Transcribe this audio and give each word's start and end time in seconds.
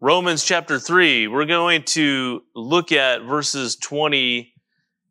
Romans 0.00 0.44
chapter 0.44 0.78
3, 0.78 1.26
we're 1.26 1.44
going 1.44 1.82
to 1.82 2.44
look 2.54 2.92
at 2.92 3.22
verses 3.22 3.74
20 3.74 4.54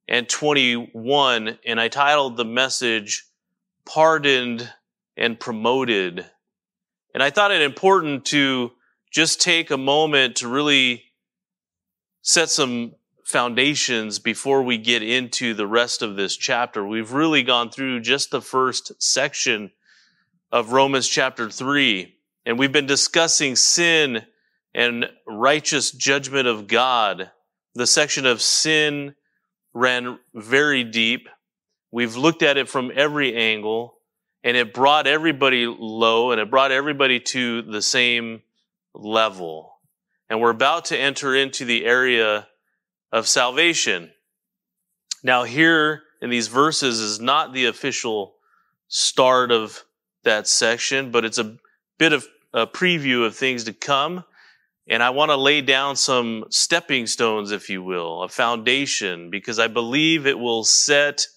and 0.08 0.30
21, 0.30 1.60
and 1.66 1.78
I 1.82 1.90
titled 1.90 2.38
the 2.38 2.46
message, 2.46 3.26
Pardoned 3.86 4.72
and 5.18 5.38
Promoted. 5.38 6.26
And 7.14 7.22
I 7.22 7.32
thought 7.32 7.52
it 7.52 7.62
important 7.62 8.24
to 8.28 8.72
just 9.12 9.42
take 9.42 9.72
a 9.72 9.78
moment 9.78 10.38
to 10.38 10.48
really 10.48 11.04
set 12.22 12.50
some 12.50 12.94
foundations 13.26 14.20
before 14.20 14.64
we 14.64 14.78
get 14.78 15.04
into 15.04 15.54
the 15.54 15.68
rest 15.68 16.02
of 16.02 16.16
this 16.16 16.38
chapter. 16.38 16.88
We've 16.88 17.12
really 17.12 17.44
gone 17.44 17.72
through 17.72 18.00
just 18.00 18.32
the 18.32 18.42
first 18.42 18.94
section 19.04 19.72
of 20.50 20.72
Romans 20.72 21.10
chapter 21.10 21.50
3, 21.50 22.16
and 22.46 22.58
we've 22.58 22.72
been 22.72 22.86
discussing 22.86 23.58
sin 23.58 24.26
and 24.78 25.10
righteous 25.26 25.90
judgment 25.92 26.48
of 26.48 26.68
God. 26.68 27.32
The 27.74 27.88
section 27.88 28.28
of 28.28 28.44
sin 28.44 29.16
ran 29.74 30.20
very 30.36 30.84
deep. 30.84 31.28
We've 31.92 32.16
looked 32.16 32.44
at 32.44 32.58
it 32.58 32.70
from 32.70 32.92
every 32.96 33.36
angle 33.36 33.96
and 34.44 34.56
it 34.56 34.76
brought 34.76 35.08
everybody 35.08 35.66
low 35.66 36.32
and 36.32 36.40
it 36.40 36.52
brought 36.52 36.72
everybody 36.72 37.20
to 37.20 37.64
the 37.64 37.82
same 37.82 38.44
level. 38.94 39.74
And 40.30 40.40
we're 40.40 40.52
about 40.52 40.86
to 40.86 40.98
enter 40.98 41.36
into 41.36 41.66
the 41.66 41.84
area 41.84 42.48
of 43.12 43.28
salvation. 43.28 44.12
Now 45.24 45.44
here 45.44 46.04
in 46.22 46.30
these 46.30 46.50
verses 46.50 47.00
is 47.00 47.20
not 47.20 47.52
the 47.52 47.66
official 47.66 48.36
start 48.90 49.52
of 49.52 49.84
that 50.24 50.48
section, 50.48 51.10
but 51.10 51.26
it's 51.26 51.40
a 51.40 51.58
bit 51.98 52.14
of 52.14 52.28
a 52.54 52.68
preview 52.68 53.26
of 53.26 53.36
things 53.36 53.64
to 53.64 53.74
come. 53.74 54.24
And 54.90 55.04
I 55.04 55.10
want 55.10 55.32
to 55.32 55.36
lay 55.36 55.62
down 55.62 55.98
some 55.98 56.46
stepping 56.50 57.08
stones, 57.08 57.52
if 57.52 57.70
you 57.70 57.84
will, 57.84 58.24
a 58.24 58.30
foundation, 58.30 59.30
because 59.30 59.60
I 59.60 59.68
believe 59.68 60.26
it 60.26 60.40
will 60.40 60.64
set, 60.64 61.28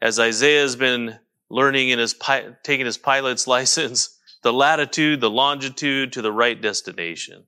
as 0.00 0.20
Isaiah 0.20 0.62
has 0.62 0.76
been 0.76 1.18
learning 1.50 1.88
in 1.88 1.98
his, 1.98 2.14
taking 2.62 2.86
his 2.86 2.98
pilot's 2.98 3.46
license, 3.48 4.16
the 4.42 4.52
latitude, 4.52 5.20
the 5.20 5.30
longitude 5.30 6.12
to 6.12 6.22
the 6.22 6.32
right 6.32 6.60
destination. 6.60 7.44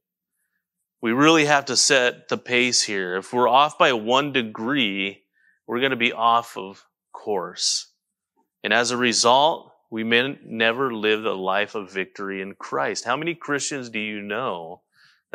We 1.01 1.13
really 1.13 1.45
have 1.45 1.67
to 1.67 1.77
set 1.77 2.29
the 2.29 2.39
pace 2.39 2.83
here. 2.83 3.17
If 3.17 3.33
we're 3.33 3.49
off 3.49 3.79
by 3.79 3.93
one 3.93 4.33
degree, 4.33 5.23
we're 5.67 5.81
going 5.81 5.91
to 5.91 5.97
be 5.97 6.13
off 6.13 6.57
of 6.57 6.85
course. 7.13 7.89
And 8.65 8.73
as 8.73 8.91
a 8.91 8.97
result, 8.97 9.73
we 9.91 10.03
may 10.03 10.37
never 10.45 10.93
live 10.93 11.25
a 11.25 11.33
life 11.33 11.77
of 11.77 11.93
victory 11.93 12.43
in 12.43 12.55
Christ. 12.55 13.05
How 13.05 13.17
many 13.17 13.35
Christians 13.35 13.91
do 13.91 14.01
you 14.01 14.21
know 14.21 14.81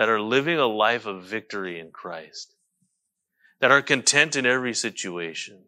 that 0.01 0.09
are 0.09 0.19
living 0.19 0.57
a 0.57 0.65
life 0.65 1.05
of 1.05 1.21
victory 1.21 1.79
in 1.79 1.91
Christ, 1.91 2.55
that 3.59 3.69
are 3.69 3.83
content 3.83 4.35
in 4.35 4.47
every 4.47 4.73
situation. 4.73 5.59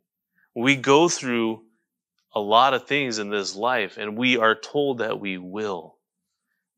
We 0.56 0.76
go 0.76 1.08
through 1.08 1.62
a 2.34 2.40
lot 2.40 2.74
of 2.74 2.88
things 2.88 3.20
in 3.20 3.30
this 3.30 3.56
life 3.56 3.96
and 3.96 4.18
we 4.18 4.38
are 4.38 4.56
told 4.56 4.98
that 4.98 5.20
we 5.20 5.38
will. 5.38 5.98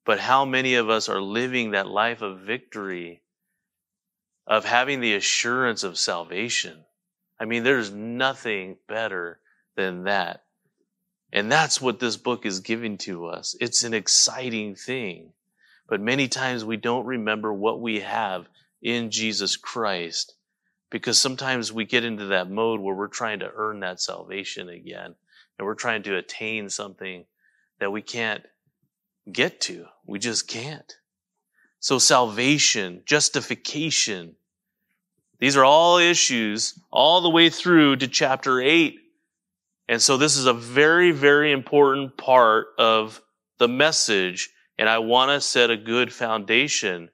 But 0.06 0.20
how 0.20 0.44
many 0.44 0.76
of 0.76 0.90
us 0.90 1.08
are 1.08 1.22
living 1.22 1.72
that 1.72 1.88
life 1.88 2.22
of 2.22 2.42
victory, 2.42 3.22
of 4.46 4.66
having 4.66 5.00
the 5.00 5.16
assurance 5.16 5.86
of 5.86 5.98
salvation? 5.98 6.84
I 7.40 7.46
mean, 7.46 7.64
there's 7.64 7.90
nothing 7.90 8.76
better 8.90 9.40
than 9.78 10.04
that. 10.04 10.44
And 11.32 11.50
that's 11.50 11.80
what 11.80 12.02
this 12.02 12.18
book 12.18 12.46
is 12.46 12.60
giving 12.60 12.98
to 12.98 13.28
us. 13.28 13.56
It's 13.62 13.86
an 13.86 13.94
exciting 13.94 14.76
thing. 14.76 15.32
But 15.88 16.02
many 16.02 16.28
times 16.28 16.66
we 16.66 16.78
don't 16.78 17.06
remember 17.06 17.54
what 17.54 17.80
we 17.80 18.00
have 18.02 18.48
in 18.82 19.12
Jesus 19.12 19.56
Christ 19.56 20.36
because 20.90 21.20
sometimes 21.20 21.74
we 21.74 21.86
get 21.86 22.06
into 22.06 22.28
that 22.28 22.50
mode 22.50 22.80
where 22.80 22.96
we're 22.96 23.08
trying 23.08 23.40
to 23.40 23.52
earn 23.54 23.82
that 23.82 24.02
salvation 24.02 24.70
again 24.70 25.16
and 25.58 25.66
we're 25.66 25.76
trying 25.76 26.04
to 26.04 26.18
attain 26.18 26.70
something 26.70 27.26
that 27.80 27.92
we 27.92 28.02
can't 28.02 28.44
get 29.32 29.62
to. 29.62 29.86
We 30.06 30.20
just 30.20 30.48
can't. 30.48 30.94
So 31.80 32.00
salvation, 32.00 33.02
justification, 33.06 34.36
these 35.40 35.58
are 35.58 35.66
all 35.66 35.98
issues 35.98 36.80
all 36.92 37.22
the 37.22 37.30
way 37.30 37.50
through 37.50 37.98
to 37.98 38.08
chapter 38.08 38.62
8. 38.62 38.96
And 39.88 40.02
so 40.02 40.18
this 40.18 40.38
is 40.38 40.46
a 40.46 40.54
very, 40.54 41.12
very 41.12 41.52
important 41.52 42.18
part 42.18 42.68
of 42.80 43.22
the 43.60 43.68
message 43.68 44.50
and 44.78 44.90
I 44.90 45.00
want 45.00 45.32
to 45.32 45.42
set 45.42 45.70
a 45.70 45.78
good 45.78 46.12
foundation, 46.12 47.10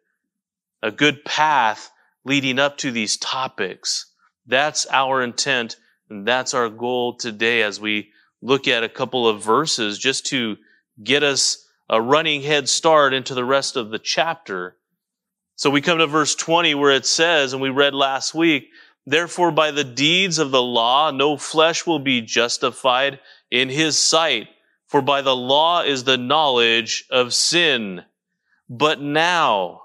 a 0.81 0.91
good 0.91 1.23
path 1.23 1.91
leading 2.25 2.59
up 2.59 2.77
to 2.79 2.91
these 2.91 3.17
topics. 3.17 4.07
That's 4.47 4.87
our 4.87 5.21
intent. 5.21 5.77
And 6.09 6.27
that's 6.27 6.53
our 6.53 6.69
goal 6.69 7.15
today 7.15 7.63
as 7.63 7.79
we 7.79 8.09
look 8.41 8.67
at 8.67 8.83
a 8.83 8.89
couple 8.89 9.27
of 9.27 9.43
verses 9.43 9.97
just 9.97 10.25
to 10.27 10.57
get 11.01 11.23
us 11.23 11.67
a 11.89 12.01
running 12.01 12.41
head 12.41 12.67
start 12.67 13.13
into 13.13 13.33
the 13.33 13.45
rest 13.45 13.75
of 13.75 13.91
the 13.91 13.99
chapter. 13.99 14.75
So 15.55 15.69
we 15.69 15.81
come 15.81 15.99
to 15.99 16.07
verse 16.07 16.35
20 16.35 16.73
where 16.75 16.91
it 16.91 17.05
says, 17.05 17.53
and 17.53 17.61
we 17.61 17.69
read 17.69 17.93
last 17.93 18.33
week, 18.33 18.69
therefore 19.05 19.51
by 19.51 19.71
the 19.71 19.83
deeds 19.83 20.39
of 20.39 20.51
the 20.51 20.61
law, 20.61 21.11
no 21.11 21.37
flesh 21.37 21.85
will 21.85 21.99
be 21.99 22.21
justified 22.21 23.19
in 23.51 23.69
his 23.69 23.97
sight. 23.97 24.47
For 24.91 25.01
by 25.01 25.21
the 25.21 25.35
law 25.35 25.83
is 25.83 26.03
the 26.03 26.17
knowledge 26.17 27.05
of 27.09 27.33
sin. 27.33 28.03
But 28.69 28.99
now 28.99 29.83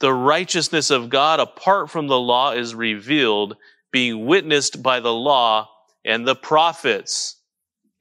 the 0.00 0.12
righteousness 0.12 0.90
of 0.90 1.08
God 1.08 1.38
apart 1.38 1.88
from 1.88 2.08
the 2.08 2.18
law 2.18 2.50
is 2.50 2.74
revealed, 2.74 3.56
being 3.92 4.26
witnessed 4.26 4.82
by 4.82 4.98
the 4.98 5.12
law 5.12 5.68
and 6.04 6.26
the 6.26 6.34
prophets. 6.34 7.36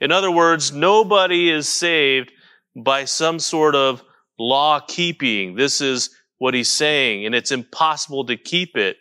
In 0.02 0.12
other 0.12 0.32
words, 0.32 0.74
nobody 0.74 1.52
is 1.52 1.70
saved 1.70 2.32
by 2.76 3.06
some 3.06 3.38
sort 3.38 3.76
of 3.76 4.02
law 4.40 4.80
keeping. 4.80 5.54
This 5.54 5.82
is 5.82 6.10
what 6.40 6.56
he's 6.56 6.70
saying, 6.70 7.28
and 7.28 7.36
it's 7.36 7.52
impossible 7.52 8.26
to 8.26 8.36
keep 8.38 8.76
it. 8.76 8.98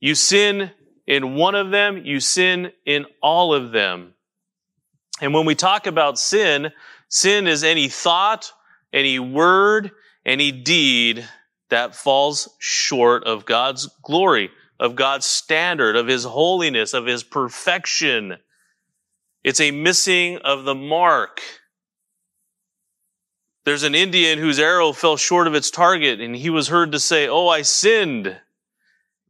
You 0.00 0.14
sin 0.14 0.70
in 1.06 1.34
one 1.34 1.54
of 1.54 1.70
them, 1.70 2.06
you 2.06 2.20
sin 2.20 2.72
in 2.86 3.04
all 3.20 3.52
of 3.52 3.72
them. 3.72 4.14
And 5.22 5.32
when 5.32 5.46
we 5.46 5.54
talk 5.54 5.86
about 5.86 6.18
sin, 6.18 6.72
sin 7.08 7.46
is 7.46 7.62
any 7.62 7.88
thought, 7.88 8.52
any 8.92 9.20
word, 9.20 9.92
any 10.26 10.50
deed 10.50 11.26
that 11.70 11.94
falls 11.94 12.48
short 12.58 13.22
of 13.22 13.46
God's 13.46 13.86
glory, 14.02 14.50
of 14.80 14.96
God's 14.96 15.24
standard, 15.24 15.94
of 15.94 16.08
His 16.08 16.24
holiness, 16.24 16.92
of 16.92 17.06
His 17.06 17.22
perfection. 17.22 18.36
It's 19.44 19.60
a 19.60 19.70
missing 19.70 20.38
of 20.38 20.64
the 20.64 20.74
mark. 20.74 21.40
There's 23.64 23.84
an 23.84 23.94
Indian 23.94 24.40
whose 24.40 24.58
arrow 24.58 24.92
fell 24.92 25.16
short 25.16 25.46
of 25.46 25.54
its 25.54 25.70
target 25.70 26.20
and 26.20 26.34
he 26.34 26.50
was 26.50 26.66
heard 26.66 26.90
to 26.90 26.98
say, 26.98 27.28
Oh, 27.28 27.46
I 27.46 27.62
sinned. 27.62 28.40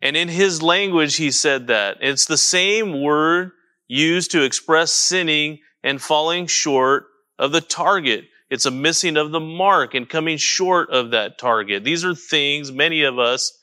And 0.01 0.17
in 0.17 0.29
his 0.29 0.63
language, 0.63 1.17
he 1.17 1.31
said 1.31 1.67
that. 1.67 1.99
It's 2.01 2.25
the 2.25 2.39
same 2.39 3.03
word 3.03 3.53
used 3.89 4.31
to 4.31 4.43
express 4.43 4.91
sinning 4.91 5.59
and 5.83 6.01
falling 6.01 6.47
short 6.47 7.07
of 7.39 7.53
the 7.53 7.61
target. 7.61 8.25
It's 8.51 8.67
a 8.67 8.71
missing 8.71 9.17
of 9.17 9.31
the 9.31 9.41
mark 9.41 9.95
and 9.95 10.09
coming 10.09 10.37
short 10.37 10.91
of 10.91 11.11
that 11.11 11.39
target. 11.39 11.85
These 11.85 12.05
are 12.05 12.15
things 12.15 12.71
many 12.71 13.03
of 13.03 13.19
us 13.19 13.59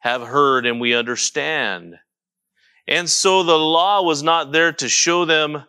have 0.00 0.22
heard 0.22 0.66
and 0.66 0.80
we 0.80 0.94
understand. 0.94 1.94
And 2.86 3.08
so 3.08 3.42
the 3.42 3.58
law 3.58 4.02
was 4.02 4.22
not 4.22 4.52
there 4.52 4.72
to 4.72 4.88
show 4.88 5.24
them 5.24 5.64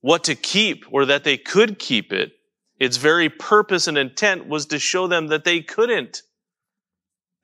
what 0.00 0.24
to 0.24 0.34
keep 0.34 0.84
or 0.90 1.06
that 1.06 1.24
they 1.24 1.36
could 1.36 1.78
keep 1.78 2.12
it. 2.12 2.32
Its 2.78 2.96
very 2.96 3.28
purpose 3.28 3.88
and 3.88 3.96
intent 3.96 4.46
was 4.46 4.66
to 4.66 4.78
show 4.78 5.06
them 5.06 5.28
that 5.28 5.44
they 5.44 5.60
couldn't 5.60 6.22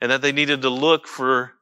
and 0.01 0.11
that 0.11 0.23
they 0.23 0.33
needed 0.33 0.63
to 0.63 0.71
look 0.71 1.07
for 1.07 1.53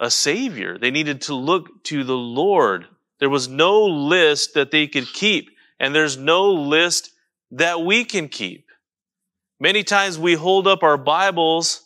a 0.00 0.10
savior. 0.10 0.78
They 0.78 0.90
needed 0.90 1.22
to 1.22 1.34
look 1.34 1.84
to 1.84 2.04
the 2.04 2.16
Lord 2.16 2.86
there 3.20 3.30
was 3.30 3.48
no 3.48 3.84
list 3.84 4.54
that 4.54 4.70
they 4.70 4.86
could 4.86 5.12
keep, 5.12 5.50
and 5.78 5.94
there's 5.94 6.16
no 6.16 6.50
list 6.52 7.10
that 7.50 7.82
we 7.82 8.04
can 8.04 8.28
keep. 8.28 8.66
Many 9.60 9.84
times 9.84 10.18
we 10.18 10.34
hold 10.34 10.66
up 10.66 10.82
our 10.82 10.96
Bibles 10.96 11.82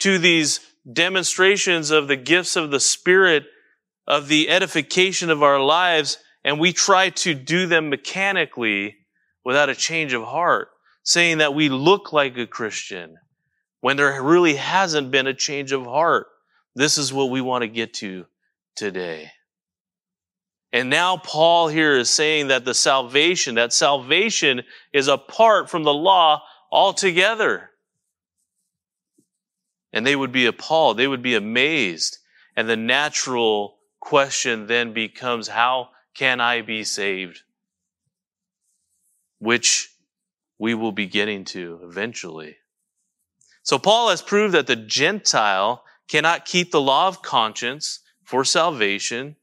to 0.00 0.18
these 0.18 0.60
demonstrations 0.90 1.90
of 1.90 2.08
the 2.08 2.16
gifts 2.16 2.56
of 2.56 2.70
the 2.70 2.80
Spirit, 2.80 3.44
of 4.06 4.28
the 4.28 4.50
edification 4.50 5.30
of 5.30 5.42
our 5.42 5.60
lives, 5.60 6.18
and 6.44 6.60
we 6.60 6.72
try 6.72 7.10
to 7.10 7.34
do 7.34 7.66
them 7.66 7.88
mechanically 7.88 8.96
without 9.44 9.70
a 9.70 9.74
change 9.74 10.12
of 10.12 10.24
heart, 10.24 10.68
saying 11.02 11.38
that 11.38 11.54
we 11.54 11.68
look 11.68 12.12
like 12.12 12.36
a 12.36 12.46
Christian 12.46 13.16
when 13.80 13.96
there 13.96 14.22
really 14.22 14.54
hasn't 14.54 15.10
been 15.10 15.26
a 15.26 15.34
change 15.34 15.72
of 15.72 15.84
heart. 15.84 16.26
This 16.74 16.98
is 16.98 17.12
what 17.12 17.30
we 17.30 17.40
want 17.40 17.62
to 17.62 17.68
get 17.68 17.94
to 17.94 18.26
today. 18.76 19.30
And 20.74 20.90
now 20.90 21.16
Paul 21.16 21.68
here 21.68 21.96
is 21.96 22.10
saying 22.10 22.48
that 22.48 22.64
the 22.64 22.74
salvation, 22.74 23.54
that 23.54 23.72
salvation 23.72 24.62
is 24.92 25.06
apart 25.06 25.70
from 25.70 25.84
the 25.84 25.94
law 25.94 26.42
altogether. 26.72 27.70
And 29.92 30.04
they 30.04 30.16
would 30.16 30.32
be 30.32 30.46
appalled. 30.46 30.96
They 30.96 31.06
would 31.06 31.22
be 31.22 31.36
amazed. 31.36 32.18
And 32.56 32.68
the 32.68 32.76
natural 32.76 33.76
question 34.00 34.66
then 34.66 34.92
becomes, 34.92 35.46
how 35.46 35.90
can 36.12 36.40
I 36.40 36.62
be 36.62 36.82
saved? 36.82 37.42
Which 39.38 39.94
we 40.58 40.74
will 40.74 40.90
be 40.90 41.06
getting 41.06 41.44
to 41.44 41.78
eventually. 41.84 42.56
So 43.62 43.78
Paul 43.78 44.08
has 44.08 44.22
proved 44.22 44.54
that 44.54 44.66
the 44.66 44.74
Gentile 44.74 45.84
cannot 46.08 46.46
keep 46.46 46.72
the 46.72 46.80
law 46.80 47.06
of 47.06 47.22
conscience 47.22 48.00
for 48.24 48.44
salvation. 48.44 49.36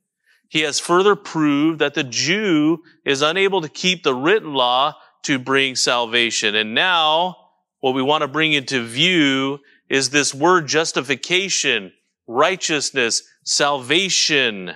He 0.52 0.64
has 0.64 0.82
further 0.82 1.16
proved 1.16 1.80
that 1.80 1.94
the 1.94 2.04
Jew 2.04 2.84
is 3.06 3.22
unable 3.22 3.62
to 3.62 3.70
keep 3.70 4.04
the 4.04 4.14
written 4.14 4.54
law 4.54 4.96
to 5.24 5.40
bring 5.40 5.78
salvation. 5.78 6.56
And 6.56 6.76
now 6.76 7.38
what 7.80 7.96
we 7.96 8.02
want 8.02 8.24
to 8.24 8.28
bring 8.28 8.52
into 8.52 8.86
view 8.86 9.60
is 9.90 10.10
this 10.10 10.36
word 10.36 10.68
justification, 10.68 11.94
righteousness, 12.28 13.24
salvation. 13.46 14.74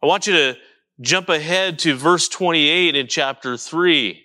I 0.00 0.06
want 0.06 0.28
you 0.28 0.34
to 0.34 0.56
jump 1.00 1.28
ahead 1.28 1.80
to 1.80 1.96
verse 1.96 2.28
28 2.28 2.94
in 2.94 3.08
chapter 3.08 3.56
3 3.56 4.22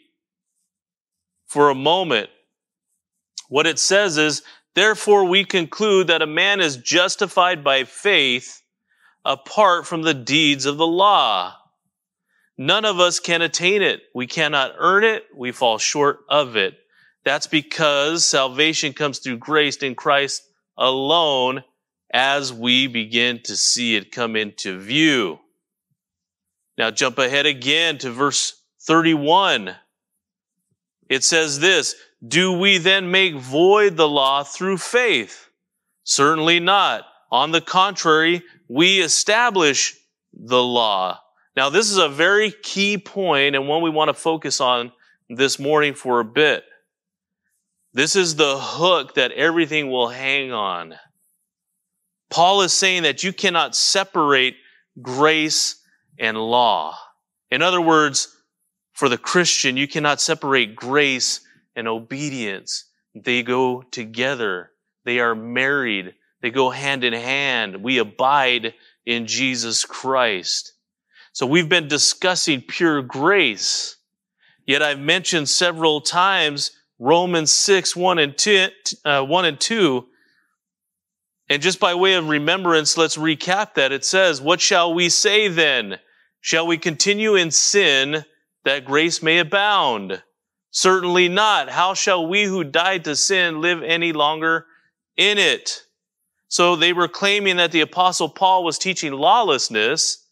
for 1.48 1.72
a 1.72 1.76
moment. 1.76 2.30
What 3.50 3.66
it 3.66 3.80
says 3.80 4.20
is, 4.20 4.44
therefore 4.76 5.26
we 5.26 5.46
conclude 5.46 6.06
that 6.08 6.22
a 6.22 6.28
man 6.28 6.62
is 6.62 6.78
justified 6.78 7.64
by 7.64 7.86
faith 7.86 8.62
apart 9.26 9.88
from 9.88 10.04
the 10.04 10.14
deeds 10.14 10.66
of 10.66 10.78
the 10.78 10.88
law. 10.88 11.56
None 12.58 12.86
of 12.86 13.00
us 13.00 13.20
can 13.20 13.42
attain 13.42 13.82
it. 13.82 14.02
We 14.14 14.28
cannot 14.28 14.76
earn 14.78 15.04
it. 15.04 15.26
We 15.36 15.52
fall 15.52 15.78
short 15.78 16.20
of 16.30 16.56
it. 16.56 16.76
That's 17.26 17.48
because 17.48 18.26
salvation 18.26 18.94
comes 18.94 19.20
through 19.20 19.38
grace 19.38 19.78
in 19.78 19.96
Christ 19.96 20.44
alone 20.78 21.64
as 22.14 22.54
we 22.54 22.88
begin 22.88 23.42
to 23.44 23.58
see 23.58 23.96
it 23.96 24.12
come 24.12 24.36
into 24.36 24.80
view. 24.80 25.40
Now 26.78 26.92
jump 26.92 27.18
ahead 27.18 27.46
again 27.46 27.98
to 28.00 28.12
verse 28.12 28.62
31. 28.82 29.76
It 31.10 31.24
says 31.24 31.60
this, 31.60 31.96
do 32.26 32.54
we 32.54 32.78
then 32.78 33.12
make 33.12 33.36
void 33.36 33.98
the 33.98 34.08
law 34.08 34.44
through 34.44 34.78
faith? 34.78 35.50
Certainly 36.04 36.60
not. 36.60 37.06
On 37.32 37.52
the 37.52 37.62
contrary, 37.62 38.44
we 38.68 39.02
establish 39.02 39.96
the 40.34 40.62
law. 40.62 41.20
Now 41.56 41.70
this 41.70 41.90
is 41.90 41.98
a 41.98 42.10
very 42.10 42.52
key 42.52 42.98
point 42.98 43.56
and 43.56 43.68
one 43.68 43.82
we 43.82 43.90
want 43.90 44.10
to 44.10 44.14
focus 44.14 44.60
on 44.60 44.92
this 45.30 45.60
morning 45.60 45.94
for 45.94 46.20
a 46.20 46.26
bit. 46.26 46.64
This 47.94 48.16
is 48.16 48.36
the 48.36 48.58
hook 48.60 49.16
that 49.16 49.32
everything 49.32 49.90
will 49.90 50.10
hang 50.10 50.52
on. 50.52 50.96
Paul 52.30 52.62
is 52.62 52.74
saying 52.74 53.04
that 53.04 53.24
you 53.24 53.32
cannot 53.32 53.76
separate 53.76 54.56
grace 55.02 55.82
and 56.20 56.38
law. 56.38 56.98
In 57.52 57.62
other 57.62 57.80
words, 57.80 58.36
for 58.94 59.08
the 59.08 59.18
Christian, 59.18 59.78
you 59.78 59.88
cannot 59.88 60.20
separate 60.20 60.76
grace 60.76 61.42
and 61.76 61.88
obedience. 61.88 62.86
They 63.14 63.44
go 63.44 63.84
together. 63.84 64.72
They 65.06 65.20
are 65.20 65.36
married. 65.36 66.16
They 66.46 66.52
go 66.52 66.70
hand 66.70 67.04
in 67.04 67.14
hand. 67.14 67.78
We 67.82 67.98
abide 67.98 68.76
in 69.04 69.26
Jesus 69.26 69.84
Christ. 69.84 70.74
So 71.34 71.48
we've 71.48 71.68
been 71.68 71.88
discussing 71.88 72.62
pure 72.62 73.02
grace. 73.02 73.96
Yet 74.68 74.84
I've 74.84 75.00
mentioned 75.00 75.50
several 75.50 76.02
times 76.02 76.70
Romans 77.00 77.52
6, 77.52 77.96
1 77.96 78.20
and 78.20 78.38
2, 78.38 78.68
uh, 79.04 79.24
1 79.24 79.46
and 79.46 79.60
2. 79.60 80.06
And 81.50 81.64
just 81.64 81.80
by 81.80 81.96
way 81.96 82.14
of 82.14 82.30
remembrance, 82.30 82.96
let's 82.96 83.18
recap 83.18 83.74
that. 83.74 83.92
It 83.92 84.06
says, 84.06 84.40
What 84.40 84.62
shall 84.62 84.94
we 84.94 85.10
say 85.10 85.48
then? 85.48 85.98
Shall 86.42 86.68
we 86.68 86.78
continue 86.78 87.34
in 87.34 87.50
sin 87.50 88.24
that 88.66 88.86
grace 88.86 89.24
may 89.24 89.40
abound? 89.40 90.22
Certainly 90.70 91.30
not. 91.30 91.70
How 91.70 91.96
shall 91.96 92.28
we 92.28 92.44
who 92.44 92.64
died 92.64 93.06
to 93.06 93.16
sin 93.16 93.62
live 93.62 93.82
any 93.82 94.14
longer 94.14 94.68
in 95.18 95.40
it? 95.40 95.82
So 96.56 96.78
they 96.78 96.94
were 96.94 97.10
claiming 97.10 97.58
that 97.58 97.74
the 97.74 97.82
apostle 97.82 98.30
Paul 98.30 98.64
was 98.64 98.78
teaching 98.78 99.12
lawlessness. 99.12 100.26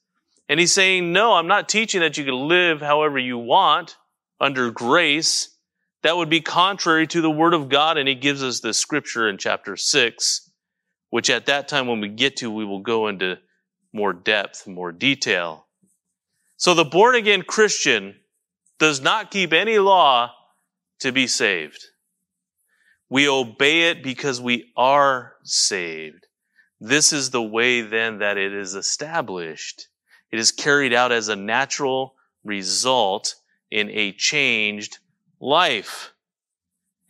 And 0.48 0.58
he's 0.58 0.72
saying, 0.72 1.12
no, 1.12 1.34
I'm 1.34 1.48
not 1.48 1.68
teaching 1.68 2.00
that 2.00 2.18
you 2.18 2.24
can 2.24 2.48
live 2.48 2.80
however 2.80 3.20
you 3.20 3.38
want 3.38 3.98
under 4.40 4.72
grace 4.72 5.50
that 6.02 6.16
would 6.16 6.30
be 6.30 6.40
contrary 6.40 7.08
to 7.08 7.20
the 7.20 7.30
word 7.30 7.54
of 7.54 7.68
God. 7.68 7.98
And 7.98 8.08
he 8.08 8.16
gives 8.16 8.42
us 8.42 8.62
the 8.62 8.74
scripture 8.74 9.28
in 9.28 9.38
chapter 9.38 9.76
six, 9.76 10.50
which 11.10 11.30
at 11.30 11.48
that 11.48 11.68
time 11.68 11.88
when 11.88 12.00
we 12.00 12.08
get 12.08 12.38
to, 12.38 12.50
we 12.50 12.64
will 12.64 12.80
go 12.80 13.10
into 13.10 13.38
more 13.92 14.14
depth, 14.14 14.66
more 14.66 14.94
detail. 14.94 15.66
So 16.56 16.74
the 16.74 16.86
born 16.86 17.16
again 17.16 17.42
Christian 17.42 18.16
does 18.80 19.02
not 19.02 19.30
keep 19.30 19.52
any 19.52 19.78
law 19.78 20.32
to 21.02 21.12
be 21.12 21.28
saved. 21.28 21.84
We 23.14 23.30
obey 23.30 23.92
it 23.92 24.02
because 24.02 24.42
we 24.42 24.72
are 24.76 25.36
saved. 25.44 26.26
This 26.80 27.14
is 27.14 27.30
the 27.30 27.44
way 27.44 27.82
then 27.82 28.18
that 28.18 28.40
it 28.40 28.52
is 28.52 28.74
established. 28.74 29.88
It 30.32 30.40
is 30.40 30.52
carried 30.52 30.96
out 30.96 31.12
as 31.12 31.28
a 31.28 31.36
natural 31.36 32.16
result 32.44 33.36
in 33.70 33.92
a 33.92 34.14
changed 34.14 34.98
life. 35.40 36.12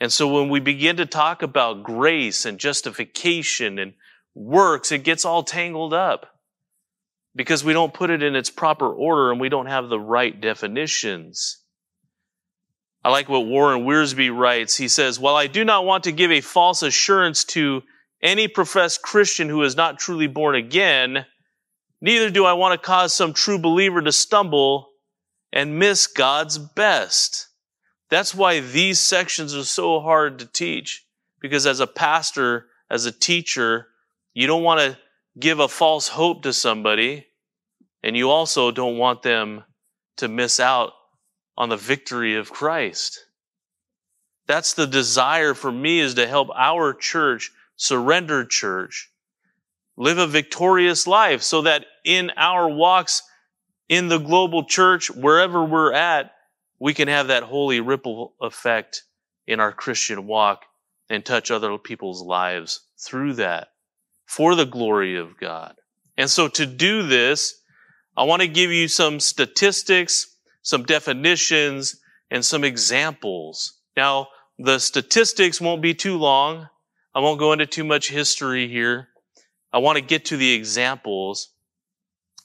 And 0.01 0.11
so 0.11 0.27
when 0.27 0.49
we 0.49 0.59
begin 0.59 0.97
to 0.97 1.05
talk 1.05 1.41
about 1.41 1.83
grace 1.83 2.45
and 2.45 2.59
justification 2.59 3.79
and 3.79 3.93
works, 4.35 4.91
it 4.91 5.05
gets 5.05 5.23
all 5.23 5.41
tangled 5.41 5.93
up 5.93 6.37
because 7.33 7.63
we 7.63 7.71
don't 7.71 7.93
put 7.93 8.09
it 8.09 8.21
in 8.21 8.35
its 8.35 8.49
proper 8.49 8.93
order 8.93 9.31
and 9.31 9.39
we 9.39 9.47
don't 9.47 9.67
have 9.67 9.87
the 9.87 10.01
right 10.01 10.41
definitions. 10.41 11.62
I 13.03 13.09
like 13.09 13.27
what 13.27 13.45
Warren 13.45 13.83
Wiersbe 13.83 14.35
writes. 14.35 14.77
He 14.77 14.87
says, 14.87 15.19
While 15.19 15.35
I 15.35 15.47
do 15.47 15.65
not 15.65 15.85
want 15.85 16.05
to 16.05 16.11
give 16.11 16.31
a 16.31 16.41
false 16.41 16.83
assurance 16.83 17.43
to 17.45 17.83
any 18.21 18.47
professed 18.47 19.01
Christian 19.01 19.49
who 19.49 19.63
is 19.63 19.75
not 19.75 19.99
truly 19.99 20.27
born 20.27 20.55
again, 20.55 21.25
neither 22.01 22.29
do 22.29 22.45
I 22.45 22.53
want 22.53 22.79
to 22.79 22.85
cause 22.85 23.13
some 23.13 23.33
true 23.33 23.59
believer 23.59 24.01
to 24.01 24.11
stumble 24.11 24.89
and 25.51 25.77
miss 25.77 26.07
God's 26.07 26.57
best. 26.57 27.49
That's 28.09 28.33
why 28.33 28.61
these 28.61 28.99
sections 28.99 29.53
are 29.55 29.65
so 29.65 29.99
hard 29.99 30.39
to 30.39 30.45
teach. 30.45 31.05
Because 31.41 31.67
as 31.67 31.81
a 31.81 31.87
pastor, 31.87 32.67
as 32.89 33.05
a 33.05 33.11
teacher, 33.11 33.87
you 34.33 34.47
don't 34.47 34.63
want 34.63 34.79
to 34.79 34.97
give 35.37 35.59
a 35.59 35.67
false 35.67 36.07
hope 36.07 36.43
to 36.43 36.53
somebody, 36.53 37.25
and 38.01 38.15
you 38.15 38.29
also 38.29 38.71
don't 38.71 38.97
want 38.97 39.23
them 39.23 39.63
to 40.17 40.27
miss 40.27 40.59
out 40.59 40.93
on 41.57 41.69
the 41.69 41.77
victory 41.77 42.35
of 42.35 42.51
Christ. 42.51 43.25
That's 44.47 44.73
the 44.73 44.87
desire 44.87 45.53
for 45.53 45.71
me 45.71 45.99
is 45.99 46.15
to 46.15 46.27
help 46.27 46.49
our 46.55 46.93
church, 46.93 47.51
surrender 47.75 48.45
church, 48.45 49.11
live 49.95 50.17
a 50.17 50.27
victorious 50.27 51.07
life 51.07 51.41
so 51.41 51.61
that 51.61 51.85
in 52.03 52.31
our 52.35 52.67
walks 52.67 53.21
in 53.89 54.09
the 54.09 54.17
global 54.17 54.65
church, 54.65 55.09
wherever 55.11 55.63
we're 55.63 55.93
at, 55.93 56.31
we 56.79 56.93
can 56.93 57.07
have 57.07 57.27
that 57.27 57.43
holy 57.43 57.79
ripple 57.79 58.33
effect 58.41 59.03
in 59.47 59.59
our 59.59 59.71
Christian 59.71 60.25
walk 60.25 60.65
and 61.09 61.23
touch 61.23 61.51
other 61.51 61.77
people's 61.77 62.21
lives 62.21 62.81
through 62.97 63.33
that 63.33 63.69
for 64.25 64.55
the 64.55 64.65
glory 64.65 65.17
of 65.17 65.37
God. 65.37 65.75
And 66.17 66.29
so 66.29 66.47
to 66.49 66.65
do 66.65 67.03
this, 67.03 67.61
I 68.15 68.23
want 68.23 68.41
to 68.41 68.47
give 68.47 68.71
you 68.71 68.87
some 68.87 69.19
statistics, 69.19 70.32
some 70.63 70.83
definitions, 70.83 71.97
and 72.31 72.43
some 72.43 72.63
examples. 72.63 73.79
Now, 73.95 74.27
the 74.57 74.79
statistics 74.79 75.61
won't 75.61 75.83
be 75.83 75.93
too 75.93 76.17
long. 76.17 76.67
I 77.13 77.19
won't 77.19 77.39
go 77.39 77.53
into 77.53 77.67
too 77.67 77.83
much 77.83 78.09
history 78.09 78.67
here. 78.67 79.09
I 79.71 79.77
want 79.77 79.97
to 79.97 80.03
get 80.03 80.25
to 80.25 80.37
the 80.37 80.53
examples. 80.53 81.49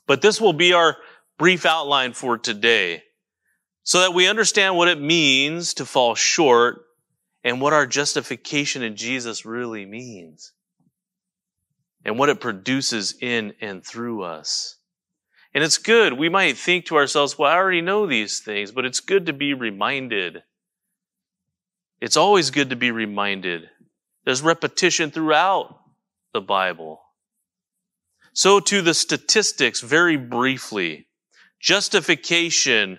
But 0.06 0.20
this 0.20 0.40
will 0.40 0.52
be 0.52 0.72
our 0.74 0.96
brief 1.38 1.64
outline 1.64 2.12
for 2.12 2.36
today 2.36 3.02
so 3.82 4.00
that 4.00 4.14
we 4.14 4.26
understand 4.26 4.76
what 4.76 4.88
it 4.88 5.00
means 5.00 5.74
to 5.74 5.86
fall 5.86 6.14
short 6.14 6.84
and 7.44 7.60
what 7.60 7.72
our 7.72 7.86
justification 7.86 8.82
in 8.82 8.96
Jesus 8.96 9.46
really 9.46 9.86
means 9.86 10.52
and 12.04 12.18
what 12.18 12.28
it 12.28 12.40
produces 12.40 13.14
in 13.20 13.54
and 13.60 13.84
through 13.84 14.22
us. 14.22 14.77
And 15.54 15.64
it's 15.64 15.78
good. 15.78 16.12
We 16.12 16.28
might 16.28 16.56
think 16.56 16.86
to 16.86 16.96
ourselves, 16.96 17.38
well, 17.38 17.50
I 17.50 17.56
already 17.56 17.80
know 17.80 18.06
these 18.06 18.40
things, 18.40 18.70
but 18.70 18.84
it's 18.84 19.00
good 19.00 19.26
to 19.26 19.32
be 19.32 19.54
reminded. 19.54 20.42
It's 22.00 22.16
always 22.16 22.50
good 22.50 22.70
to 22.70 22.76
be 22.76 22.90
reminded. 22.90 23.68
There's 24.24 24.42
repetition 24.42 25.10
throughout 25.10 25.80
the 26.32 26.40
Bible. 26.40 27.00
So 28.32 28.60
to 28.60 28.82
the 28.82 28.94
statistics 28.94 29.80
very 29.80 30.16
briefly. 30.16 31.06
Justification 31.60 32.98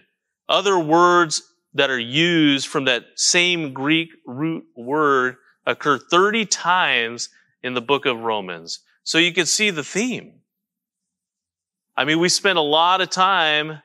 other 0.50 0.80
words 0.80 1.44
that 1.76 1.92
are 1.92 2.00
used 2.00 2.68
from 2.68 2.86
that 2.86 3.06
same 3.16 3.72
Greek 3.72 4.10
root 4.26 4.66
word 4.76 5.36
occur 5.66 6.00
30 6.00 6.48
times 6.48 7.30
in 7.62 7.76
the 7.76 7.82
book 7.82 8.08
of 8.08 8.20
Romans. 8.22 8.80
So 9.04 9.20
you 9.20 9.32
can 9.32 9.46
see 9.46 9.70
the 9.70 9.84
theme. 9.84 10.39
I 11.96 12.06
mean, 12.06 12.20
we 12.20 12.30
spend 12.30 12.58
a 12.58 12.62
lot 12.62 13.02
of 13.02 13.10
time 13.10 13.82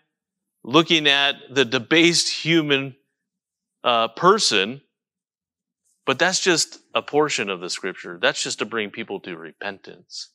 looking 0.63 1.07
at 1.07 1.37
the 1.51 1.65
debased 1.65 2.33
human 2.33 2.97
uh, 3.83 4.09
person, 4.09 4.81
but 6.07 6.19
that's 6.19 6.41
just 6.41 6.79
a 6.95 7.03
portion 7.03 7.51
of 7.51 7.61
the 7.61 7.71
scripture. 7.71 8.19
That's 8.21 8.43
just 8.43 8.61
to 8.61 8.65
bring 8.65 8.91
people 8.91 9.21
to 9.21 9.37
repentance. 9.37 10.31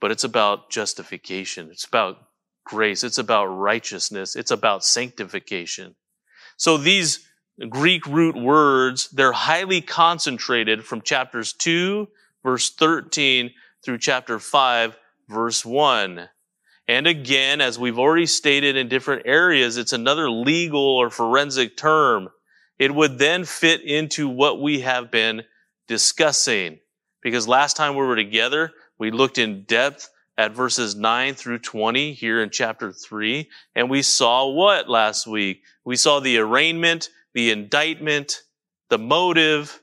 But 0.00 0.10
it's 0.10 0.24
about 0.24 0.70
justification. 0.70 1.68
It's 1.70 1.84
about 1.84 2.18
grace. 2.64 3.04
It's 3.04 3.18
about 3.18 3.46
righteousness. 3.46 4.34
It's 4.34 4.50
about 4.50 4.84
sanctification. 4.84 5.94
So 6.56 6.76
these 6.76 7.26
Greek 7.68 8.06
root 8.06 8.36
words, 8.36 9.08
they're 9.10 9.32
highly 9.32 9.80
concentrated 9.80 10.84
from 10.84 11.02
chapters 11.02 11.52
2, 11.52 12.08
verse 12.42 12.70
13 12.70 13.50
through 13.84 13.98
chapter 13.98 14.38
5, 14.38 14.96
verse 15.30 15.64
1. 15.64 16.28
And 16.88 17.06
again, 17.06 17.60
as 17.60 17.78
we've 17.78 17.98
already 17.98 18.26
stated 18.26 18.76
in 18.76 18.88
different 18.88 19.22
areas, 19.24 19.76
it's 19.76 19.92
another 19.92 20.28
legal 20.28 20.84
or 20.84 21.08
forensic 21.08 21.76
term. 21.76 22.28
It 22.78 22.94
would 22.94 23.18
then 23.18 23.44
fit 23.44 23.82
into 23.82 24.28
what 24.28 24.60
we 24.60 24.80
have 24.80 25.10
been 25.10 25.42
discussing. 25.86 26.80
Because 27.22 27.46
last 27.46 27.76
time 27.76 27.94
we 27.94 28.04
were 28.04 28.16
together, 28.16 28.72
we 28.98 29.10
looked 29.10 29.38
in 29.38 29.64
depth 29.64 30.10
at 30.36 30.52
verses 30.52 30.96
9 30.96 31.34
through 31.34 31.58
20 31.58 32.14
here 32.14 32.42
in 32.42 32.50
chapter 32.50 32.92
3. 32.92 33.48
And 33.74 33.90
we 33.90 34.02
saw 34.02 34.48
what 34.48 34.88
last 34.88 35.26
week? 35.26 35.62
We 35.84 35.96
saw 35.96 36.18
the 36.18 36.38
arraignment, 36.38 37.10
the 37.34 37.50
indictment, 37.50 38.42
the 38.88 38.98
motive, 38.98 39.80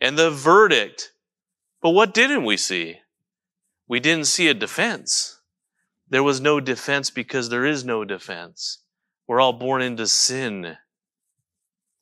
and 0.00 0.18
the 0.18 0.30
verdict. 0.30 1.12
But 1.80 1.90
what 1.90 2.12
didn't 2.12 2.44
we 2.44 2.56
see? 2.56 2.98
We 3.90 3.98
didn't 3.98 4.26
see 4.26 4.46
a 4.46 4.54
defense. 4.54 5.40
There 6.08 6.22
was 6.22 6.40
no 6.40 6.60
defense 6.60 7.10
because 7.10 7.48
there 7.48 7.66
is 7.66 7.84
no 7.84 8.04
defense. 8.04 8.84
We're 9.26 9.40
all 9.40 9.52
born 9.52 9.82
into 9.82 10.06
sin. 10.06 10.76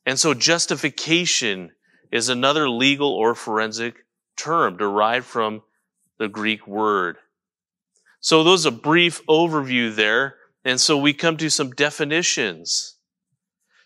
And 0.05 0.19
so 0.21 0.35
justification 0.35 1.73
is 2.13 2.29
another 2.29 2.69
legal 2.69 3.11
or 3.15 3.35
forensic 3.35 4.05
term 4.37 4.77
derived 4.77 5.25
from 5.25 5.63
the 6.19 6.29
Greek 6.29 6.67
word. 6.67 7.17
So 8.21 8.45
those 8.45 8.67
a 8.67 8.71
brief 8.71 9.25
overview 9.27 9.95
there. 9.97 10.35
And 10.67 10.79
so 10.79 10.99
we 10.99 11.15
come 11.15 11.39
to 11.39 11.49
some 11.49 11.71
definitions. 11.71 12.97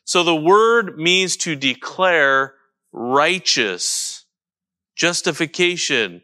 So 0.03 0.25
the 0.25 0.35
word 0.35 0.99
means 0.99 1.37
to 1.37 1.55
declare 1.55 2.55
righteous, 2.91 4.25
justification. 4.97 6.23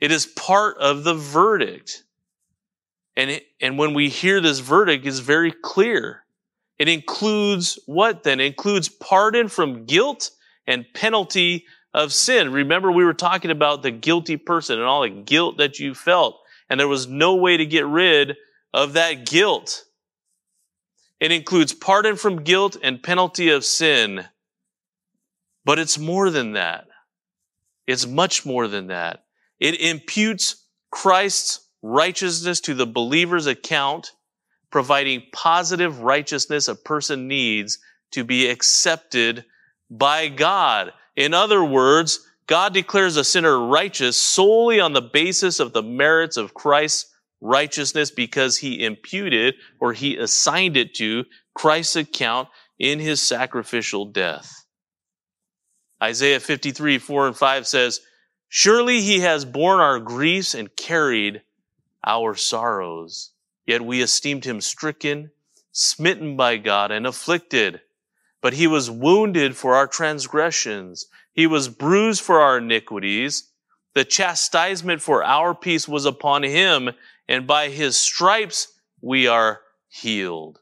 It 0.00 0.10
is 0.10 0.26
part 0.26 0.76
of 0.78 1.04
the 1.04 1.14
verdict. 1.14 2.02
And, 3.16 3.30
it, 3.30 3.44
and 3.60 3.78
when 3.78 3.94
we 3.94 4.08
hear 4.08 4.40
this 4.40 4.58
verdict, 4.58 5.06
it's 5.06 5.20
very 5.20 5.52
clear. 5.52 6.24
It 6.78 6.88
includes 6.88 7.78
what 7.86 8.24
then? 8.24 8.40
It 8.40 8.46
includes 8.46 8.88
pardon 8.88 9.48
from 9.48 9.84
guilt 9.84 10.30
and 10.66 10.84
penalty 10.94 11.66
of 11.92 12.12
sin. 12.12 12.52
Remember, 12.52 12.90
we 12.90 13.04
were 13.04 13.14
talking 13.14 13.52
about 13.52 13.82
the 13.82 13.92
guilty 13.92 14.36
person 14.36 14.78
and 14.78 14.86
all 14.86 15.02
the 15.02 15.10
guilt 15.10 15.58
that 15.58 15.78
you 15.78 15.94
felt 15.94 16.40
and 16.68 16.80
there 16.80 16.88
was 16.88 17.06
no 17.06 17.36
way 17.36 17.56
to 17.56 17.66
get 17.66 17.86
rid 17.86 18.36
of 18.72 18.94
that 18.94 19.26
guilt. 19.26 19.84
It 21.20 21.32
includes 21.32 21.72
pardon 21.72 22.16
from 22.16 22.42
guilt 22.42 22.76
and 22.82 23.02
penalty 23.02 23.50
of 23.50 23.64
sin. 23.64 24.24
But 25.64 25.78
it's 25.78 25.98
more 25.98 26.30
than 26.30 26.52
that. 26.52 26.86
It's 27.86 28.06
much 28.06 28.44
more 28.44 28.68
than 28.68 28.88
that. 28.88 29.24
It 29.60 29.80
imputes 29.80 30.66
Christ's 30.90 31.68
righteousness 31.82 32.60
to 32.62 32.74
the 32.74 32.86
believer's 32.86 33.46
account, 33.46 34.12
providing 34.70 35.22
positive 35.32 36.00
righteousness 36.00 36.68
a 36.68 36.74
person 36.74 37.28
needs 37.28 37.78
to 38.12 38.24
be 38.24 38.48
accepted 38.48 39.44
by 39.90 40.28
God. 40.28 40.92
In 41.16 41.34
other 41.34 41.64
words, 41.64 42.20
God 42.46 42.74
declares 42.74 43.16
a 43.16 43.24
sinner 43.24 43.58
righteous 43.58 44.16
solely 44.16 44.80
on 44.80 44.92
the 44.92 45.02
basis 45.02 45.60
of 45.60 45.72
the 45.72 45.82
merits 45.82 46.36
of 46.36 46.54
Christ's 46.54 47.12
righteousness 47.40 48.10
because 48.10 48.56
he 48.56 48.84
imputed 48.84 49.54
or 49.80 49.92
he 49.92 50.16
assigned 50.16 50.76
it 50.76 50.94
to 50.94 51.24
Christ's 51.54 51.96
account 51.96 52.48
in 52.78 52.98
his 52.98 53.22
sacrificial 53.22 54.06
death. 54.06 54.50
Isaiah 56.02 56.40
53, 56.40 56.98
4 56.98 57.28
and 57.28 57.36
5 57.36 57.66
says, 57.66 58.00
Surely 58.56 59.00
he 59.00 59.18
has 59.18 59.44
borne 59.44 59.80
our 59.80 59.98
griefs 59.98 60.54
and 60.54 60.76
carried 60.76 61.42
our 62.06 62.36
sorrows. 62.36 63.32
Yet 63.66 63.84
we 63.84 64.00
esteemed 64.00 64.44
him 64.44 64.60
stricken, 64.60 65.32
smitten 65.72 66.36
by 66.36 66.58
God, 66.58 66.92
and 66.92 67.04
afflicted. 67.04 67.80
But 68.40 68.52
he 68.52 68.68
was 68.68 68.88
wounded 68.88 69.56
for 69.56 69.74
our 69.74 69.88
transgressions. 69.88 71.06
He 71.32 71.48
was 71.48 71.68
bruised 71.68 72.20
for 72.20 72.40
our 72.40 72.58
iniquities. 72.58 73.50
The 73.94 74.04
chastisement 74.04 75.02
for 75.02 75.24
our 75.24 75.52
peace 75.52 75.88
was 75.88 76.04
upon 76.04 76.44
him, 76.44 76.90
and 77.28 77.48
by 77.48 77.70
his 77.70 77.96
stripes 77.96 78.68
we 79.00 79.26
are 79.26 79.62
healed. 79.88 80.60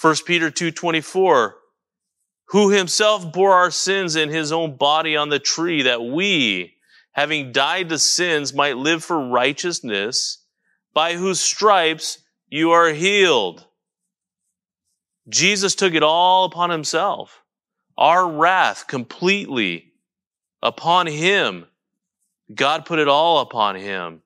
1 0.00 0.24
Peter 0.24 0.50
2:24 0.50 1.52
Who 2.46 2.70
himself 2.70 3.30
bore 3.30 3.52
our 3.52 3.70
sins 3.70 4.16
in 4.16 4.30
his 4.30 4.52
own 4.52 4.78
body 4.78 5.16
on 5.16 5.28
the 5.28 5.38
tree 5.38 5.82
that 5.82 6.02
we, 6.02 6.75
having 7.16 7.50
died 7.50 7.88
to 7.88 7.98
sins, 7.98 8.52
might 8.52 8.76
live 8.76 9.02
for 9.02 9.30
righteousness, 9.30 10.44
by 10.92 11.14
whose 11.14 11.40
stripes 11.40 12.18
you 12.46 12.72
are 12.72 12.90
healed. 12.90 13.64
Jesus 15.26 15.74
took 15.74 15.94
it 15.94 16.02
all 16.02 16.44
upon 16.44 16.68
himself. 16.68 17.42
Our 17.96 18.30
wrath 18.30 18.86
completely 18.86 19.94
upon 20.62 21.06
him. 21.06 21.64
God 22.54 22.84
put 22.84 22.98
it 22.98 23.08
all 23.08 23.40
upon 23.40 23.76
him. 23.76 24.20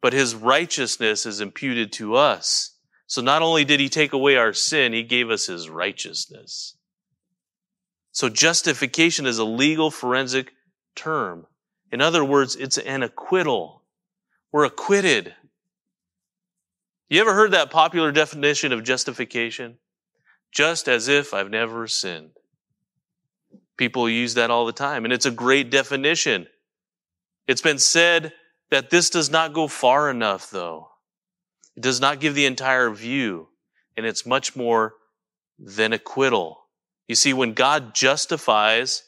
But 0.00 0.12
his 0.12 0.36
righteousness 0.36 1.26
is 1.26 1.40
imputed 1.40 1.90
to 1.94 2.14
us. 2.14 2.76
So 3.08 3.20
not 3.20 3.42
only 3.42 3.64
did 3.64 3.80
he 3.80 3.88
take 3.88 4.12
away 4.12 4.36
our 4.36 4.52
sin, 4.52 4.92
he 4.92 5.02
gave 5.02 5.28
us 5.28 5.46
his 5.46 5.68
righteousness. 5.68 6.76
So 8.12 8.28
justification 8.28 9.26
is 9.26 9.38
a 9.38 9.44
legal 9.44 9.90
forensic 9.90 10.52
term. 10.94 11.48
In 11.96 12.02
other 12.02 12.22
words, 12.22 12.56
it's 12.56 12.76
an 12.76 13.02
acquittal. 13.02 13.80
We're 14.52 14.66
acquitted. 14.66 15.34
You 17.08 17.22
ever 17.22 17.32
heard 17.32 17.52
that 17.52 17.70
popular 17.70 18.12
definition 18.12 18.70
of 18.70 18.84
justification? 18.84 19.78
just 20.56 20.88
as 20.88 21.06
if 21.06 21.34
I've 21.34 21.50
never 21.50 21.86
sinned. 21.86 22.30
People 23.76 24.08
use 24.08 24.34
that 24.34 24.50
all 24.50 24.64
the 24.64 24.72
time, 24.72 25.04
and 25.04 25.12
it's 25.12 25.26
a 25.26 25.30
great 25.30 25.70
definition. 25.70 26.46
It's 27.46 27.60
been 27.60 27.78
said 27.78 28.32
that 28.70 28.88
this 28.88 29.10
does 29.10 29.30
not 29.30 29.52
go 29.52 29.68
far 29.68 30.10
enough, 30.10 30.50
though. 30.50 30.88
It 31.76 31.82
does 31.82 32.00
not 32.00 32.20
give 32.20 32.34
the 32.34 32.46
entire 32.46 32.88
view, 32.88 33.48
and 33.98 34.06
it's 34.06 34.24
much 34.24 34.56
more 34.56 34.94
than 35.58 35.92
acquittal. 35.92 36.62
You 37.06 37.16
see, 37.16 37.34
when 37.34 37.52
God 37.52 37.94
justifies 37.94 39.02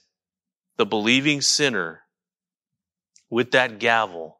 the 0.76 0.84
believing 0.84 1.40
sinner 1.40 2.02
with 3.30 3.50
that 3.52 3.78
gavel, 3.78 4.38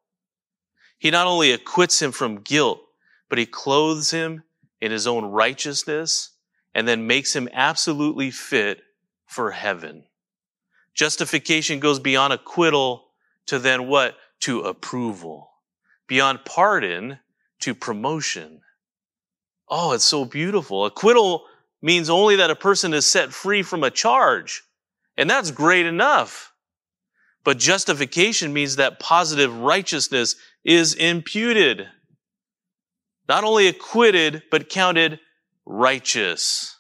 he 0.99 1.11
not 1.11 1.27
only 1.27 1.53
acquits 1.53 2.03
him 2.03 2.13
from 2.13 2.41
guilt, 2.41 2.81
but 3.29 3.39
he 3.39 3.47
clothes 3.47 4.11
him 4.11 4.43
in 4.81 4.91
his 4.91 5.07
own 5.07 5.25
righteousness 5.27 6.31
and 6.75 6.87
then 6.87 7.07
makes 7.07 7.35
him 7.35 7.49
absolutely 7.53 8.31
fit 8.31 8.81
for 9.27 9.51
heaven. 9.51 10.05
Justification 10.95 11.79
goes 11.79 12.01
beyond 12.01 12.33
acquittal 12.33 13.07
to 13.47 13.59
then 13.59 13.87
what? 13.87 14.17
To 14.41 14.63
approval. 14.63 15.51
Beyond 16.07 16.45
pardon 16.45 17.19
to 17.61 17.75
promotion. 17.75 18.61
Oh, 19.69 19.93
it's 19.93 20.05
so 20.05 20.25
beautiful. 20.25 20.87
Acquittal 20.87 21.45
means 21.83 22.11
only 22.11 22.37
that 22.37 22.51
a 22.51 22.57
person 22.57 22.95
is 22.95 23.07
set 23.07 23.33
free 23.33 23.63
from 23.63 23.85
a 23.85 23.91
charge. 23.91 24.63
And 25.17 25.29
that's 25.29 25.51
great 25.51 25.87
enough. 25.87 26.53
But 27.49 27.57
justification 27.57 28.53
means 28.53 28.77
that 28.77 29.01
positive 29.01 29.61
righteousness 29.61 30.37
is 30.67 30.93
imputed. 30.93 31.89
Not 33.27 33.43
only 33.43 33.69
acquitted, 33.69 34.43
but 34.51 34.69
counted 34.69 35.19
righteous. 35.65 36.79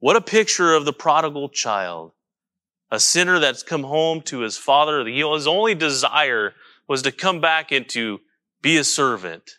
What 0.00 0.16
a 0.16 0.20
picture 0.20 0.74
of 0.74 0.86
the 0.86 0.92
prodigal 0.92 1.50
child. 1.50 2.10
A 2.90 2.98
sinner 2.98 3.38
that's 3.38 3.62
come 3.62 3.84
home 3.84 4.22
to 4.22 4.40
his 4.40 4.58
father. 4.58 5.06
His 5.06 5.46
only 5.46 5.76
desire 5.76 6.54
was 6.88 7.02
to 7.02 7.12
come 7.12 7.40
back 7.40 7.70
and 7.70 7.88
to 7.90 8.18
be 8.62 8.78
a 8.78 8.82
servant. 8.82 9.52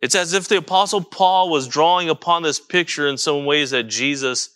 It's 0.00 0.14
as 0.14 0.32
if 0.32 0.46
the 0.46 0.58
apostle 0.58 1.02
Paul 1.02 1.50
was 1.50 1.66
drawing 1.66 2.08
upon 2.08 2.44
this 2.44 2.60
picture 2.60 3.08
in 3.08 3.18
some 3.18 3.46
ways 3.46 3.72
that 3.72 3.88
Jesus 3.88 4.50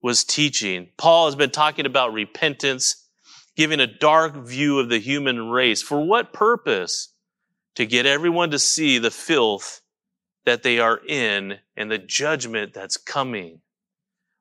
was 0.00 0.22
teaching. 0.22 0.90
Paul 0.96 1.26
has 1.26 1.34
been 1.34 1.50
talking 1.50 1.84
about 1.84 2.12
repentance, 2.12 3.08
giving 3.56 3.80
a 3.80 3.86
dark 3.86 4.36
view 4.36 4.78
of 4.78 4.88
the 4.88 4.98
human 4.98 5.48
race. 5.48 5.82
For 5.82 6.00
what 6.00 6.32
purpose? 6.32 7.08
To 7.76 7.86
get 7.86 8.04
everyone 8.04 8.50
to 8.50 8.58
see 8.58 8.98
the 8.98 9.10
filth 9.10 9.80
that 10.44 10.62
they 10.62 10.78
are 10.78 11.00
in 11.06 11.58
and 11.76 11.90
the 11.90 11.98
judgment 11.98 12.74
that's 12.74 12.96
coming. 12.96 13.60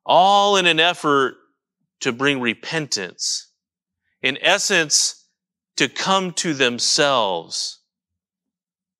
All 0.05 0.57
in 0.57 0.65
an 0.65 0.79
effort 0.79 1.35
to 2.01 2.11
bring 2.11 2.41
repentance. 2.41 3.47
In 4.21 4.37
essence, 4.41 5.25
to 5.77 5.87
come 5.87 6.33
to 6.33 6.53
themselves. 6.53 7.79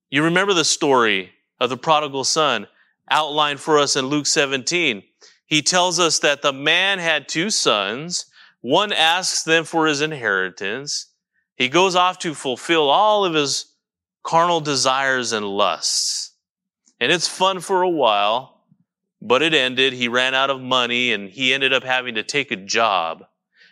You 0.10 0.24
remember 0.24 0.54
the 0.54 0.64
story 0.64 1.32
of 1.60 1.70
the 1.70 1.78
prodigal 1.78 2.24
son 2.24 2.68
outlined 3.10 3.60
for 3.60 3.78
us 3.78 3.96
in 3.96 4.06
Luke 4.06 4.26
17. 4.26 5.04
He 5.46 5.62
tells 5.62 6.00
us 6.00 6.20
that 6.20 6.42
the 6.42 6.54
man 6.54 7.00
had 7.00 7.28
two 7.28 7.50
sons. 7.50 8.26
One 8.62 8.92
asks 8.92 9.44
them 9.44 9.64
for 9.64 9.88
his 9.88 10.02
inheritance. 10.02 11.08
He 11.56 11.70
goes 11.70 11.96
off 11.96 12.20
to 12.20 12.34
fulfill 12.34 12.90
all 12.90 13.26
of 13.26 13.34
his 13.34 13.74
carnal 14.24 14.62
desires 14.62 15.32
and 15.32 15.46
lusts. 15.46 16.36
And 17.00 17.12
it's 17.12 17.28
fun 17.28 17.62
for 17.62 17.82
a 17.82 17.90
while, 17.90 18.66
but 19.22 19.42
it 19.42 19.54
ended. 19.54 19.94
He 19.94 20.08
ran 20.08 20.34
out 20.34 20.50
of 20.50 20.62
money 20.62 21.14
and 21.14 21.30
he 21.30 21.54
ended 21.54 21.74
up 21.74 21.84
having 21.84 22.16
to 22.16 22.24
take 22.24 22.52
a 22.52 22.58
job. 22.58 23.26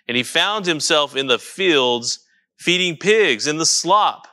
And 0.08 0.16
he 0.16 0.24
found 0.24 0.66
himself 0.66 1.16
in 1.16 1.28
the 1.28 1.40
fields 1.40 2.20
feeding 2.58 2.96
pigs 2.98 3.46
in 3.48 3.58
the 3.58 3.66
slop. 3.66 4.28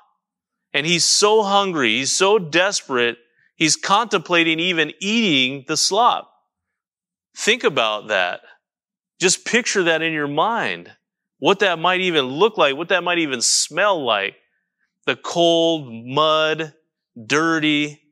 And 0.72 0.86
he's 0.86 1.04
so 1.04 1.42
hungry, 1.42 1.98
he's 1.98 2.12
so 2.12 2.38
desperate, 2.38 3.18
he's 3.54 3.76
contemplating 3.76 4.58
even 4.60 4.92
eating 5.00 5.64
the 5.68 5.76
slop. 5.76 6.32
Think 7.36 7.64
about 7.64 8.08
that. 8.08 8.40
Just 9.24 9.46
picture 9.46 9.84
that 9.84 10.02
in 10.02 10.12
your 10.12 10.28
mind. 10.28 10.92
What 11.38 11.60
that 11.60 11.78
might 11.78 12.02
even 12.02 12.26
look 12.26 12.58
like, 12.58 12.76
what 12.76 12.90
that 12.90 13.02
might 13.02 13.16
even 13.16 13.40
smell 13.40 14.04
like. 14.04 14.36
The 15.06 15.16
cold, 15.16 15.90
mud, 15.90 16.74
dirty, 17.26 18.02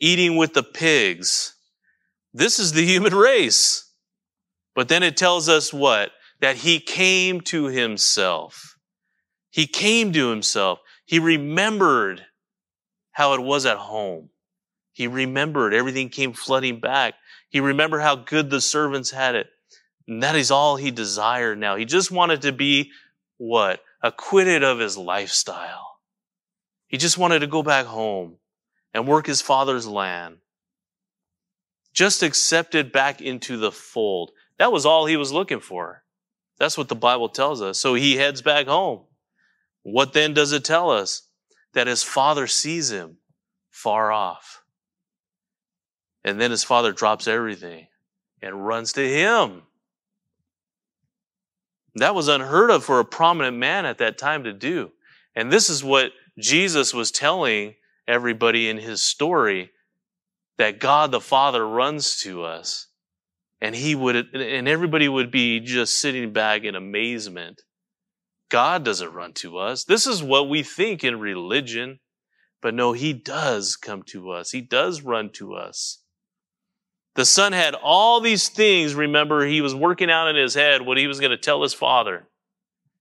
eating 0.00 0.36
with 0.36 0.52
the 0.52 0.62
pigs. 0.62 1.54
This 2.34 2.58
is 2.58 2.72
the 2.72 2.84
human 2.84 3.14
race. 3.30 3.90
But 4.74 4.88
then 4.88 5.02
it 5.02 5.16
tells 5.16 5.48
us 5.48 5.72
what? 5.72 6.10
That 6.42 6.56
he 6.56 6.78
came 6.78 7.40
to 7.52 7.64
himself. 7.68 8.76
He 9.48 9.66
came 9.66 10.12
to 10.12 10.28
himself. 10.28 10.80
He 11.06 11.20
remembered 11.20 12.26
how 13.12 13.32
it 13.32 13.40
was 13.40 13.64
at 13.64 13.78
home. 13.78 14.28
He 14.92 15.06
remembered 15.06 15.72
everything 15.72 16.10
came 16.10 16.34
flooding 16.34 16.80
back. 16.80 17.14
He 17.48 17.60
remembered 17.60 18.02
how 18.02 18.16
good 18.16 18.50
the 18.50 18.60
servants 18.60 19.10
had 19.10 19.36
it. 19.36 19.46
And 20.10 20.24
that 20.24 20.34
is 20.34 20.50
all 20.50 20.74
he 20.74 20.90
desired 20.90 21.56
now. 21.56 21.76
He 21.76 21.84
just 21.84 22.10
wanted 22.10 22.42
to 22.42 22.50
be 22.50 22.90
what? 23.38 23.80
Acquitted 24.02 24.64
of 24.64 24.80
his 24.80 24.98
lifestyle. 24.98 25.98
He 26.88 26.96
just 26.96 27.16
wanted 27.16 27.38
to 27.38 27.46
go 27.46 27.62
back 27.62 27.86
home 27.86 28.34
and 28.92 29.06
work 29.06 29.28
his 29.28 29.40
father's 29.40 29.86
land. 29.86 30.38
Just 31.94 32.24
accepted 32.24 32.90
back 32.90 33.20
into 33.20 33.56
the 33.56 33.70
fold. 33.70 34.32
That 34.58 34.72
was 34.72 34.84
all 34.84 35.06
he 35.06 35.16
was 35.16 35.30
looking 35.30 35.60
for. 35.60 36.02
That's 36.58 36.76
what 36.76 36.88
the 36.88 36.96
Bible 36.96 37.28
tells 37.28 37.62
us. 37.62 37.78
So 37.78 37.94
he 37.94 38.16
heads 38.16 38.42
back 38.42 38.66
home. 38.66 39.02
What 39.84 40.12
then 40.12 40.34
does 40.34 40.50
it 40.50 40.64
tell 40.64 40.90
us? 40.90 41.22
That 41.74 41.86
his 41.86 42.02
father 42.02 42.48
sees 42.48 42.90
him 42.90 43.18
far 43.70 44.10
off. 44.10 44.64
And 46.24 46.40
then 46.40 46.50
his 46.50 46.64
father 46.64 46.90
drops 46.90 47.28
everything 47.28 47.86
and 48.42 48.66
runs 48.66 48.94
to 48.94 49.08
him. 49.08 49.62
That 51.96 52.14
was 52.14 52.28
unheard 52.28 52.70
of 52.70 52.84
for 52.84 53.00
a 53.00 53.04
prominent 53.04 53.56
man 53.56 53.84
at 53.84 53.98
that 53.98 54.18
time 54.18 54.44
to 54.44 54.52
do. 54.52 54.92
And 55.34 55.52
this 55.52 55.68
is 55.68 55.82
what 55.82 56.12
Jesus 56.38 56.94
was 56.94 57.10
telling 57.10 57.74
everybody 58.06 58.68
in 58.68 58.78
his 58.78 59.02
story 59.02 59.70
that 60.58 60.80
God 60.80 61.10
the 61.10 61.20
Father 61.20 61.66
runs 61.66 62.18
to 62.22 62.44
us. 62.44 62.86
And 63.60 63.74
he 63.74 63.94
would, 63.94 64.34
and 64.34 64.68
everybody 64.68 65.08
would 65.08 65.30
be 65.30 65.60
just 65.60 65.98
sitting 66.00 66.32
back 66.32 66.64
in 66.64 66.74
amazement. 66.74 67.62
God 68.48 68.84
doesn't 68.84 69.12
run 69.12 69.32
to 69.34 69.58
us. 69.58 69.84
This 69.84 70.06
is 70.06 70.22
what 70.22 70.48
we 70.48 70.62
think 70.62 71.04
in 71.04 71.20
religion. 71.20 72.00
But 72.62 72.74
no, 72.74 72.92
he 72.92 73.12
does 73.12 73.76
come 73.76 74.02
to 74.08 74.30
us. 74.30 74.50
He 74.50 74.60
does 74.60 75.02
run 75.02 75.30
to 75.34 75.54
us. 75.54 76.02
The 77.20 77.26
son 77.26 77.52
had 77.52 77.74
all 77.74 78.22
these 78.22 78.48
things. 78.48 78.94
Remember, 78.94 79.44
he 79.44 79.60
was 79.60 79.74
working 79.74 80.10
out 80.10 80.28
in 80.28 80.36
his 80.36 80.54
head 80.54 80.80
what 80.80 80.96
he 80.96 81.06
was 81.06 81.20
going 81.20 81.32
to 81.32 81.36
tell 81.36 81.62
his 81.62 81.74
father. 81.74 82.26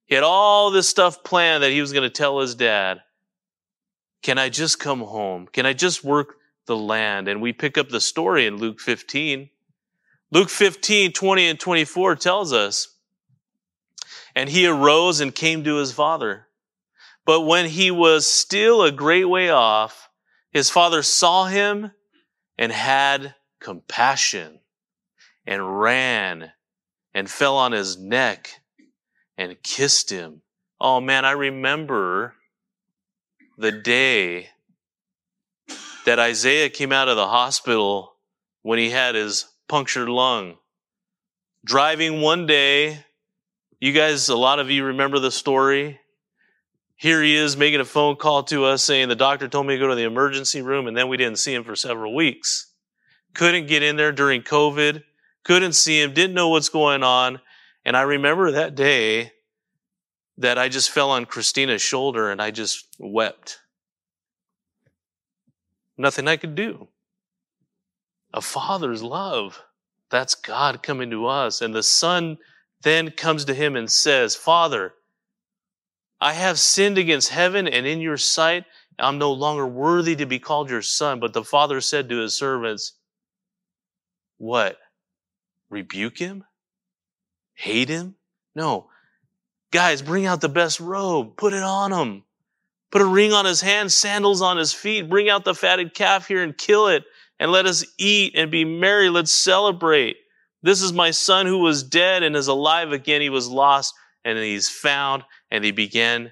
He 0.07 0.15
had 0.15 0.25
all 0.25 0.71
this 0.71 0.89
stuff 0.89 1.23
planned 1.23 1.63
that 1.63 1.71
he 1.71 1.79
was 1.79 1.93
going 1.93 2.03
to 2.03 2.09
tell 2.09 2.41
his 2.41 2.53
dad. 2.53 2.99
Can 4.21 4.37
I 4.37 4.49
just 4.49 4.77
come 4.77 4.99
home? 4.99 5.47
Can 5.47 5.65
I 5.65 5.71
just 5.71 6.03
work 6.03 6.35
the 6.65 6.75
land? 6.75 7.29
And 7.29 7.41
we 7.41 7.53
pick 7.53 7.77
up 7.77 7.87
the 7.87 8.01
story 8.01 8.45
in 8.45 8.57
Luke 8.57 8.81
15. 8.81 9.51
Luke 10.31 10.49
15, 10.49 11.13
20 11.13 11.47
and 11.47 11.57
24 11.57 12.17
tells 12.17 12.51
us, 12.51 12.89
and 14.35 14.49
he 14.49 14.67
arose 14.67 15.21
and 15.21 15.33
came 15.33 15.63
to 15.63 15.77
his 15.77 15.93
father. 15.93 16.45
But 17.25 17.43
when 17.43 17.67
he 17.67 17.89
was 17.89 18.27
still 18.27 18.83
a 18.83 18.91
great 18.91 19.29
way 19.29 19.49
off, 19.49 20.09
his 20.51 20.69
father 20.69 21.03
saw 21.03 21.45
him 21.45 21.91
and 22.57 22.73
had 22.73 23.33
compassion 23.59 24.59
and 25.45 25.79
ran 25.79 26.51
and 27.13 27.29
fell 27.29 27.57
on 27.57 27.71
his 27.71 27.97
neck 27.97 28.49
and 29.37 29.61
kissed 29.63 30.09
him. 30.09 30.41
Oh 30.79 31.01
man, 31.01 31.25
I 31.25 31.31
remember 31.31 32.35
the 33.57 33.71
day 33.71 34.49
that 36.05 36.19
Isaiah 36.19 36.69
came 36.69 36.91
out 36.91 37.09
of 37.09 37.17
the 37.17 37.27
hospital 37.27 38.15
when 38.61 38.79
he 38.79 38.89
had 38.89 39.15
his 39.15 39.45
punctured 39.67 40.09
lung. 40.09 40.57
Driving 41.65 42.21
one 42.21 42.45
day, 42.45 43.03
you 43.79 43.91
guys, 43.91 44.29
a 44.29 44.35
lot 44.35 44.59
of 44.59 44.69
you 44.69 44.85
remember 44.85 45.19
the 45.19 45.31
story. 45.31 45.99
Here 46.95 47.21
he 47.21 47.35
is 47.35 47.55
making 47.55 47.79
a 47.79 47.85
phone 47.85 48.15
call 48.15 48.43
to 48.43 48.65
us 48.65 48.83
saying 48.83 49.09
the 49.09 49.15
doctor 49.15 49.47
told 49.47 49.67
me 49.67 49.75
to 49.75 49.79
go 49.79 49.87
to 49.87 49.95
the 49.95 50.03
emergency 50.03 50.61
room 50.61 50.87
and 50.87 50.97
then 50.97 51.07
we 51.07 51.17
didn't 51.17 51.39
see 51.39 51.53
him 51.53 51.63
for 51.63 51.75
several 51.75 52.13
weeks. 52.13 52.68
Couldn't 53.33 53.67
get 53.67 53.83
in 53.83 53.95
there 53.95 54.11
during 54.11 54.41
COVID, 54.41 55.03
couldn't 55.43 55.73
see 55.73 56.01
him, 56.01 56.13
didn't 56.13 56.33
know 56.33 56.49
what's 56.49 56.69
going 56.69 57.03
on. 57.03 57.39
And 57.85 57.95
I 57.95 58.01
remember 58.01 58.51
that 58.51 58.75
day 58.75 59.31
that 60.37 60.57
I 60.57 60.69
just 60.69 60.91
fell 60.91 61.11
on 61.11 61.25
Christina's 61.25 61.81
shoulder 61.81 62.31
and 62.31 62.41
I 62.41 62.51
just 62.51 62.87
wept. 62.97 63.59
Nothing 65.97 66.27
I 66.27 66.37
could 66.37 66.55
do. 66.55 66.87
A 68.33 68.41
father's 68.41 69.03
love. 69.03 69.61
That's 70.09 70.35
God 70.35 70.81
coming 70.81 71.09
to 71.11 71.27
us. 71.27 71.61
And 71.61 71.73
the 71.73 71.83
son 71.83 72.37
then 72.83 73.11
comes 73.11 73.45
to 73.45 73.53
him 73.53 73.75
and 73.75 73.91
says, 73.91 74.35
Father, 74.35 74.93
I 76.21 76.33
have 76.33 76.59
sinned 76.59 76.97
against 76.97 77.29
heaven 77.29 77.67
and 77.67 77.85
in 77.85 77.99
your 77.99 78.17
sight. 78.17 78.65
I'm 78.97 79.17
no 79.17 79.31
longer 79.31 79.67
worthy 79.67 80.15
to 80.15 80.25
be 80.25 80.39
called 80.39 80.69
your 80.69 80.81
son. 80.81 81.19
But 81.19 81.33
the 81.33 81.43
father 81.43 81.81
said 81.81 82.09
to 82.09 82.17
his 82.17 82.35
servants, 82.35 82.93
What? 84.39 84.77
Rebuke 85.69 86.17
him? 86.17 86.43
Hate 87.53 87.89
him? 87.89 88.15
No. 88.55 88.89
Guys, 89.71 90.01
bring 90.01 90.25
out 90.25 90.41
the 90.41 90.49
best 90.49 90.79
robe, 90.79 91.37
put 91.37 91.53
it 91.53 91.61
on 91.61 91.91
him. 91.91 92.23
Put 92.91 93.03
a 93.03 93.05
ring 93.05 93.33
on 93.33 93.45
his 93.45 93.61
hand, 93.61 93.91
sandals 93.91 94.41
on 94.41 94.57
his 94.57 94.73
feet, 94.73 95.09
bring 95.09 95.29
out 95.29 95.45
the 95.45 95.53
fatted 95.53 95.93
calf 95.93 96.27
here 96.27 96.41
and 96.41 96.57
kill 96.57 96.87
it, 96.87 97.03
and 97.39 97.51
let 97.51 97.67
us 97.67 97.85
eat 97.99 98.33
and 98.35 98.49
be 98.49 98.65
merry. 98.65 99.09
Let's 99.09 99.31
celebrate. 99.31 100.17
This 100.63 100.81
is 100.81 100.91
my 100.91 101.11
son 101.11 101.45
who 101.45 101.59
was 101.59 101.83
dead 101.83 102.23
and 102.23 102.35
is 102.35 102.47
alive 102.47 102.91
again. 102.91 103.21
He 103.21 103.29
was 103.29 103.47
lost 103.47 103.93
and 104.25 104.37
he's 104.37 104.69
found, 104.69 105.23
and 105.51 105.63
he 105.63 105.71
began 105.71 106.31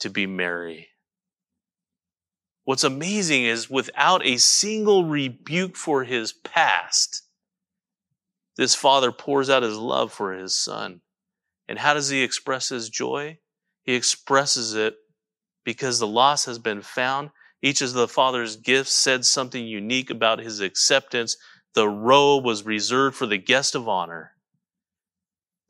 to 0.00 0.10
be 0.10 0.26
merry. 0.26 0.88
What's 2.66 2.82
amazing 2.82 3.44
is 3.44 3.70
without 3.70 4.26
a 4.26 4.38
single 4.38 5.04
rebuke 5.04 5.76
for 5.76 6.02
his 6.02 6.32
past, 6.32 7.22
this 8.56 8.74
father 8.74 9.12
pours 9.12 9.48
out 9.48 9.62
his 9.62 9.76
love 9.76 10.12
for 10.12 10.32
his 10.32 10.56
son. 10.56 11.00
And 11.68 11.78
how 11.78 11.94
does 11.94 12.08
he 12.08 12.24
express 12.24 12.70
his 12.70 12.90
joy? 12.90 13.38
He 13.84 13.94
expresses 13.94 14.74
it 14.74 14.96
because 15.64 16.00
the 16.00 16.08
loss 16.08 16.46
has 16.46 16.58
been 16.58 16.82
found. 16.82 17.30
Each 17.62 17.80
of 17.82 17.92
the 17.92 18.08
Father's 18.08 18.56
gifts 18.56 18.92
said 18.92 19.24
something 19.24 19.64
unique 19.64 20.10
about 20.10 20.40
his 20.40 20.58
acceptance. 20.58 21.36
The 21.74 21.88
robe 21.88 22.44
was 22.44 22.66
reserved 22.66 23.14
for 23.14 23.26
the 23.26 23.38
guest 23.38 23.76
of 23.76 23.88
honor. 23.88 24.32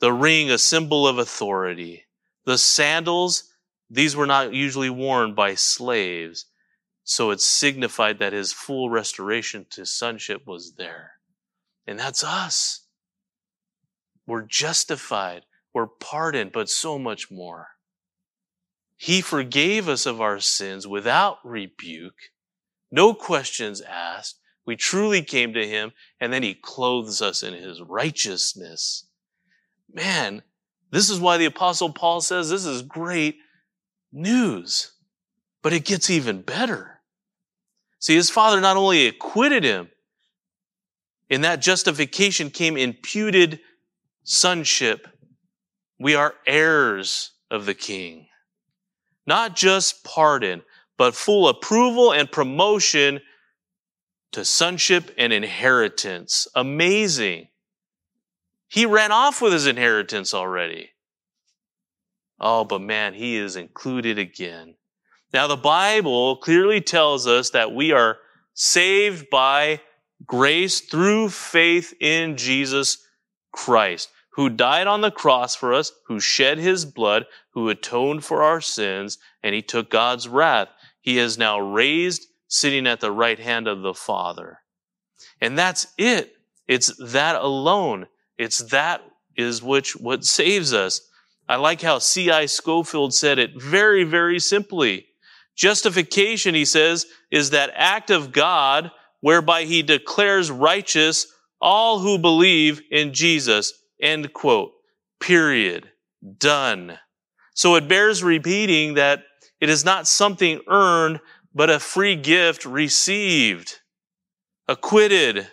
The 0.01 0.15
ring, 0.15 0.51
a 0.51 0.57
symbol 0.57 1.07
of 1.07 1.19
authority. 1.19 2.07
The 2.47 2.57
sandals, 2.57 3.53
these 3.91 4.17
were 4.17 4.27
not 4.27 4.55
usually 4.55 4.89
worn 4.89 5.35
by 5.35 5.57
slaves. 5.57 6.47
So 7.09 7.31
it 7.31 7.41
signified 7.41 8.19
that 8.19 8.33
his 8.33 8.53
full 8.53 8.91
restoration 8.91 9.65
to 9.71 9.87
sonship 9.87 10.45
was 10.45 10.73
there. 10.73 11.13
And 11.87 12.01
that's 12.01 12.25
us. 12.25 12.81
We're 14.27 14.43
justified. 14.43 15.43
We're 15.73 15.87
pardoned, 15.87 16.51
but 16.51 16.69
so 16.69 16.99
much 16.99 17.31
more. 17.31 17.69
He 18.97 19.21
forgave 19.21 19.89
us 19.89 20.05
of 20.05 20.21
our 20.21 20.41
sins 20.41 20.89
without 20.89 21.39
rebuke, 21.45 22.33
no 22.91 23.15
questions 23.15 23.81
asked. 23.83 24.41
We 24.65 24.75
truly 24.75 25.23
came 25.23 25.53
to 25.53 25.65
him 25.65 25.93
and 26.21 26.33
then 26.33 26.43
he 26.43 26.55
clothes 26.55 27.23
us 27.23 27.45
in 27.45 27.55
his 27.55 27.81
righteousness. 27.81 29.07
Man, 29.93 30.43
this 30.91 31.09
is 31.09 31.21
why 31.21 31.37
the 31.37 31.45
apostle 31.45 31.93
Paul 31.93 32.21
says 32.21 32.51
this 32.51 32.67
is 32.67 32.83
great 32.83 33.37
news, 34.13 34.91
but 35.63 35.73
it 35.73 35.85
gets 35.85 36.11
even 36.11 36.43
better. 36.43 36.96
See, 38.07 38.15
his 38.15 38.31
father 38.31 38.61
not 38.61 38.77
only 38.77 39.09
acquitted 39.09 39.65
him, 39.65 39.89
in 41.29 41.41
that 41.41 41.61
justification 41.61 42.51
came 42.51 42.77
imputed 42.77 43.59
sonship. 44.23 45.09
We 45.99 46.15
are 46.15 46.35
heirs 46.47 47.33
of 47.51 47.67
the 47.67 47.75
king. 47.75 48.29
Not 49.27 49.57
just 49.57 50.05
pardon, 50.05 50.63
but 50.97 51.17
full 51.17 51.49
approval 51.49 52.13
and 52.13 52.31
promotion 52.31 53.23
to 54.31 54.45
sonship 54.45 55.13
and 55.19 55.33
inheritance. 55.33 56.47
Amazing. 56.55 57.49
He 58.69 58.87
ran 58.87 59.11
off 59.11 59.43
with 59.43 59.53
his 59.53 59.67
inheritance 59.67 60.33
already. 60.33 60.91
Oh, 62.39 62.65
but 62.65 62.83
man, 62.83 63.15
he 63.15 63.35
is 63.35 63.57
included 63.57 64.17
again. 64.17 64.77
Now, 65.33 65.47
the 65.47 65.57
Bible 65.57 66.37
clearly 66.37 66.81
tells 66.81 67.27
us 67.27 67.51
that 67.51 67.75
we 67.75 67.93
are 67.93 68.19
saved 68.55 69.29
by 69.31 69.81
grace 70.25 70.81
through 70.81 71.29
faith 71.29 71.95
in 72.01 72.37
Jesus 72.37 72.99
Christ, 73.53 74.11
who 74.31 74.49
died 74.49 74.87
on 74.87 75.01
the 75.01 75.11
cross 75.11 75.55
for 75.55 75.75
us, 75.75 75.93
who 76.07 76.21
shed 76.21 76.59
his 76.59 76.85
blood, 76.85 77.27
who 77.51 77.69
atoned 77.69 78.25
for 78.25 78.43
our 78.43 78.61
sins, 78.61 79.19
and 79.43 79.55
he 79.55 79.63
took 79.63 79.91
God's 79.91 80.29
wrath. 80.29 80.69
He 81.01 81.19
is 81.19 81.39
now 81.39 81.59
raised, 81.59 82.27
sitting 82.49 82.87
at 82.87 83.01
the 83.01 83.13
right 83.13 83.39
hand 83.39 83.67
of 83.67 83.83
the 83.83 83.95
Father. 83.95 84.61
And 85.41 85.59
that's 85.59 85.89
it. 85.99 86.35
It's 86.69 86.95
that 87.03 87.37
alone. 87.37 88.07
It's 88.39 88.59
that 88.71 89.03
is 89.37 89.63
which 89.63 89.97
what 89.97 90.25
saves 90.25 90.73
us. 90.73 91.01
I 91.49 91.57
like 91.57 91.83
how 91.83 91.99
C.I. 91.99 92.47
Scofield 92.47 93.15
said 93.15 93.39
it 93.39 93.61
very, 93.61 94.05
very 94.05 94.41
simply. 94.41 95.07
Justification, 95.57 96.55
he 96.55 96.65
says, 96.65 97.07
is 97.31 97.51
that 97.51 97.73
act 97.75 98.11
of 98.11 98.33
God 98.33 98.91
whereby 99.21 99.65
he 99.65 99.83
declares 99.83 100.51
righteous 100.51 101.27
all 101.61 101.99
who 101.99 102.19
believe 102.19 102.83
in 102.91 103.13
Jesus. 103.15 103.73
End 104.01 104.33
quote. 104.33 104.73
Period. 105.21 105.91
Done. 106.39 106.99
So 107.55 107.75
it 107.77 107.89
bears 107.89 108.23
repeating 108.23 108.95
that 108.95 109.23
it 109.61 109.71
is 109.71 109.85
not 109.85 110.07
something 110.07 110.61
earned, 110.69 111.21
but 111.55 111.71
a 111.71 111.81
free 111.81 112.17
gift 112.17 112.67
received. 112.67 113.81
Acquitted. 114.69 115.49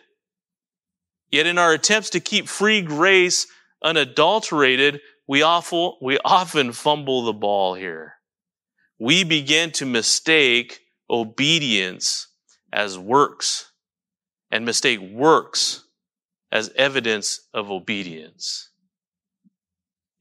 Yet 1.31 1.47
in 1.47 1.57
our 1.57 1.71
attempts 1.71 2.09
to 2.11 2.19
keep 2.19 2.49
free 2.49 2.81
grace 2.81 3.47
unadulterated, 3.81 4.99
we, 5.27 5.41
often 5.41 6.73
fumble 6.73 7.23
the 7.23 7.33
ball 7.33 7.73
here. 7.75 8.12
We 8.99 9.23
begin 9.23 9.71
to 9.73 9.85
mistake 9.85 10.81
obedience 11.09 12.27
as 12.71 12.97
works 12.97 13.71
and 14.51 14.65
mistake 14.65 14.99
works 14.99 15.83
as 16.51 16.71
evidence 16.75 17.41
of 17.53 17.71
obedience. 17.71 18.69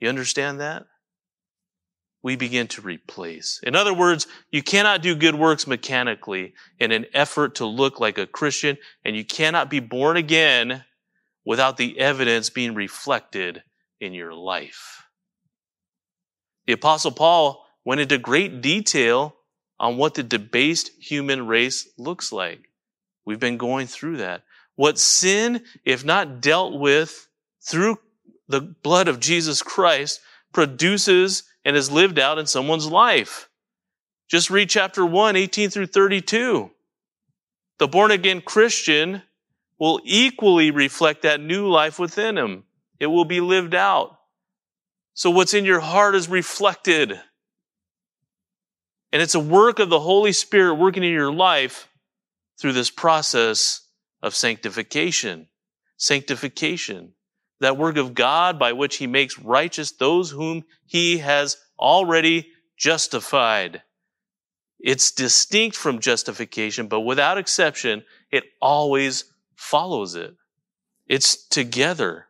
You 0.01 0.09
understand 0.09 0.61
that? 0.61 0.87
We 2.23 2.37
begin 2.37 2.69
to 2.69 2.81
replace. 2.81 3.61
In 3.63 3.77
other 3.77 3.93
words, 3.93 4.27
you 4.51 4.63
cannot 4.63 5.03
do 5.03 5.15
good 5.15 5.35
works 5.35 5.67
mechanically 5.67 6.55
in 6.79 6.93
an 6.93 7.07
effort 7.13 7.57
to 7.57 7.67
look 7.67 8.01
like 8.01 8.17
a 8.17 8.27
Christian, 8.27 8.79
and 9.05 9.17
you 9.17 9.25
cannot 9.25 9.71
be 9.71 9.81
born 9.81 10.17
again 10.17 10.85
without 11.45 11.77
the 11.77 11.99
evidence 11.99 12.49
being 12.49 12.75
reflected 12.75 13.63
in 14.01 14.15
your 14.15 14.33
life. 14.33 15.05
The 16.67 16.75
apostle 16.75 17.11
Paul 17.11 17.62
went 17.85 18.01
into 18.01 18.19
great 18.19 18.61
detail 18.61 19.35
on 19.79 19.97
what 19.97 20.15
the 20.15 20.23
debased 20.23 20.91
human 21.01 21.47
race 21.47 21.89
looks 21.99 22.33
like. 22.33 22.69
We've 23.25 23.41
been 23.41 23.57
going 23.57 23.87
through 23.87 24.19
that. 24.19 24.43
What 24.77 24.99
sin, 24.99 25.65
if 25.85 26.05
not 26.05 26.41
dealt 26.41 26.79
with 26.79 27.29
through 27.61 27.99
the 28.49 28.61
blood 28.61 29.09
of 29.09 29.21
Jesus 29.21 29.63
Christ, 29.63 30.21
produces 30.53 31.45
and 31.65 31.77
is 31.77 31.91
lived 31.91 32.19
out 32.19 32.39
in 32.39 32.47
someone's 32.47 32.87
life. 32.87 33.49
Just 34.29 34.51
read 34.51 34.71
chapter 34.71 35.05
1, 35.05 35.37
18 35.37 35.71
through 35.71 35.87
32. 35.87 36.71
The 37.79 37.89
born 37.89 38.11
again 38.11 38.41
Christian 38.41 39.23
will 39.79 40.01
equally 40.05 40.71
reflect 40.71 41.23
that 41.23 41.41
new 41.41 41.69
life 41.69 41.99
within 41.99 42.39
him. 42.39 42.65
It 43.01 43.07
will 43.07 43.25
be 43.25 43.41
lived 43.41 43.75
out. 43.75 44.17
So 45.15 45.31
what's 45.31 45.55
in 45.55 45.65
your 45.65 45.81
heart 45.81 46.15
is 46.15 46.29
reflected. 46.29 47.21
And 49.13 49.21
it's 49.21 49.35
a 49.35 49.41
work 49.41 49.79
of 49.79 49.91
the 49.91 50.01
Holy 50.01 50.33
Spirit 50.33 50.77
working 50.77 51.05
in 51.05 51.13
your 51.13 51.33
life 51.33 51.89
through 52.59 52.73
this 52.73 52.91
process 52.91 53.87
of 54.23 54.35
sanctification. 54.35 55.49
Sanctification. 55.99 57.13
That 57.61 57.77
work 57.77 57.97
of 57.97 58.15
God 58.15 58.59
by 58.59 58.73
which 58.73 58.97
he 58.97 59.07
makes 59.07 59.39
righteous 59.39 59.93
those 59.93 60.31
whom 60.31 60.65
he 60.87 61.19
has 61.19 61.59
already 61.79 62.49
justified. 62.77 63.83
It's 64.81 65.13
distinct 65.13 65.77
from 65.77 66.01
justification, 66.01 66.89
but 66.89 67.01
without 67.01 67.39
exception, 67.39 68.03
it 68.33 68.45
always 68.61 69.25
follows 69.55 70.17
it. 70.17 70.35
It's 71.07 71.47
together. 71.47 72.27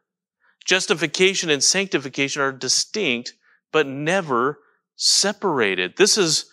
Justification 0.64 1.48
and 1.48 1.62
sanctification 1.62 2.42
are 2.42 2.52
distinct, 2.52 3.34
but 3.72 3.86
never 3.86 4.58
separated. 4.96 5.96
This 5.96 6.18
is 6.18 6.50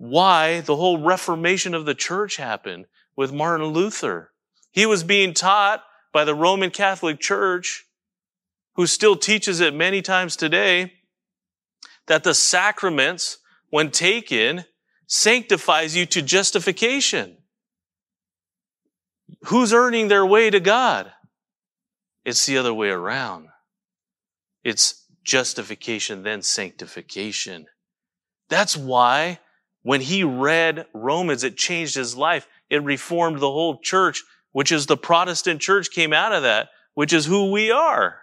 why 0.00 0.62
the 0.62 0.76
whole 0.76 0.96
reformation 0.96 1.74
of 1.74 1.84
the 1.84 1.94
church 1.94 2.36
happened 2.36 2.86
with 3.16 3.34
Martin 3.34 3.66
Luther. 3.66 4.32
He 4.70 4.86
was 4.86 5.04
being 5.04 5.34
taught 5.34 5.82
by 6.10 6.24
the 6.24 6.34
Roman 6.34 6.70
Catholic 6.70 7.20
Church, 7.20 7.84
who 8.76 8.86
still 8.86 9.14
teaches 9.14 9.60
it 9.60 9.74
many 9.74 10.00
times 10.00 10.36
today, 10.36 10.94
that 12.06 12.24
the 12.24 12.32
sacraments, 12.32 13.40
when 13.68 13.90
taken, 13.90 14.64
sanctifies 15.06 15.94
you 15.94 16.06
to 16.06 16.22
justification. 16.22 17.36
Who's 19.48 19.74
earning 19.74 20.08
their 20.08 20.24
way 20.24 20.48
to 20.48 20.60
God? 20.60 21.12
It's 22.24 22.46
the 22.46 22.56
other 22.56 22.72
way 22.72 22.88
around. 22.88 23.48
It's 24.64 25.04
justification, 25.24 26.22
then 26.22 26.40
sanctification. 26.40 27.66
That's 28.48 28.78
why 28.78 29.40
when 29.82 30.00
he 30.00 30.24
read 30.24 30.86
Romans, 30.92 31.44
it 31.44 31.56
changed 31.56 31.94
his 31.94 32.16
life. 32.16 32.46
It 32.68 32.82
reformed 32.82 33.38
the 33.38 33.50
whole 33.50 33.78
church, 33.78 34.22
which 34.52 34.72
is 34.72 34.86
the 34.86 34.96
Protestant 34.96 35.60
church 35.60 35.90
came 35.90 36.12
out 36.12 36.32
of 36.32 36.42
that, 36.42 36.68
which 36.94 37.12
is 37.12 37.26
who 37.26 37.50
we 37.50 37.70
are. 37.70 38.20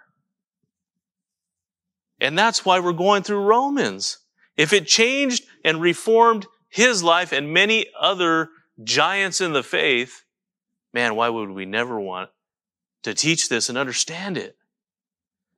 And 2.20 2.38
that's 2.38 2.64
why 2.64 2.80
we're 2.80 2.92
going 2.92 3.22
through 3.22 3.44
Romans. 3.44 4.18
If 4.56 4.72
it 4.72 4.86
changed 4.86 5.44
and 5.64 5.80
reformed 5.80 6.46
his 6.68 7.02
life 7.02 7.32
and 7.32 7.52
many 7.52 7.86
other 7.98 8.50
giants 8.82 9.40
in 9.40 9.52
the 9.52 9.62
faith, 9.62 10.24
man, 10.92 11.14
why 11.14 11.28
would 11.28 11.50
we 11.50 11.64
never 11.64 11.98
want 11.98 12.30
to 13.04 13.14
teach 13.14 13.48
this 13.48 13.68
and 13.68 13.78
understand 13.78 14.36
it? 14.36 14.56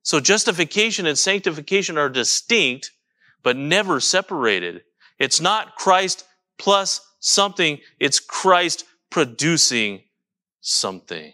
So 0.03 0.21
justification 0.21 1.07
and 1.07 1.19
sanctification 1.19 1.99
are 1.99 2.09
distinct, 2.09 2.91
but 3.43 3.57
never 3.57 4.01
separated. 4.01 4.83
It's 5.21 5.41
not 5.41 5.77
Christ 5.77 6.25
plus 6.59 7.01
something, 7.21 7.79
it's 8.01 8.19
Christ 8.19 8.85
producing 9.11 10.03
something. 10.61 11.33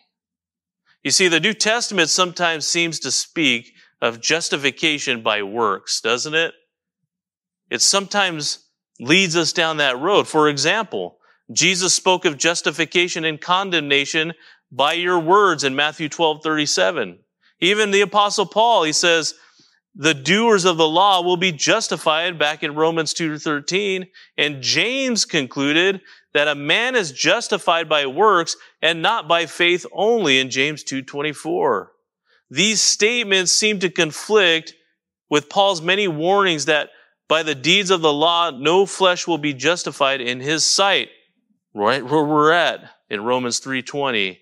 You 1.02 1.12
see, 1.12 1.28
the 1.28 1.40
New 1.40 1.54
Testament 1.54 2.10
sometimes 2.10 2.66
seems 2.66 2.98
to 3.00 3.12
speak 3.12 3.72
of 4.02 4.20
justification 4.20 5.22
by 5.22 5.42
works, 5.42 6.00
doesn't 6.00 6.34
it? 6.34 6.52
It 7.70 7.80
sometimes 7.80 8.64
leads 8.98 9.36
us 9.36 9.52
down 9.52 9.76
that 9.76 9.98
road. 9.98 10.26
For 10.26 10.48
example, 10.48 11.18
Jesus 11.52 11.94
spoke 11.94 12.24
of 12.24 12.38
justification 12.38 13.24
and 13.24 13.40
condemnation 13.40 14.34
by 14.72 14.94
your 14.94 15.20
words 15.20 15.64
in 15.64 15.76
Matthew 15.76 16.08
12, 16.08 16.42
37. 16.42 17.18
Even 17.60 17.90
the 17.90 18.00
apostle 18.00 18.46
Paul, 18.46 18.82
he 18.82 18.92
says, 18.92 19.34
the 19.98 20.14
doers 20.14 20.66
of 20.66 20.76
the 20.76 20.86
law 20.86 21.22
will 21.22 21.38
be 21.38 21.52
justified 21.52 22.38
back 22.38 22.62
in 22.62 22.74
Romans 22.74 23.14
2:13 23.14 24.06
and 24.36 24.62
James 24.62 25.24
concluded 25.24 26.02
that 26.34 26.48
a 26.48 26.54
man 26.54 26.94
is 26.94 27.12
justified 27.12 27.88
by 27.88 28.04
works 28.06 28.56
and 28.82 29.00
not 29.00 29.26
by 29.26 29.46
faith 29.46 29.86
only 29.92 30.38
in 30.38 30.50
James 30.50 30.84
2:24. 30.84 31.92
these 32.50 32.80
statements 32.80 33.50
seem 33.50 33.80
to 33.80 33.90
conflict 33.90 34.74
with 35.28 35.48
Paul's 35.48 35.80
many 35.82 36.06
warnings 36.06 36.66
that 36.66 36.90
by 37.28 37.42
the 37.42 37.56
deeds 37.56 37.90
of 37.90 38.02
the 38.02 38.12
law, 38.12 38.50
no 38.50 38.86
flesh 38.86 39.26
will 39.26 39.38
be 39.38 39.52
justified 39.52 40.20
in 40.20 40.38
his 40.38 40.64
sight, 40.64 41.08
right 41.74 42.04
where 42.04 42.22
we're 42.22 42.52
at 42.52 42.88
in 43.10 43.24
Romans 43.24 43.58
3.20. 43.58 44.38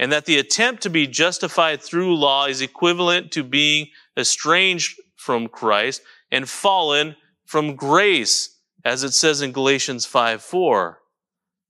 And 0.00 0.10
that 0.12 0.24
the 0.24 0.38
attempt 0.38 0.82
to 0.84 0.90
be 0.90 1.06
justified 1.06 1.82
through 1.82 2.16
law 2.16 2.46
is 2.46 2.62
equivalent 2.62 3.32
to 3.32 3.44
being 3.44 3.88
estranged 4.16 4.98
from 5.14 5.46
Christ 5.46 6.00
and 6.32 6.48
fallen 6.48 7.16
from 7.44 7.76
grace, 7.76 8.56
as 8.82 9.04
it 9.04 9.12
says 9.12 9.42
in 9.42 9.52
Galatians 9.52 10.06
5.4. 10.06 10.94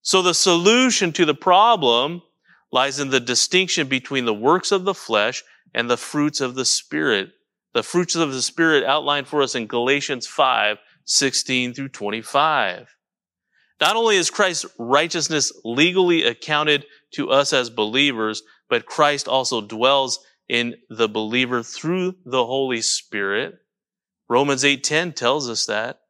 So 0.02 0.22
the 0.22 0.32
solution 0.32 1.12
to 1.14 1.24
the 1.24 1.34
problem 1.34 2.22
lies 2.70 3.00
in 3.00 3.10
the 3.10 3.18
distinction 3.18 3.88
between 3.88 4.26
the 4.26 4.32
works 4.32 4.70
of 4.70 4.84
the 4.84 4.94
flesh 4.94 5.42
and 5.74 5.90
the 5.90 5.96
fruits 5.96 6.40
of 6.40 6.54
the 6.54 6.64
Spirit. 6.64 7.30
The 7.74 7.82
fruits 7.82 8.14
of 8.14 8.32
the 8.32 8.42
Spirit 8.42 8.84
outlined 8.84 9.26
for 9.26 9.42
us 9.42 9.56
in 9.56 9.66
Galatians 9.66 10.28
5, 10.28 10.78
16 11.04 11.74
through 11.74 11.88
25. 11.88 12.94
Not 13.80 13.96
only 13.96 14.16
is 14.16 14.30
Christ's 14.30 14.66
righteousness 14.78 15.52
legally 15.64 16.22
accounted 16.24 16.84
to 17.14 17.30
us 17.30 17.52
as 17.52 17.70
believers, 17.70 18.42
but 18.68 18.86
Christ 18.86 19.28
also 19.28 19.60
dwells 19.60 20.20
in 20.48 20.76
the 20.88 21.08
believer 21.08 21.62
through 21.62 22.16
the 22.24 22.44
Holy 22.44 22.82
Spirit. 22.82 23.54
Romans 24.28 24.64
8:10 24.64 25.12
tells 25.12 25.48
us 25.48 25.66
that. 25.66 26.00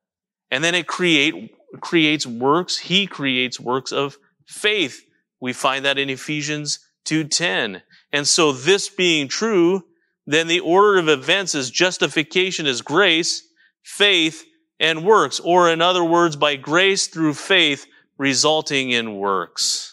And 0.51 0.65
then 0.65 0.75
it 0.75 0.87
create, 0.87 1.55
creates 1.81 2.27
works. 2.27 2.79
He 2.79 3.07
creates 3.07 3.61
works 3.61 3.93
of 3.93 4.19
faith. 4.47 5.03
We 5.41 5.53
find 5.53 5.85
that 5.85 5.99
in 5.99 6.11
Ephesians 6.11 6.81
2:10. 7.05 7.83
And 8.13 8.27
so 8.27 8.53
this 8.53 8.89
being 8.89 9.29
true, 9.29 9.85
then 10.27 10.49
the 10.49 10.61
order 10.61 10.99
of 10.99 11.09
events 11.09 11.55
is 11.55 11.71
justification 11.71 12.67
is 12.67 12.83
grace, 12.83 13.43
faith, 13.83 14.45
and 14.79 15.05
works. 15.05 15.41
Or 15.41 15.71
in 15.71 15.81
other 15.81 16.05
words, 16.05 16.37
by 16.37 16.57
grace 16.57 17.07
through 17.07 17.35
faith 17.35 17.87
resulting 18.19 18.91
in 18.91 19.17
works. 19.17 19.90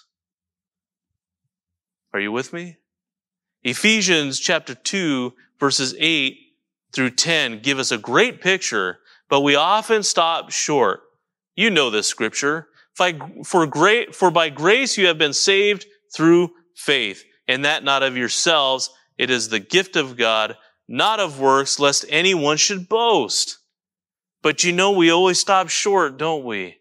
Are 2.18 2.20
you 2.20 2.32
with 2.32 2.52
me? 2.52 2.78
Ephesians 3.64 4.40
chapter 4.40 4.74
2 4.74 5.34
verses 5.60 5.94
8 6.00 6.36
through 6.92 7.12
10 7.12 7.60
give 7.60 7.78
us 7.78 7.92
a 7.92 7.98
great 8.00 8.42
picture, 8.42 8.98
but 9.30 9.42
we 9.42 9.54
often 9.54 10.02
stop 10.02 10.50
short. 10.50 11.02
You 11.56 11.70
know 11.70 11.92
this 11.92 12.08
scripture. 12.08 12.70
For, 12.96 13.68
great, 13.68 14.16
for 14.16 14.32
by 14.32 14.50
grace 14.50 14.98
you 14.98 15.06
have 15.06 15.20
been 15.20 15.32
saved 15.32 15.86
through 16.12 16.54
faith 16.74 17.24
and 17.48 17.66
that 17.66 17.84
not 17.84 18.02
of 18.02 18.18
yourselves. 18.18 18.90
It 19.20 19.30
is 19.30 19.50
the 19.50 19.60
gift 19.60 19.96
of 19.96 20.18
God, 20.18 20.58
not 20.88 21.20
of 21.20 21.40
works, 21.40 21.80
lest 21.80 22.04
anyone 22.10 22.58
should 22.58 22.90
boast. 22.90 23.60
But 24.42 24.64
you 24.64 24.72
know, 24.72 24.90
we 24.90 25.12
always 25.12 25.40
stop 25.40 25.70
short, 25.70 26.18
don't 26.18 26.44
we? 26.44 26.80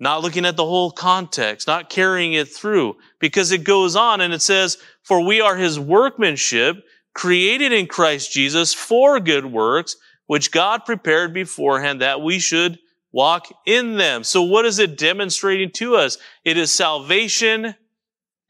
Not 0.00 0.22
looking 0.22 0.46
at 0.46 0.56
the 0.56 0.64
whole 0.64 0.92
context, 0.92 1.66
not 1.66 1.90
carrying 1.90 2.32
it 2.32 2.48
through, 2.48 2.96
because 3.18 3.50
it 3.50 3.64
goes 3.64 3.96
on 3.96 4.20
and 4.20 4.32
it 4.32 4.42
says, 4.42 4.78
for 5.02 5.26
we 5.26 5.40
are 5.40 5.56
his 5.56 5.78
workmanship, 5.78 6.76
created 7.14 7.72
in 7.72 7.86
Christ 7.86 8.32
Jesus 8.32 8.72
for 8.72 9.18
good 9.18 9.46
works, 9.46 9.96
which 10.26 10.52
God 10.52 10.84
prepared 10.84 11.34
beforehand 11.34 12.00
that 12.00 12.20
we 12.20 12.38
should 12.38 12.78
walk 13.10 13.48
in 13.66 13.96
them. 13.96 14.22
So 14.22 14.42
what 14.42 14.66
is 14.66 14.78
it 14.78 14.98
demonstrating 14.98 15.72
to 15.72 15.96
us? 15.96 16.18
It 16.44 16.56
is 16.56 16.70
salvation 16.70 17.74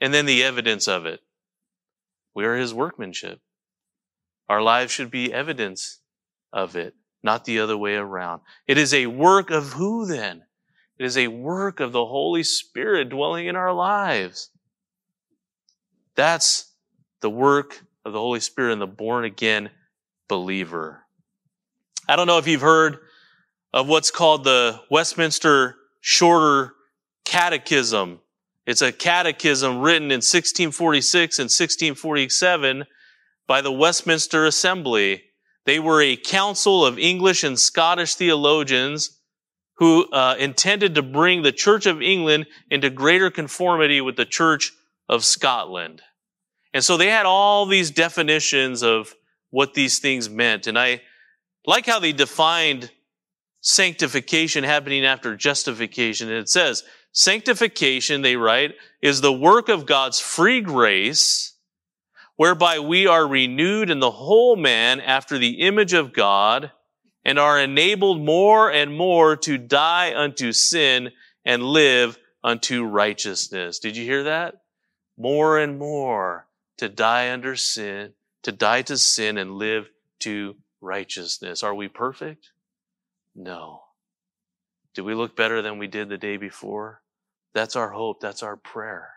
and 0.00 0.12
then 0.12 0.26
the 0.26 0.44
evidence 0.44 0.86
of 0.86 1.06
it. 1.06 1.20
We 2.34 2.44
are 2.44 2.56
his 2.56 2.74
workmanship. 2.74 3.40
Our 4.48 4.60
lives 4.60 4.92
should 4.92 5.10
be 5.10 5.32
evidence 5.32 6.00
of 6.52 6.76
it, 6.76 6.94
not 7.22 7.44
the 7.44 7.60
other 7.60 7.76
way 7.76 7.94
around. 7.94 8.42
It 8.66 8.76
is 8.76 8.92
a 8.92 9.06
work 9.06 9.50
of 9.50 9.72
who 9.72 10.06
then? 10.06 10.42
It 10.98 11.04
is 11.04 11.16
a 11.16 11.28
work 11.28 11.80
of 11.80 11.92
the 11.92 12.04
Holy 12.04 12.42
Spirit 12.42 13.08
dwelling 13.08 13.46
in 13.46 13.56
our 13.56 13.72
lives. 13.72 14.50
That's 16.16 16.72
the 17.20 17.30
work 17.30 17.84
of 18.04 18.12
the 18.12 18.18
Holy 18.18 18.40
Spirit 18.40 18.72
in 18.72 18.78
the 18.80 18.86
born 18.86 19.24
again 19.24 19.70
believer. 20.28 21.04
I 22.08 22.16
don't 22.16 22.26
know 22.26 22.38
if 22.38 22.48
you've 22.48 22.60
heard 22.60 22.98
of 23.72 23.88
what's 23.88 24.10
called 24.10 24.42
the 24.42 24.80
Westminster 24.90 25.76
Shorter 26.00 26.74
Catechism. 27.24 28.20
It's 28.66 28.82
a 28.82 28.92
catechism 28.92 29.78
written 29.78 30.10
in 30.10 30.16
1646 30.16 31.38
and 31.38 31.44
1647 31.44 32.84
by 33.46 33.60
the 33.60 33.72
Westminster 33.72 34.46
Assembly. 34.46 35.22
They 35.64 35.78
were 35.78 36.02
a 36.02 36.16
council 36.16 36.84
of 36.84 36.98
English 36.98 37.44
and 37.44 37.58
Scottish 37.58 38.14
theologians 38.14 39.17
who 39.78 40.08
uh, 40.10 40.34
intended 40.38 40.96
to 40.96 41.02
bring 41.02 41.42
the 41.42 41.52
Church 41.52 41.86
of 41.86 42.02
England 42.02 42.46
into 42.70 42.90
greater 42.90 43.30
conformity 43.30 44.00
with 44.00 44.16
the 44.16 44.24
Church 44.24 44.72
of 45.08 45.24
Scotland. 45.24 46.02
And 46.74 46.84
so 46.84 46.96
they 46.96 47.08
had 47.08 47.26
all 47.26 47.64
these 47.64 47.90
definitions 47.90 48.82
of 48.82 49.14
what 49.50 49.74
these 49.74 50.00
things 50.00 50.28
meant. 50.28 50.66
And 50.66 50.78
I 50.78 51.00
like 51.64 51.86
how 51.86 52.00
they 52.00 52.12
defined 52.12 52.90
sanctification 53.60 54.64
happening 54.64 55.04
after 55.04 55.36
justification. 55.36 56.28
And 56.28 56.38
it 56.38 56.48
says, 56.48 56.82
Sanctification, 57.12 58.22
they 58.22 58.36
write, 58.36 58.74
is 59.00 59.20
the 59.20 59.32
work 59.32 59.68
of 59.68 59.86
God's 59.86 60.20
free 60.20 60.60
grace, 60.60 61.54
whereby 62.36 62.80
we 62.80 63.06
are 63.06 63.26
renewed 63.26 63.90
in 63.90 64.00
the 64.00 64.10
whole 64.10 64.56
man 64.56 65.00
after 65.00 65.38
the 65.38 65.60
image 65.60 65.94
of 65.94 66.12
God 66.12 66.70
and 67.28 67.38
are 67.38 67.60
enabled 67.60 68.24
more 68.24 68.72
and 68.72 68.96
more 68.96 69.36
to 69.36 69.58
die 69.58 70.14
unto 70.16 70.50
sin 70.50 71.10
and 71.44 71.62
live 71.62 72.18
unto 72.42 72.82
righteousness. 72.82 73.78
Did 73.78 73.98
you 73.98 74.04
hear 74.04 74.22
that? 74.22 74.62
More 75.18 75.58
and 75.58 75.78
more 75.78 76.46
to 76.78 76.88
die 76.88 77.30
under 77.30 77.54
sin, 77.54 78.14
to 78.44 78.50
die 78.50 78.80
to 78.80 78.96
sin 78.96 79.36
and 79.36 79.52
live 79.52 79.90
to 80.20 80.56
righteousness. 80.80 81.62
Are 81.62 81.74
we 81.74 81.86
perfect? 81.86 82.52
No. 83.34 83.82
Do 84.94 85.04
we 85.04 85.14
look 85.14 85.36
better 85.36 85.60
than 85.60 85.76
we 85.76 85.86
did 85.86 86.08
the 86.08 86.16
day 86.16 86.38
before? 86.38 87.02
That's 87.52 87.76
our 87.76 87.90
hope. 87.90 88.22
That's 88.22 88.42
our 88.42 88.56
prayer. 88.56 89.10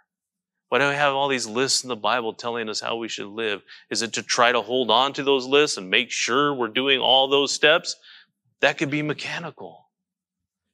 Why 0.72 0.80
do 0.80 0.88
we 0.88 0.96
have 0.96 1.14
all 1.14 1.28
these 1.28 1.48
lists 1.48 1.84
in 1.84 1.90
the 1.90 1.98
Bible 1.98 2.34
telling 2.34 2.70
us 2.70 2.80
how 2.80 2.96
we 2.96 3.10
should 3.10 3.28
live? 3.28 3.62
Is 3.90 4.04
it 4.04 4.14
to 4.14 4.24
try 4.24 4.54
to 4.54 4.62
hold 4.62 4.90
on 4.90 5.12
to 5.14 5.22
those 5.22 5.46
lists 5.46 5.76
and 5.76 5.90
make 5.90 6.12
sure 6.12 6.54
we're 6.54 6.70
doing 6.70 7.02
all 7.02 7.28
those 7.28 7.52
steps? 7.52 7.98
That 8.62 8.78
could 8.78 8.90
be 8.90 9.02
mechanical. 9.02 9.90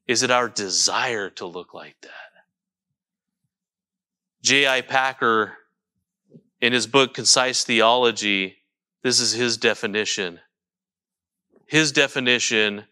Is 0.06 0.22
it 0.22 0.30
our 0.30 0.50
desire 0.50 1.32
to 1.32 1.48
look 1.48 1.74
like 1.74 1.96
that? 2.02 2.12
J.I. 4.44 4.82
Packer, 4.82 5.54
in 6.62 6.74
his 6.74 6.86
book 6.86 7.16
Concise 7.16 7.64
Theology, 7.64 8.58
this 9.02 9.20
is 9.20 9.32
his 9.32 9.58
definition. 9.58 10.40
His 11.66 11.92
definition 11.92 12.84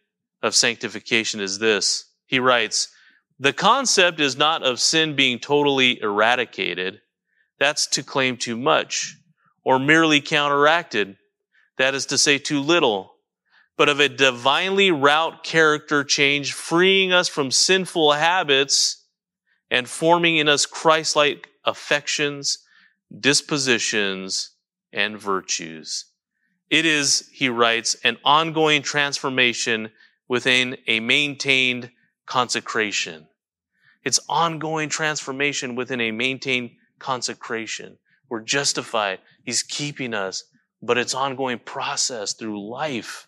of 0.41 0.55
sanctification 0.55 1.39
is 1.39 1.59
this. 1.59 2.05
He 2.25 2.39
writes, 2.39 2.94
the 3.39 3.53
concept 3.53 4.19
is 4.19 4.37
not 4.37 4.63
of 4.63 4.79
sin 4.79 5.15
being 5.15 5.39
totally 5.39 6.01
eradicated. 6.01 7.01
That's 7.59 7.87
to 7.87 8.03
claim 8.03 8.37
too 8.37 8.57
much 8.57 9.17
or 9.63 9.79
merely 9.79 10.21
counteracted. 10.21 11.17
That 11.77 11.95
is 11.95 12.05
to 12.07 12.17
say 12.17 12.37
too 12.37 12.61
little, 12.61 13.15
but 13.77 13.89
of 13.89 13.99
a 13.99 14.07
divinely 14.07 14.91
wrought 14.91 15.43
character 15.43 16.03
change, 16.03 16.53
freeing 16.53 17.11
us 17.11 17.27
from 17.27 17.51
sinful 17.51 18.13
habits 18.13 19.03
and 19.69 19.89
forming 19.89 20.37
in 20.37 20.47
us 20.47 20.65
Christ-like 20.65 21.49
affections, 21.65 22.59
dispositions, 23.19 24.51
and 24.93 25.19
virtues. 25.19 26.05
It 26.69 26.85
is, 26.85 27.29
he 27.33 27.49
writes, 27.49 27.95
an 28.03 28.17
ongoing 28.23 28.81
transformation 28.81 29.91
within 30.27 30.77
a 30.87 30.99
maintained 30.99 31.91
consecration. 32.25 33.27
It's 34.03 34.19
ongoing 34.29 34.89
transformation 34.89 35.75
within 35.75 36.01
a 36.01 36.11
maintained 36.11 36.71
consecration. 36.99 37.97
We're 38.29 38.41
justified. 38.41 39.19
He's 39.43 39.63
keeping 39.63 40.13
us, 40.13 40.43
but 40.81 40.97
it's 40.97 41.13
ongoing 41.15 41.59
process 41.59 42.33
through 42.33 42.69
life. 42.69 43.27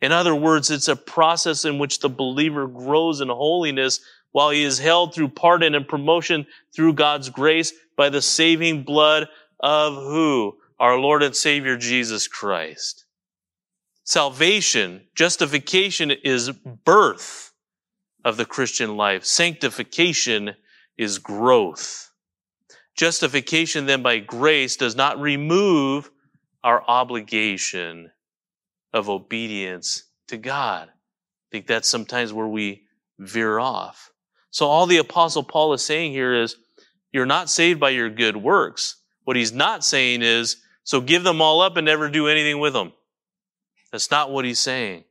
In 0.00 0.12
other 0.12 0.34
words, 0.34 0.70
it's 0.70 0.88
a 0.88 0.96
process 0.96 1.64
in 1.64 1.78
which 1.78 2.00
the 2.00 2.08
believer 2.08 2.66
grows 2.66 3.20
in 3.20 3.28
holiness 3.28 4.00
while 4.32 4.50
he 4.50 4.64
is 4.64 4.78
held 4.78 5.14
through 5.14 5.28
pardon 5.28 5.74
and 5.74 5.86
promotion 5.86 6.46
through 6.74 6.94
God's 6.94 7.28
grace 7.28 7.72
by 7.96 8.08
the 8.08 8.22
saving 8.22 8.82
blood 8.82 9.28
of 9.60 9.94
who? 9.94 10.56
Our 10.80 10.98
Lord 10.98 11.22
and 11.22 11.36
Savior 11.36 11.76
Jesus 11.76 12.26
Christ. 12.26 13.04
Salvation, 14.04 15.02
justification 15.14 16.10
is 16.10 16.50
birth 16.84 17.51
of 18.24 18.36
the 18.36 18.44
Christian 18.44 18.96
life. 18.96 19.24
Sanctification 19.24 20.54
is 20.96 21.18
growth. 21.18 22.10
Justification 22.94 23.86
then 23.86 24.02
by 24.02 24.18
grace 24.18 24.76
does 24.76 24.94
not 24.94 25.20
remove 25.20 26.10
our 26.62 26.82
obligation 26.86 28.10
of 28.92 29.08
obedience 29.08 30.04
to 30.28 30.36
God. 30.36 30.88
I 30.88 30.92
think 31.50 31.66
that's 31.66 31.88
sometimes 31.88 32.32
where 32.32 32.46
we 32.46 32.84
veer 33.18 33.58
off. 33.58 34.12
So 34.50 34.66
all 34.66 34.86
the 34.86 34.98
apostle 34.98 35.42
Paul 35.42 35.72
is 35.72 35.84
saying 35.84 36.12
here 36.12 36.34
is, 36.34 36.56
you're 37.12 37.26
not 37.26 37.50
saved 37.50 37.80
by 37.80 37.90
your 37.90 38.10
good 38.10 38.36
works. 38.36 38.96
What 39.24 39.36
he's 39.36 39.52
not 39.52 39.84
saying 39.84 40.22
is, 40.22 40.58
so 40.84 41.00
give 41.00 41.24
them 41.24 41.40
all 41.40 41.60
up 41.60 41.76
and 41.76 41.84
never 41.84 42.08
do 42.08 42.26
anything 42.26 42.58
with 42.58 42.72
them. 42.72 42.92
That's 43.90 44.10
not 44.10 44.30
what 44.30 44.44
he's 44.44 44.58
saying. 44.58 45.04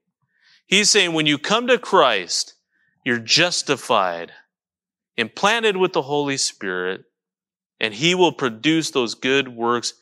He's 0.65 0.89
saying 0.89 1.13
when 1.13 1.25
you 1.25 1.37
come 1.37 1.67
to 1.67 1.77
Christ, 1.77 2.55
you're 3.03 3.19
justified, 3.19 4.31
implanted 5.17 5.77
with 5.77 5.93
the 5.93 6.03
Holy 6.03 6.37
Spirit, 6.37 7.03
and 7.79 7.93
he 7.93 8.13
will 8.13 8.31
produce 8.31 8.91
those 8.91 9.15
good 9.15 9.47
works 9.47 9.93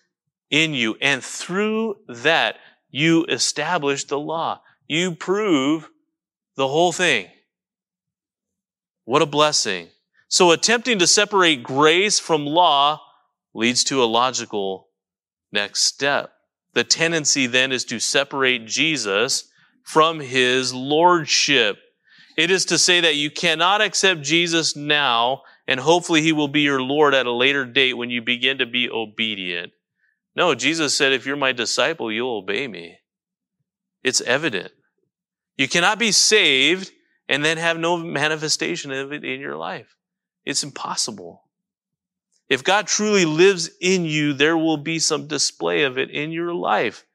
in 0.49 0.73
you. 0.73 0.97
And 1.01 1.23
through 1.23 1.97
that, 2.07 2.57
you 2.89 3.25
establish 3.25 4.05
the 4.05 4.19
law. 4.19 4.61
You 4.87 5.15
prove 5.15 5.89
the 6.55 6.67
whole 6.67 6.91
thing. 6.91 7.27
What 9.05 9.21
a 9.21 9.25
blessing. 9.25 9.87
So 10.27 10.51
attempting 10.51 10.99
to 10.99 11.07
separate 11.07 11.63
grace 11.63 12.19
from 12.19 12.45
law 12.45 13.01
leads 13.53 13.83
to 13.85 14.03
a 14.03 14.05
logical 14.05 14.89
next 15.51 15.83
step. 15.83 16.31
The 16.73 16.83
tendency 16.83 17.47
then 17.47 17.71
is 17.71 17.85
to 17.85 17.99
separate 17.99 18.67
Jesus 18.67 19.49
from 19.83 20.19
his 20.19 20.73
lordship. 20.73 21.79
It 22.39 22.51
is 22.51 22.63
to 22.67 22.77
say 22.77 23.01
that 23.01 23.17
you 23.17 23.29
cannot 23.29 23.81
accept 23.81 24.21
Jesus 24.21 24.73
now 24.73 25.41
and 25.67 25.77
hopefully 25.77 26.21
he 26.21 26.31
will 26.31 26.47
be 26.47 26.61
your 26.61 26.81
Lord 26.81 27.13
at 27.13 27.25
a 27.25 27.33
later 27.33 27.65
date 27.65 27.95
when 27.95 28.09
you 28.09 28.21
begin 28.21 28.59
to 28.59 28.65
be 28.65 28.89
obedient. 28.89 29.73
No, 30.37 30.55
Jesus 30.55 30.95
said, 30.95 31.11
if 31.11 31.25
you're 31.25 31.35
my 31.35 31.51
disciple, 31.51 32.09
you'll 32.09 32.37
obey 32.37 32.65
me. 32.65 32.95
It's 34.05 34.21
evident. 34.21 34.71
You 35.57 35.67
cannot 35.67 35.99
be 35.99 36.13
saved 36.13 36.93
and 37.27 37.43
then 37.43 37.57
have 37.57 37.77
no 37.77 37.97
manifestation 37.97 38.93
of 38.93 39.11
it 39.11 39.25
in 39.25 39.41
your 39.41 39.57
life. 39.57 39.97
It's 40.45 40.63
impossible. 40.63 41.43
If 42.47 42.63
God 42.63 42.87
truly 42.87 43.25
lives 43.25 43.69
in 43.81 44.05
you, 44.05 44.31
there 44.31 44.57
will 44.57 44.77
be 44.77 44.99
some 44.99 45.27
display 45.27 45.83
of 45.83 45.97
it 45.97 46.09
in 46.09 46.31
your 46.31 46.53
life. 46.53 47.05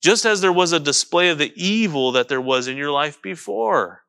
Just 0.00 0.24
as 0.24 0.40
there 0.40 0.52
was 0.52 0.70
a 0.70 0.78
display 0.78 1.30
of 1.30 1.38
the 1.38 1.52
evil 1.56 2.12
that 2.12 2.28
there 2.28 2.40
was 2.40 2.68
in 2.68 2.76
your 2.76 2.92
life 2.92 3.20
before. 3.20 4.04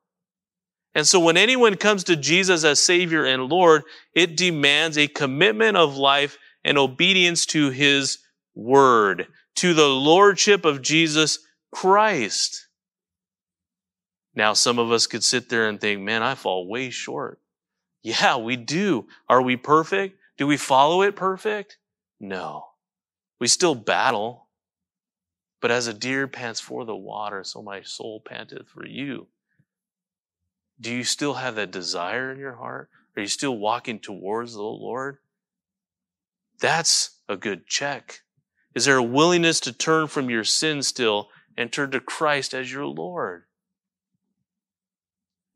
And 0.94 1.08
so 1.08 1.20
when 1.20 1.38
anyone 1.38 1.76
comes 1.76 2.04
to 2.06 2.16
Jesus 2.16 2.64
as 2.64 2.80
Savior 2.80 3.24
and 3.24 3.44
Lord, 3.44 3.84
it 4.14 4.36
demands 4.36 4.98
a 4.98 5.08
commitment 5.08 5.78
of 5.78 5.96
life 5.96 6.38
and 6.64 6.78
obedience 6.78 7.46
to 7.48 7.70
His 7.70 8.20
Word, 8.56 9.28
to 9.56 9.74
the 9.74 9.88
Lordship 9.88 10.66
of 10.66 10.82
Jesus 10.82 11.40
Christ. 11.72 12.68
Now, 14.36 14.54
some 14.54 14.80
of 14.80 14.92
us 14.92 15.08
could 15.08 15.24
sit 15.24 15.50
there 15.50 15.68
and 15.68 15.80
think, 15.80 16.02
man, 16.02 16.24
I 16.24 16.36
fall 16.36 16.68
way 16.68 16.90
short. 16.90 17.40
Yeah, 18.04 18.38
we 18.38 18.56
do. 18.56 19.08
Are 19.30 19.42
we 19.42 19.56
perfect? 19.56 20.18
Do 20.38 20.48
we 20.48 20.58
follow 20.58 21.02
it 21.02 21.16
perfect? 21.16 21.78
No. 22.20 22.66
We 23.40 23.48
still 23.48 23.76
battle. 23.76 24.48
But 25.62 25.72
as 25.72 25.88
a 25.88 25.94
deer 25.94 26.28
pants 26.28 26.60
for 26.60 26.86
the 26.86 26.96
water, 26.96 27.44
so 27.44 27.62
my 27.62 27.82
soul 27.84 28.22
panteth 28.26 28.68
for 28.68 28.86
you. 28.86 29.28
Do 30.82 30.92
you 30.92 31.04
still 31.04 31.36
have 31.36 31.56
that 31.56 31.72
desire 31.72 32.32
in 32.32 32.40
your 32.40 32.56
heart? 32.56 32.90
Are 33.16 33.22
you 33.22 33.28
still 33.28 33.56
walking 33.56 34.00
towards 34.00 34.54
the 34.54 34.64
Lord? 34.64 35.20
That's 36.60 37.20
a 37.30 37.38
good 37.38 37.68
check. 37.68 38.22
Is 38.74 38.86
there 38.86 38.98
a 38.98 39.04
willingness 39.04 39.60
to 39.62 39.74
turn 39.74 40.08
from 40.08 40.30
your 40.30 40.44
sin 40.44 40.82
still 40.82 41.30
and 41.56 41.72
turn 41.72 41.92
to 41.92 42.00
Christ 42.00 42.56
as 42.56 42.72
your 42.72 42.86
Lord? 42.86 43.44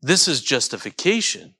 This 0.00 0.28
is 0.28 0.42
justification. 0.42 1.54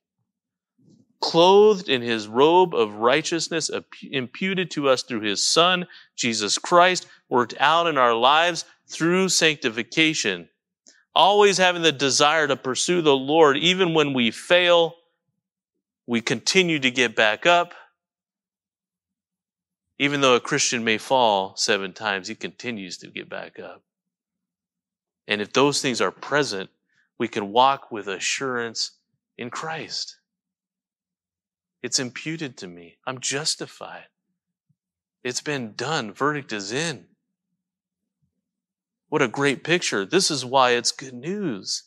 Clothed 1.21 1.89
in 1.89 2.03
his 2.03 2.29
robe 2.29 2.75
of 2.75 2.95
righteousness, 2.95 3.71
imputed 4.03 4.71
to 4.73 4.89
us 4.89 5.03
through 5.03 5.23
his 5.23 5.45
Son, 5.45 5.87
Jesus 6.15 6.59
Christ, 6.59 7.07
worked 7.29 7.55
out 7.59 7.89
in 7.89 7.99
our 7.99 8.15
lives 8.15 8.65
through 8.87 9.31
sanctification 9.31 10.51
always 11.17 11.57
having 11.59 11.83
the 11.83 11.91
desire 11.91 12.47
to 12.47 12.57
pursue 12.57 13.01
the 13.01 13.17
Lord, 13.17 13.57
even 13.57 13.95
when 13.95 14.13
we 14.13 14.31
fail, 14.31 14.95
we 16.07 16.21
continue 16.21 16.79
to 16.79 16.91
get 16.91 17.17
back 17.17 17.47
up. 17.47 17.73
Even 19.99 20.21
though 20.21 20.37
a 20.37 20.41
Christian 20.41 20.85
may 20.85 20.99
fall 20.99 21.57
seven 21.57 21.95
times, 21.95 22.29
he 22.29 22.35
continues 22.35 22.99
to 22.99 23.09
get 23.09 23.31
back 23.31 23.59
up. 23.59 23.83
And 25.27 25.41
if 25.41 25.53
those 25.55 25.81
things 25.81 26.03
are 26.03 26.11
present, 26.13 26.69
we 27.19 27.29
can 27.29 27.51
walk 27.51 27.91
with 27.91 28.07
assurance 28.07 28.93
in 29.39 29.49
Christ. 29.49 30.19
It's 31.83 31.99
imputed 31.99 32.59
to 32.59 32.67
me. 32.67 32.99
I'm 33.07 33.21
justified. 33.21 34.07
It's 35.25 35.41
been 35.41 35.73
done. 35.73 36.13
Verdict 36.13 36.53
is 36.53 36.73
in. 36.73 37.07
What 39.09 39.23
a 39.23 39.29
great 39.29 39.63
picture. 39.65 40.05
This 40.05 40.31
is 40.31 40.45
why 40.45 40.73
it's 40.73 40.93
good 40.93 41.15
news. 41.15 41.85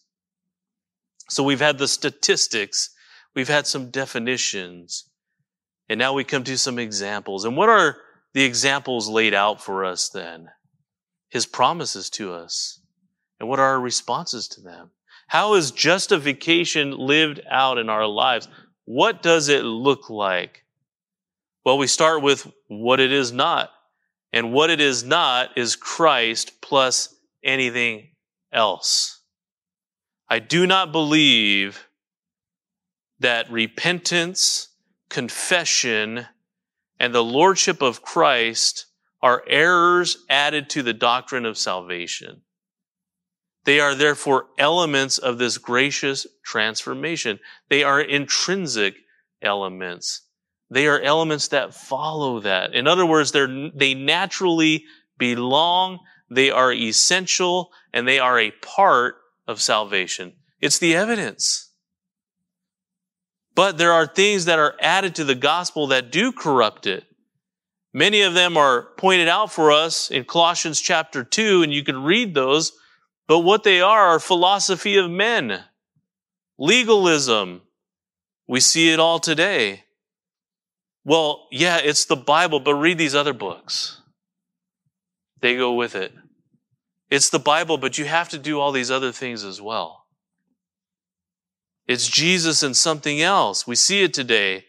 So 1.30 1.44
we've 1.44 1.60
had 1.60 1.78
the 1.78 1.88
statistics, 1.88 2.90
we've 3.36 3.50
had 3.50 3.68
some 3.68 3.92
definitions, 3.92 5.10
and 5.88 6.00
now 6.00 6.14
we 6.14 6.24
come 6.24 6.44
to 6.44 6.58
some 6.58 6.80
examples. 6.80 7.46
And 7.46 7.56
what 7.56 7.70
are 7.70 7.98
the 8.34 8.44
examples 8.44 9.08
laid 9.08 9.34
out 9.34 9.62
for 9.62 9.86
us 9.86 10.10
then? 10.10 10.50
His 11.30 11.46
promises 11.46 12.10
to 12.12 12.34
us. 12.34 12.82
And 13.40 13.48
what 13.48 13.60
are 13.60 13.74
our 13.74 13.80
responses 13.80 14.48
to 14.50 14.62
them? 14.62 14.92
How 15.28 15.54
is 15.54 15.72
justification 15.72 16.92
lived 16.92 17.42
out 17.50 17.78
in 17.78 17.90
our 17.90 18.08
lives? 18.08 18.48
What 18.86 19.22
does 19.22 19.50
it 19.50 19.64
look 19.64 20.10
like? 20.10 20.66
Well, 21.64 21.78
we 21.78 21.88
start 21.88 22.24
with 22.24 22.52
what 22.68 23.00
it 23.00 23.12
is 23.12 23.32
not. 23.32 23.70
And 24.32 24.54
what 24.54 24.70
it 24.70 24.80
is 24.80 25.04
not 25.04 25.58
is 25.58 25.76
Christ 25.76 26.62
plus 26.62 27.16
anything 27.44 28.10
else. 28.52 29.22
I 30.30 30.40
do 30.40 30.68
not 30.68 30.92
believe 30.92 31.88
that 33.20 33.52
repentance, 33.52 34.70
confession, 35.10 36.28
and 37.00 37.14
the 37.14 37.24
lordship 37.24 37.82
of 37.82 38.02
Christ 38.02 38.86
are 39.22 39.44
errors 39.48 40.18
added 40.30 40.70
to 40.70 40.84
the 40.84 40.94
doctrine 40.94 41.46
of 41.46 41.58
salvation. 41.58 42.42
They 43.66 43.80
are 43.80 43.96
therefore 43.96 44.48
elements 44.58 45.18
of 45.18 45.38
this 45.38 45.58
gracious 45.58 46.26
transformation. 46.44 47.40
They 47.70 47.84
are 47.84 48.00
intrinsic 48.00 48.96
elements. 49.42 50.22
They 50.70 50.88
are 50.88 51.02
elements 51.02 51.48
that 51.50 51.74
follow 51.74 52.42
that. 52.42 52.76
In 52.76 52.88
other 52.88 53.06
words, 53.06 53.32
they 53.32 53.94
naturally 53.94 54.86
belong, 55.18 56.00
they 56.30 56.52
are 56.52 56.72
essential, 56.72 57.72
and 57.92 58.08
they 58.08 58.20
are 58.20 58.40
a 58.40 58.52
part 58.52 59.16
of 59.48 59.62
salvation. 59.62 60.34
It's 60.62 60.78
the 60.78 60.96
evidence. 60.96 61.72
But 63.56 63.78
there 63.78 63.94
are 63.94 64.06
things 64.06 64.46
that 64.46 64.60
are 64.60 64.76
added 64.80 65.16
to 65.16 65.24
the 65.24 65.36
gospel 65.36 65.88
that 65.88 66.12
do 66.12 66.32
corrupt 66.32 66.86
it. 66.86 67.04
Many 67.92 68.22
of 68.22 68.36
them 68.36 68.56
are 68.56 68.90
pointed 68.98 69.28
out 69.28 69.52
for 69.52 69.72
us 69.72 70.12
in 70.12 70.24
Colossians 70.24 70.80
chapter 70.80 71.24
2, 71.24 71.64
and 71.64 71.74
you 71.74 71.84
can 71.84 72.04
read 72.04 72.36
those. 72.36 72.72
But 73.28 73.40
what 73.40 73.64
they 73.64 73.82
are 73.82 74.10
are 74.10 74.20
philosophy 74.20 74.98
of 74.98 75.10
men, 75.10 75.64
legalism. 76.60 77.64
We 78.48 78.60
see 78.60 78.92
it 78.94 79.00
all 79.00 79.20
today. 79.20 79.86
Well, 81.06 81.48
yeah, 81.52 81.78
it's 81.78 82.06
the 82.06 82.16
Bible, 82.16 82.60
but 82.60 82.76
read 82.76 82.98
these 82.98 83.16
other 83.16 83.34
books. 83.34 84.02
They 85.42 85.56
go 85.56 85.74
with 85.74 85.96
it. 85.96 86.14
It's 87.10 87.30
the 87.30 87.40
Bible, 87.40 87.78
but 87.78 87.98
you 87.98 88.06
have 88.06 88.30
to 88.30 88.38
do 88.38 88.60
all 88.60 88.72
these 88.72 88.92
other 88.92 89.12
things 89.12 89.44
as 89.44 89.62
well. 89.62 90.06
It's 91.88 92.08
Jesus 92.08 92.62
and 92.62 92.78
something 92.78 93.22
else. 93.22 93.66
We 93.66 93.76
see 93.76 94.04
it 94.04 94.14
today. 94.14 94.66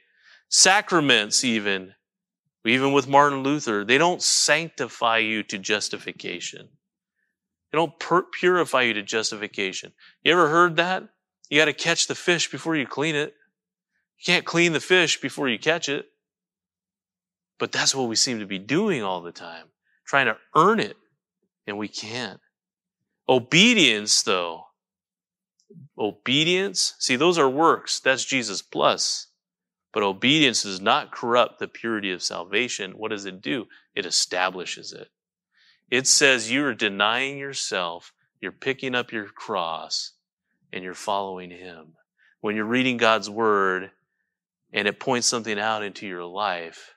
Sacraments, 0.48 1.44
even. 1.44 1.94
Even 2.64 2.92
with 2.92 3.08
Martin 3.08 3.42
Luther, 3.42 3.84
they 3.84 3.98
don't 3.98 4.22
sanctify 4.22 5.18
you 5.18 5.42
to 5.44 5.58
justification. 5.58 6.68
They 7.70 7.76
don't 7.76 7.92
purify 8.32 8.82
you 8.82 8.94
to 8.94 9.02
justification. 9.02 9.92
You 10.22 10.32
ever 10.32 10.48
heard 10.48 10.76
that? 10.76 11.04
You 11.48 11.58
got 11.58 11.66
to 11.66 11.72
catch 11.72 12.06
the 12.06 12.14
fish 12.14 12.50
before 12.50 12.76
you 12.76 12.86
clean 12.86 13.14
it. 13.14 13.34
You 14.18 14.24
can't 14.24 14.44
clean 14.44 14.72
the 14.72 14.80
fish 14.80 15.20
before 15.20 15.48
you 15.48 15.58
catch 15.58 15.88
it. 15.88 16.09
But 17.60 17.72
that's 17.72 17.94
what 17.94 18.08
we 18.08 18.16
seem 18.16 18.40
to 18.40 18.46
be 18.46 18.58
doing 18.58 19.02
all 19.02 19.20
the 19.20 19.30
time, 19.30 19.66
trying 20.06 20.26
to 20.26 20.38
earn 20.56 20.80
it, 20.80 20.96
and 21.66 21.76
we 21.76 21.88
can't. 21.88 22.40
Obedience, 23.28 24.22
though, 24.22 24.64
obedience, 25.98 26.94
see, 26.98 27.16
those 27.16 27.38
are 27.38 27.50
works. 27.50 28.00
That's 28.00 28.24
Jesus 28.24 28.62
plus. 28.62 29.28
But 29.92 30.02
obedience 30.02 30.62
does 30.62 30.80
not 30.80 31.12
corrupt 31.12 31.58
the 31.58 31.68
purity 31.68 32.10
of 32.12 32.22
salvation. 32.22 32.92
What 32.92 33.10
does 33.10 33.26
it 33.26 33.42
do? 33.42 33.66
It 33.94 34.06
establishes 34.06 34.92
it. 34.92 35.08
It 35.90 36.06
says 36.06 36.50
you're 36.50 36.74
denying 36.74 37.36
yourself, 37.36 38.14
you're 38.40 38.52
picking 38.52 38.94
up 38.94 39.12
your 39.12 39.26
cross, 39.26 40.12
and 40.72 40.82
you're 40.82 40.94
following 40.94 41.50
Him. 41.50 41.94
When 42.40 42.56
you're 42.56 42.64
reading 42.64 42.96
God's 42.96 43.28
Word 43.28 43.90
and 44.72 44.88
it 44.88 44.98
points 44.98 45.26
something 45.26 45.58
out 45.58 45.82
into 45.82 46.06
your 46.06 46.24
life, 46.24 46.94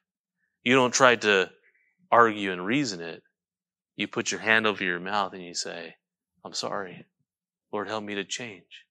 you 0.63 0.75
don't 0.75 0.93
try 0.93 1.15
to 1.17 1.49
argue 2.11 2.51
and 2.51 2.65
reason 2.65 3.01
it. 3.01 3.23
You 3.95 4.07
put 4.07 4.31
your 4.31 4.39
hand 4.39 4.65
over 4.65 4.83
your 4.83 4.99
mouth 4.99 5.33
and 5.33 5.43
you 5.43 5.53
say, 5.53 5.95
I'm 6.43 6.53
sorry. 6.53 7.05
Lord, 7.71 7.87
help 7.87 8.03
me 8.03 8.15
to 8.15 8.23
change. 8.23 8.85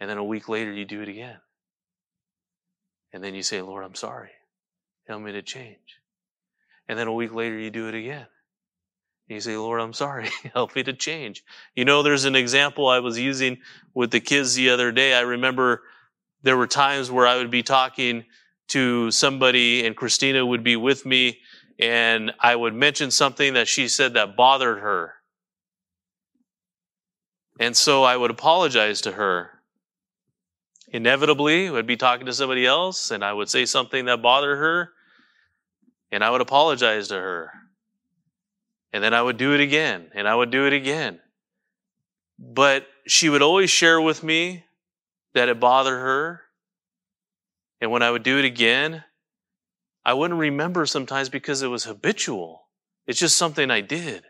And 0.00 0.08
then 0.08 0.18
a 0.18 0.24
week 0.24 0.48
later, 0.48 0.72
you 0.72 0.84
do 0.84 1.02
it 1.02 1.08
again. 1.08 1.38
And 3.12 3.22
then 3.22 3.34
you 3.34 3.42
say, 3.42 3.62
Lord, 3.62 3.84
I'm 3.84 3.94
sorry. 3.94 4.30
Help 5.06 5.22
me 5.22 5.32
to 5.32 5.42
change. 5.42 6.00
And 6.88 6.98
then 6.98 7.08
a 7.08 7.12
week 7.12 7.34
later, 7.34 7.58
you 7.58 7.70
do 7.70 7.88
it 7.88 7.94
again. 7.94 8.26
And 9.28 9.36
you 9.36 9.40
say, 9.40 9.56
Lord, 9.56 9.80
I'm 9.80 9.92
sorry. 9.92 10.28
Help 10.54 10.74
me 10.74 10.82
to 10.84 10.92
change. 10.92 11.42
You 11.74 11.84
know, 11.84 12.02
there's 12.02 12.24
an 12.24 12.36
example 12.36 12.88
I 12.88 13.00
was 13.00 13.18
using 13.18 13.58
with 13.94 14.10
the 14.10 14.20
kids 14.20 14.54
the 14.54 14.70
other 14.70 14.92
day. 14.92 15.14
I 15.14 15.20
remember 15.20 15.82
there 16.42 16.56
were 16.56 16.66
times 16.66 17.10
where 17.10 17.26
I 17.26 17.36
would 17.36 17.50
be 17.50 17.62
talking 17.62 18.24
to 18.68 19.10
somebody 19.10 19.86
and 19.86 19.96
Christina 19.96 20.44
would 20.44 20.62
be 20.62 20.76
with 20.76 21.04
me 21.04 21.38
and 21.78 22.32
I 22.40 22.56
would 22.56 22.74
mention 22.74 23.10
something 23.10 23.54
that 23.54 23.68
she 23.68 23.88
said 23.88 24.14
that 24.14 24.36
bothered 24.36 24.80
her. 24.80 25.14
And 27.60 27.76
so 27.76 28.02
I 28.04 28.16
would 28.16 28.30
apologize 28.30 29.00
to 29.02 29.12
her. 29.12 29.50
Inevitably, 30.90 31.68
I'd 31.68 31.86
be 31.86 31.96
talking 31.96 32.26
to 32.26 32.32
somebody 32.32 32.66
else 32.66 33.10
and 33.10 33.24
I 33.24 33.32
would 33.32 33.48
say 33.48 33.64
something 33.64 34.06
that 34.06 34.22
bothered 34.22 34.58
her 34.58 34.92
and 36.10 36.24
I 36.24 36.30
would 36.30 36.40
apologize 36.40 37.08
to 37.08 37.14
her. 37.14 37.52
And 38.92 39.04
then 39.04 39.12
I 39.12 39.20
would 39.20 39.36
do 39.36 39.54
it 39.54 39.60
again 39.60 40.10
and 40.14 40.26
I 40.26 40.34
would 40.34 40.50
do 40.50 40.66
it 40.66 40.72
again. 40.72 41.20
But 42.38 42.86
she 43.06 43.28
would 43.28 43.42
always 43.42 43.70
share 43.70 44.00
with 44.00 44.22
me 44.22 44.64
that 45.34 45.48
it 45.48 45.60
bothered 45.60 46.00
her. 46.00 46.42
And 47.80 47.90
when 47.90 48.02
I 48.02 48.10
would 48.10 48.22
do 48.22 48.38
it 48.38 48.44
again, 48.44 49.04
I 50.04 50.14
wouldn't 50.14 50.40
remember 50.40 50.86
sometimes 50.86 51.28
because 51.28 51.62
it 51.62 51.68
was 51.68 51.84
habitual. 51.84 52.68
It's 53.06 53.18
just 53.18 53.36
something 53.36 53.70
I 53.70 53.80
did. 53.80 54.24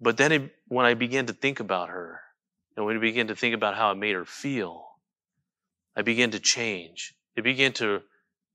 But 0.00 0.16
then 0.16 0.32
it, 0.32 0.54
when 0.68 0.86
I 0.86 0.94
began 0.94 1.26
to 1.26 1.32
think 1.32 1.60
about 1.60 1.88
her, 1.88 2.20
and 2.76 2.84
when 2.84 2.96
I 2.96 3.00
began 3.00 3.28
to 3.28 3.36
think 3.36 3.54
about 3.54 3.76
how 3.76 3.92
it 3.92 3.96
made 3.96 4.14
her 4.14 4.24
feel, 4.24 4.86
I 5.96 6.02
began 6.02 6.32
to 6.32 6.40
change. 6.40 7.14
It 7.36 7.42
began 7.42 7.72
to 7.74 8.02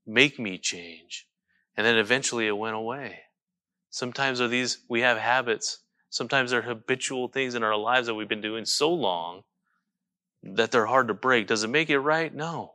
make 0.05 0.39
me 0.39 0.57
change. 0.57 1.27
And 1.77 1.85
then 1.85 1.97
eventually 1.97 2.47
it 2.47 2.57
went 2.57 2.75
away. 2.75 3.19
Sometimes 3.89 4.41
are 4.41 4.47
these, 4.47 4.79
we 4.89 5.01
have 5.01 5.17
habits. 5.17 5.79
Sometimes 6.09 6.51
they're 6.51 6.61
habitual 6.61 7.27
things 7.29 7.55
in 7.55 7.63
our 7.63 7.77
lives 7.77 8.07
that 8.07 8.15
we've 8.15 8.27
been 8.27 8.41
doing 8.41 8.65
so 8.65 8.93
long 8.93 9.43
that 10.43 10.71
they're 10.71 10.85
hard 10.85 11.07
to 11.07 11.13
break. 11.13 11.47
Does 11.47 11.63
it 11.63 11.69
make 11.69 11.89
it 11.89 11.99
right? 11.99 12.33
No. 12.33 12.73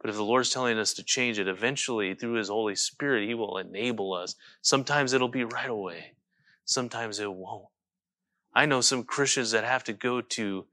But 0.00 0.10
if 0.10 0.16
the 0.16 0.24
Lord's 0.24 0.50
telling 0.50 0.78
us 0.78 0.94
to 0.94 1.02
change 1.02 1.38
it, 1.38 1.48
eventually 1.48 2.14
through 2.14 2.34
His 2.34 2.48
Holy 2.48 2.76
Spirit, 2.76 3.26
He 3.26 3.34
will 3.34 3.58
enable 3.58 4.12
us. 4.12 4.36
Sometimes 4.62 5.12
it'll 5.12 5.28
be 5.28 5.44
right 5.44 5.70
away. 5.70 6.12
Sometimes 6.64 7.18
it 7.18 7.32
won't. 7.32 7.66
I 8.54 8.66
know 8.66 8.80
some 8.80 9.04
Christians 9.04 9.50
that 9.52 9.64
have 9.64 9.84
to 9.84 9.92
go 9.92 10.20
to 10.20 10.66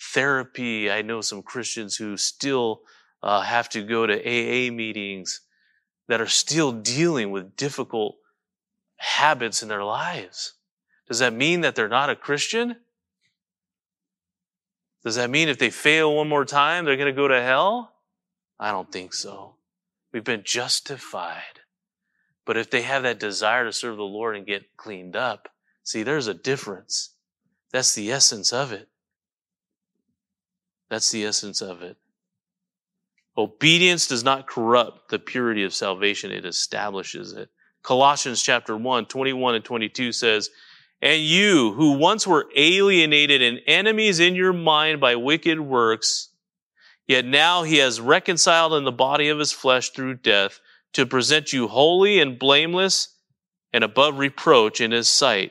therapy. 0.00 0.90
I 0.90 1.02
know 1.02 1.20
some 1.20 1.42
Christians 1.42 1.96
who 1.96 2.16
still 2.16 2.82
uh, 3.22 3.40
have 3.40 3.68
to 3.70 3.82
go 3.82 4.06
to 4.06 4.14
AA 4.14 4.72
meetings 4.72 5.40
that 6.06 6.20
are 6.20 6.26
still 6.26 6.72
dealing 6.72 7.30
with 7.30 7.56
difficult 7.56 8.16
habits 8.96 9.62
in 9.62 9.68
their 9.68 9.84
lives. 9.84 10.54
Does 11.08 11.18
that 11.20 11.32
mean 11.32 11.62
that 11.62 11.74
they're 11.74 11.88
not 11.88 12.10
a 12.10 12.16
Christian? 12.16 12.76
Does 15.04 15.16
that 15.16 15.30
mean 15.30 15.48
if 15.48 15.58
they 15.58 15.70
fail 15.70 16.14
one 16.14 16.28
more 16.28 16.44
time, 16.44 16.84
they're 16.84 16.96
going 16.96 17.06
to 17.06 17.12
go 17.12 17.28
to 17.28 17.40
hell? 17.40 17.92
I 18.58 18.70
don't 18.70 18.90
think 18.90 19.14
so. 19.14 19.54
We've 20.12 20.24
been 20.24 20.42
justified. 20.44 21.60
But 22.44 22.56
if 22.56 22.70
they 22.70 22.82
have 22.82 23.02
that 23.02 23.20
desire 23.20 23.64
to 23.64 23.72
serve 23.72 23.96
the 23.96 24.02
Lord 24.02 24.36
and 24.36 24.46
get 24.46 24.76
cleaned 24.76 25.14
up, 25.14 25.48
see, 25.82 26.02
there's 26.02 26.26
a 26.26 26.34
difference. 26.34 27.14
That's 27.72 27.94
the 27.94 28.10
essence 28.10 28.52
of 28.52 28.72
it. 28.72 28.88
That's 30.88 31.10
the 31.10 31.24
essence 31.24 31.60
of 31.60 31.82
it. 31.82 31.98
Obedience 33.36 34.08
does 34.08 34.24
not 34.24 34.48
corrupt 34.48 35.10
the 35.10 35.18
purity 35.18 35.62
of 35.62 35.74
salvation, 35.74 36.32
it 36.32 36.44
establishes 36.44 37.32
it. 37.34 37.50
Colossians 37.82 38.42
chapter 38.42 38.76
1, 38.76 39.06
21 39.06 39.54
and 39.54 39.64
22 39.64 40.12
says, 40.12 40.50
And 41.00 41.22
you 41.22 41.72
who 41.74 41.92
once 41.98 42.26
were 42.26 42.48
alienated 42.56 43.40
and 43.40 43.60
enemies 43.66 44.18
in 44.18 44.34
your 44.34 44.52
mind 44.52 45.00
by 45.00 45.14
wicked 45.14 45.60
works, 45.60 46.30
yet 47.08 47.24
now 47.24 47.64
he 47.64 47.78
has 47.78 48.00
reconciled 48.00 48.74
in 48.74 48.84
the 48.84 48.92
body 48.92 49.28
of 49.28 49.38
his 49.38 49.50
flesh 49.50 49.90
through 49.90 50.14
death 50.14 50.60
to 50.92 51.06
present 51.06 51.52
you 51.52 51.66
holy 51.66 52.20
and 52.20 52.38
blameless 52.38 53.16
and 53.72 53.82
above 53.82 54.18
reproach 54.18 54.80
in 54.80 54.92
his 54.92 55.08
sight. 55.08 55.50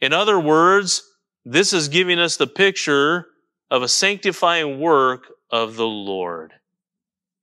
In 0.00 0.12
other 0.12 0.40
words, 0.40 1.02
this 1.44 1.72
is 1.72 1.88
giving 1.88 2.18
us 2.18 2.36
the 2.36 2.46
picture 2.46 3.26
of 3.70 3.82
a 3.82 3.88
sanctifying 3.88 4.80
work 4.80 5.26
of 5.50 5.76
the 5.76 5.86
Lord. 5.86 6.52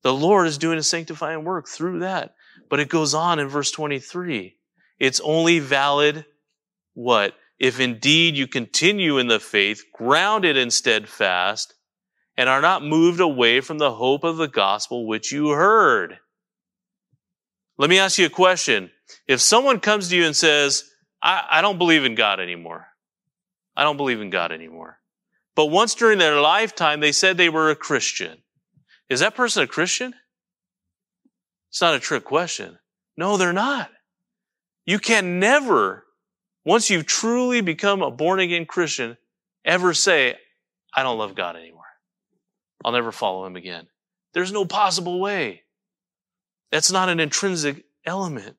The 0.03 0.13
Lord 0.13 0.47
is 0.47 0.57
doing 0.57 0.77
a 0.77 0.83
sanctifying 0.83 1.45
work 1.45 1.67
through 1.67 1.99
that. 1.99 2.35
But 2.69 2.79
it 2.79 2.89
goes 2.89 3.13
on 3.13 3.39
in 3.39 3.47
verse 3.47 3.71
23. 3.71 4.55
It's 4.99 5.19
only 5.21 5.59
valid 5.59 6.25
what? 6.93 7.35
If 7.59 7.79
indeed 7.79 8.35
you 8.35 8.47
continue 8.47 9.17
in 9.17 9.27
the 9.27 9.39
faith, 9.39 9.83
grounded 9.93 10.57
and 10.57 10.71
steadfast, 10.71 11.73
and 12.37 12.49
are 12.49 12.61
not 12.61 12.83
moved 12.83 13.19
away 13.19 13.61
from 13.61 13.77
the 13.77 13.93
hope 13.93 14.23
of 14.23 14.37
the 14.37 14.47
gospel 14.47 15.05
which 15.05 15.31
you 15.31 15.49
heard. 15.49 16.17
Let 17.77 17.89
me 17.89 17.99
ask 17.99 18.17
you 18.17 18.25
a 18.25 18.29
question. 18.29 18.91
If 19.27 19.41
someone 19.41 19.79
comes 19.79 20.09
to 20.09 20.15
you 20.15 20.25
and 20.25 20.35
says, 20.35 20.83
I, 21.21 21.45
I 21.49 21.61
don't 21.61 21.77
believe 21.77 22.05
in 22.05 22.15
God 22.15 22.39
anymore. 22.39 22.87
I 23.75 23.83
don't 23.83 23.97
believe 23.97 24.21
in 24.21 24.29
God 24.29 24.51
anymore. 24.51 24.99
But 25.55 25.67
once 25.67 25.95
during 25.95 26.19
their 26.19 26.39
lifetime, 26.39 26.99
they 26.99 27.11
said 27.11 27.37
they 27.37 27.49
were 27.49 27.69
a 27.69 27.75
Christian. 27.75 28.39
Is 29.09 29.19
that 29.19 29.35
person 29.35 29.63
a 29.63 29.67
Christian? 29.67 30.13
It's 31.69 31.81
not 31.81 31.95
a 31.95 31.99
trick 31.99 32.23
question. 32.23 32.77
No, 33.17 33.37
they're 33.37 33.53
not. 33.53 33.89
You 34.85 34.99
can 34.99 35.39
never, 35.39 36.05
once 36.65 36.89
you've 36.89 37.05
truly 37.05 37.61
become 37.61 38.01
a 38.01 38.11
born 38.11 38.39
again 38.39 38.65
Christian, 38.65 39.17
ever 39.63 39.93
say, 39.93 40.35
I 40.93 41.03
don't 41.03 41.17
love 41.17 41.35
God 41.35 41.55
anymore. 41.55 41.82
I'll 42.83 42.91
never 42.91 43.11
follow 43.11 43.45
him 43.45 43.55
again. 43.55 43.87
There's 44.33 44.51
no 44.51 44.65
possible 44.65 45.19
way. 45.19 45.63
That's 46.71 46.91
not 46.91 47.09
an 47.09 47.19
intrinsic 47.19 47.85
element. 48.05 48.57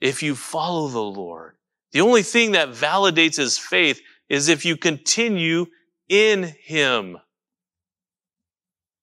If 0.00 0.22
you 0.22 0.34
follow 0.34 0.88
the 0.88 1.00
Lord, 1.00 1.56
the 1.92 2.02
only 2.02 2.22
thing 2.22 2.52
that 2.52 2.68
validates 2.68 3.36
his 3.36 3.58
faith 3.58 4.00
is 4.28 4.48
if 4.48 4.64
you 4.64 4.76
continue 4.76 5.66
in 6.08 6.54
him. 6.62 7.18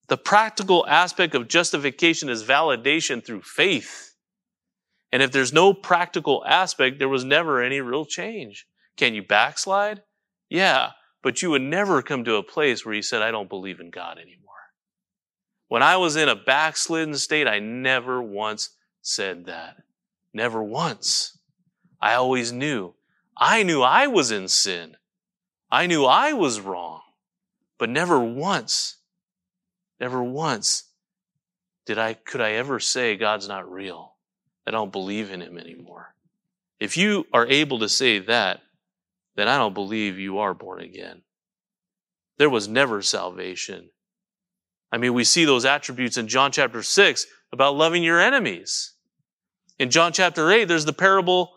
The 0.08 0.18
practical 0.18 0.86
aspect 0.88 1.34
of 1.34 1.48
justification 1.48 2.30
is 2.30 2.44
validation 2.44 3.26
through 3.26 3.42
faith. 3.42 4.16
And 5.12 5.22
if 5.22 5.32
there's 5.32 5.54
no 5.54 5.74
practical 5.74 6.44
aspect, 6.46 7.00
there 7.00 7.10
was 7.10 7.24
never 7.24 7.62
any 7.62 7.82
real 7.82 8.06
change. 8.06 8.68
Can 8.98 9.14
you 9.14 9.24
backslide? 9.24 10.02
Yeah, 10.50 10.92
but 11.24 11.42
you 11.42 11.50
would 11.50 11.62
never 11.62 12.04
come 12.04 12.24
to 12.26 12.36
a 12.36 12.44
place 12.44 12.86
where 12.86 12.94
you 12.94 13.02
said, 13.02 13.24
I 13.24 13.32
don't 13.32 13.50
believe 13.50 13.80
in 13.80 13.90
God 13.90 14.18
anymore. 14.18 14.44
When 15.70 15.82
I 15.82 15.98
was 15.98 16.16
in 16.18 16.30
a 16.30 16.36
backslidden 16.36 17.16
state, 17.16 17.48
I 17.48 17.58
never 17.58 18.22
once 18.22 18.72
said 19.02 19.46
that. 19.46 19.78
Never 20.34 20.62
once. 20.62 21.40
I 22.00 22.14
always 22.16 22.52
knew. 22.52 22.94
I 23.36 23.64
knew 23.64 23.82
I 23.82 24.08
was 24.08 24.30
in 24.30 24.48
sin. 24.50 24.98
I 25.72 25.88
knew 25.88 26.06
I 26.06 26.34
was 26.34 26.60
wrong. 26.60 27.02
But 27.80 27.90
never 27.90 28.20
once, 28.20 28.98
never 30.00 30.24
once 30.24 30.84
did 31.86 31.98
I, 31.98 32.14
could 32.14 32.42
I 32.42 32.52
ever 32.52 32.80
say 32.80 33.16
God's 33.16 33.48
not 33.48 33.70
real. 33.70 34.14
I 34.68 34.72
don't 34.72 34.92
believe 34.92 35.32
in 35.32 35.42
him 35.42 35.58
anymore. 35.58 36.14
If 36.80 36.98
you 36.98 37.26
are 37.34 37.48
able 37.48 37.80
to 37.80 37.90
say 37.90 38.20
that, 38.20 38.62
then 39.36 39.48
I 39.48 39.58
don't 39.58 39.74
believe 39.74 40.18
you 40.18 40.40
are 40.40 40.54
born 40.54 40.82
again. 40.82 41.22
There 42.38 42.50
was 42.50 42.68
never 42.68 43.02
salvation. 43.02 43.90
I 44.92 44.98
mean, 44.98 45.14
we 45.14 45.24
see 45.24 45.46
those 45.46 45.66
attributes 45.66 46.18
in 46.18 46.28
John 46.28 46.52
chapter 46.52 46.84
6 46.84 47.26
about 47.52 47.76
loving 47.76 48.04
your 48.04 48.20
enemies. 48.20 48.94
In 49.80 49.90
John 49.90 50.14
chapter 50.14 50.52
8, 50.52 50.66
there's 50.66 50.86
the 50.86 50.94
parable 50.94 51.52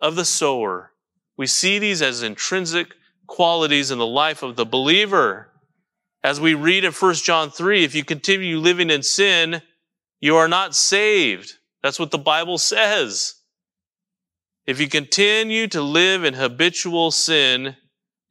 of 0.00 0.14
the 0.14 0.24
sower. 0.24 0.92
We 1.36 1.46
see 1.46 1.78
these 1.78 2.02
as 2.02 2.22
intrinsic 2.22 2.94
qualities 3.26 3.90
in 3.90 3.98
the 3.98 4.06
life 4.06 4.42
of 4.42 4.56
the 4.56 4.66
believer. 4.66 5.50
As 6.22 6.40
we 6.40 6.54
read 6.54 6.84
in 6.84 6.92
1 6.92 7.14
John 7.14 7.50
3, 7.50 7.84
if 7.84 7.94
you 7.94 8.04
continue 8.04 8.58
living 8.58 8.90
in 8.90 9.02
sin, 9.02 9.62
you 10.20 10.36
are 10.36 10.48
not 10.48 10.74
saved. 10.74 11.54
That's 11.82 11.98
what 11.98 12.10
the 12.10 12.18
Bible 12.18 12.58
says. 12.58 13.35
If 14.66 14.80
you 14.80 14.88
continue 14.88 15.68
to 15.68 15.80
live 15.80 16.24
in 16.24 16.34
habitual 16.34 17.12
sin, 17.12 17.76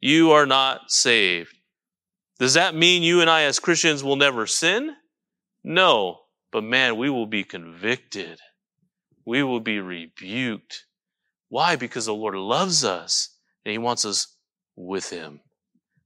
you 0.00 0.32
are 0.32 0.44
not 0.44 0.90
saved. 0.90 1.56
Does 2.38 2.54
that 2.54 2.74
mean 2.74 3.02
you 3.02 3.22
and 3.22 3.30
I 3.30 3.42
as 3.42 3.58
Christians 3.58 4.04
will 4.04 4.16
never 4.16 4.46
sin? 4.46 4.94
No, 5.64 6.20
but 6.52 6.62
man, 6.62 6.98
we 6.98 7.08
will 7.08 7.26
be 7.26 7.42
convicted. 7.42 8.38
We 9.24 9.42
will 9.42 9.60
be 9.60 9.80
rebuked. 9.80 10.84
Why? 11.48 11.76
Because 11.76 12.06
the 12.06 12.14
Lord 12.14 12.34
loves 12.34 12.84
us 12.84 13.30
and 13.64 13.72
he 13.72 13.78
wants 13.78 14.04
us 14.04 14.36
with 14.76 15.08
him. 15.08 15.40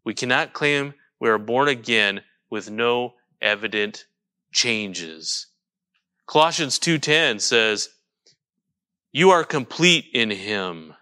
We 0.05 0.15
cannot 0.15 0.53
claim 0.53 0.95
we 1.21 1.29
are 1.29 1.39
born 1.39 1.69
again 1.69 2.23
with 2.51 2.71
no 2.71 3.15
evident 3.43 4.05
changes. 4.53 5.49
Colossians 6.27 6.79
2:10 6.79 7.41
says, 7.41 7.89
"You 9.13 9.31
are 9.31 9.45
complete 9.45 10.07
in 10.13 10.31
him." 10.31 10.95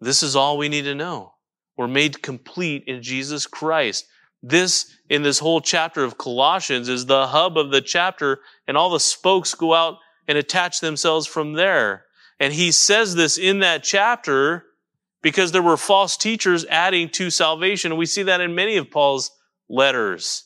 This 0.00 0.22
is 0.22 0.36
all 0.36 0.58
we 0.58 0.68
need 0.68 0.82
to 0.82 0.94
know. 0.94 1.34
We're 1.76 1.88
made 1.88 2.22
complete 2.22 2.84
in 2.86 3.02
Jesus 3.02 3.46
Christ. 3.46 4.06
This, 4.42 4.94
in 5.08 5.22
this 5.22 5.38
whole 5.38 5.60
chapter 5.60 6.04
of 6.04 6.18
Colossians, 6.18 6.88
is 6.88 7.06
the 7.06 7.28
hub 7.28 7.56
of 7.58 7.70
the 7.70 7.80
chapter, 7.80 8.40
and 8.66 8.76
all 8.76 8.90
the 8.90 9.00
spokes 9.00 9.54
go 9.54 9.74
out 9.74 9.98
and 10.28 10.36
attach 10.36 10.80
themselves 10.80 11.26
from 11.26 11.54
there. 11.54 12.06
And 12.38 12.52
he 12.52 12.72
says 12.72 13.14
this 13.14 13.38
in 13.38 13.60
that 13.60 13.82
chapter 13.82 14.66
because 15.22 15.52
there 15.52 15.62
were 15.62 15.76
false 15.76 16.16
teachers 16.16 16.64
adding 16.66 17.08
to 17.10 17.30
salvation. 17.30 17.92
And 17.92 17.98
we 17.98 18.06
see 18.06 18.22
that 18.24 18.40
in 18.40 18.54
many 18.54 18.76
of 18.76 18.90
Paul's 18.90 19.30
letters. 19.68 20.44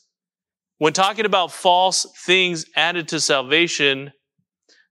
When 0.78 0.92
talking 0.92 1.26
about 1.26 1.52
false 1.52 2.06
things 2.24 2.64
added 2.74 3.08
to 3.08 3.20
salvation, 3.20 4.12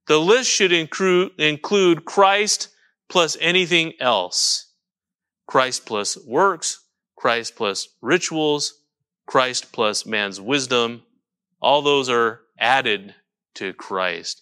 the 0.10 0.20
list 0.20 0.49
should 0.49 0.72
include 0.74 2.03
Christ 2.03 2.70
plus 3.10 3.38
anything 3.39 3.93
else. 3.99 4.74
Christ 5.45 5.86
plus 5.86 6.18
works, 6.26 6.84
Christ 7.16 7.55
plus 7.55 7.88
rituals, 8.01 8.82
Christ 9.28 9.72
plus 9.72 10.07
man's 10.07 10.41
wisdom. 10.41 11.03
All 11.62 11.84
those 11.84 12.10
are 12.10 12.41
added 12.60 13.14
to 13.53 13.72
Christ. 13.74 14.41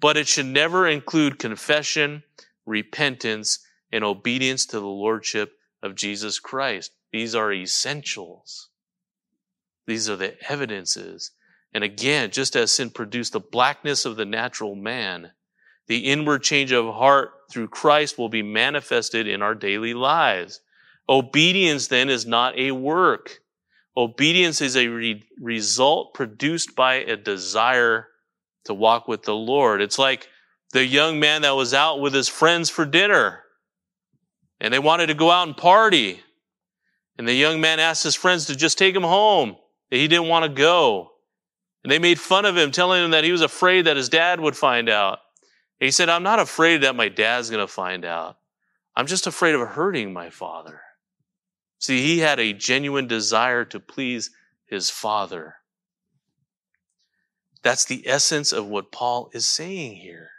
But 0.00 0.18
it 0.18 0.28
should 0.28 0.44
never 0.44 0.86
include 0.86 1.38
confession, 1.38 2.22
repentance, 2.66 3.60
and 3.90 4.04
obedience 4.04 4.66
to 4.66 4.80
the 4.80 4.86
Lordship 4.86 5.52
of 5.82 5.94
Jesus 5.94 6.38
Christ. 6.38 6.92
These 7.10 7.34
are 7.34 7.50
essentials. 7.50 8.68
These 9.86 10.10
are 10.10 10.16
the 10.16 10.36
evidences. 10.50 11.30
And 11.76 11.84
again, 11.84 12.30
just 12.30 12.56
as 12.56 12.72
sin 12.72 12.88
produced 12.88 13.34
the 13.34 13.38
blackness 13.38 14.06
of 14.06 14.16
the 14.16 14.24
natural 14.24 14.74
man, 14.74 15.32
the 15.88 16.06
inward 16.06 16.42
change 16.42 16.72
of 16.72 16.86
heart 16.94 17.32
through 17.50 17.68
Christ 17.68 18.16
will 18.16 18.30
be 18.30 18.42
manifested 18.42 19.28
in 19.28 19.42
our 19.42 19.54
daily 19.54 19.92
lives. 19.92 20.62
Obedience 21.06 21.88
then 21.88 22.08
is 22.08 22.24
not 22.24 22.58
a 22.58 22.72
work. 22.72 23.40
Obedience 23.94 24.62
is 24.62 24.74
a 24.74 24.88
re- 24.88 25.22
result 25.38 26.14
produced 26.14 26.74
by 26.74 26.94
a 26.94 27.14
desire 27.14 28.08
to 28.64 28.72
walk 28.72 29.06
with 29.06 29.24
the 29.24 29.34
Lord. 29.34 29.82
It's 29.82 29.98
like 29.98 30.28
the 30.72 30.82
young 30.82 31.20
man 31.20 31.42
that 31.42 31.56
was 31.56 31.74
out 31.74 32.00
with 32.00 32.14
his 32.14 32.26
friends 32.26 32.70
for 32.70 32.86
dinner 32.86 33.42
and 34.62 34.72
they 34.72 34.78
wanted 34.78 35.08
to 35.08 35.14
go 35.14 35.30
out 35.30 35.46
and 35.46 35.54
party. 35.54 36.22
And 37.18 37.28
the 37.28 37.34
young 37.34 37.60
man 37.60 37.80
asked 37.80 38.02
his 38.02 38.14
friends 38.14 38.46
to 38.46 38.56
just 38.56 38.78
take 38.78 38.96
him 38.96 39.02
home. 39.02 39.56
He 39.90 40.08
didn't 40.08 40.28
want 40.28 40.44
to 40.44 40.48
go. 40.48 41.12
And 41.86 41.92
they 41.92 42.00
made 42.00 42.18
fun 42.18 42.44
of 42.46 42.56
him, 42.56 42.72
telling 42.72 43.04
him 43.04 43.12
that 43.12 43.22
he 43.22 43.30
was 43.30 43.42
afraid 43.42 43.82
that 43.82 43.96
his 43.96 44.08
dad 44.08 44.40
would 44.40 44.56
find 44.56 44.88
out. 44.88 45.20
He 45.78 45.92
said, 45.92 46.08
I'm 46.08 46.24
not 46.24 46.40
afraid 46.40 46.78
that 46.78 46.96
my 46.96 47.08
dad's 47.08 47.48
going 47.48 47.64
to 47.64 47.72
find 47.72 48.04
out. 48.04 48.38
I'm 48.96 49.06
just 49.06 49.28
afraid 49.28 49.54
of 49.54 49.60
hurting 49.60 50.12
my 50.12 50.28
father. 50.28 50.80
See, 51.78 52.02
he 52.02 52.18
had 52.18 52.40
a 52.40 52.52
genuine 52.52 53.06
desire 53.06 53.64
to 53.66 53.78
please 53.78 54.32
his 54.64 54.90
father. 54.90 55.54
That's 57.62 57.84
the 57.84 58.02
essence 58.08 58.50
of 58.52 58.66
what 58.66 58.90
Paul 58.90 59.30
is 59.32 59.46
saying 59.46 59.94
here. 59.94 60.30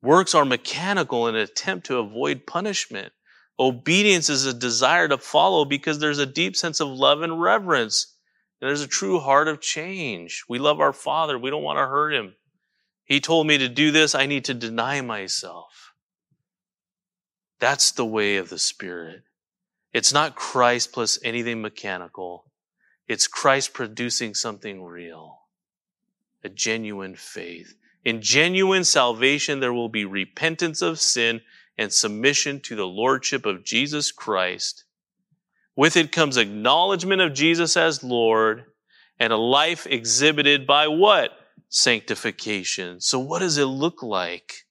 Works 0.00 0.34
are 0.34 0.46
mechanical 0.46 1.28
in 1.28 1.34
an 1.34 1.42
attempt 1.42 1.88
to 1.88 1.98
avoid 1.98 2.46
punishment. 2.46 3.12
Obedience 3.60 4.30
is 4.30 4.46
a 4.46 4.54
desire 4.54 5.08
to 5.08 5.18
follow 5.18 5.66
because 5.66 5.98
there's 5.98 6.18
a 6.18 6.24
deep 6.24 6.56
sense 6.56 6.80
of 6.80 6.88
love 6.88 7.20
and 7.20 7.38
reverence. 7.38 8.14
There's 8.60 8.80
a 8.80 8.88
true 8.88 9.20
heart 9.20 9.48
of 9.48 9.60
change. 9.60 10.44
We 10.48 10.58
love 10.58 10.80
our 10.80 10.92
Father. 10.92 11.38
We 11.38 11.50
don't 11.50 11.62
want 11.62 11.78
to 11.78 11.86
hurt 11.86 12.12
Him. 12.12 12.34
He 13.04 13.20
told 13.20 13.46
me 13.46 13.58
to 13.58 13.68
do 13.68 13.90
this. 13.90 14.14
I 14.14 14.26
need 14.26 14.44
to 14.46 14.54
deny 14.54 15.00
myself. 15.00 15.92
That's 17.60 17.92
the 17.92 18.04
way 18.04 18.36
of 18.36 18.48
the 18.48 18.58
Spirit. 18.58 19.22
It's 19.92 20.12
not 20.12 20.36
Christ 20.36 20.92
plus 20.92 21.18
anything 21.24 21.62
mechanical. 21.62 22.44
It's 23.06 23.26
Christ 23.26 23.72
producing 23.72 24.34
something 24.34 24.82
real, 24.82 25.40
a 26.44 26.48
genuine 26.48 27.16
faith. 27.16 27.74
In 28.04 28.20
genuine 28.20 28.84
salvation, 28.84 29.60
there 29.60 29.72
will 29.72 29.88
be 29.88 30.04
repentance 30.04 30.82
of 30.82 31.00
sin 31.00 31.40
and 31.78 31.92
submission 31.92 32.60
to 32.60 32.76
the 32.76 32.86
Lordship 32.86 33.46
of 33.46 33.64
Jesus 33.64 34.12
Christ. 34.12 34.84
With 35.78 35.96
it 35.96 36.10
comes 36.10 36.36
acknowledgement 36.36 37.20
of 37.20 37.34
Jesus 37.34 37.76
as 37.76 38.02
Lord 38.02 38.64
and 39.20 39.32
a 39.32 39.36
life 39.36 39.86
exhibited 39.86 40.66
by 40.66 40.88
what? 40.88 41.30
Sanctification. 41.68 43.00
So 43.00 43.20
what 43.20 43.38
does 43.38 43.58
it 43.58 43.66
look 43.66 44.02
like? 44.02 44.66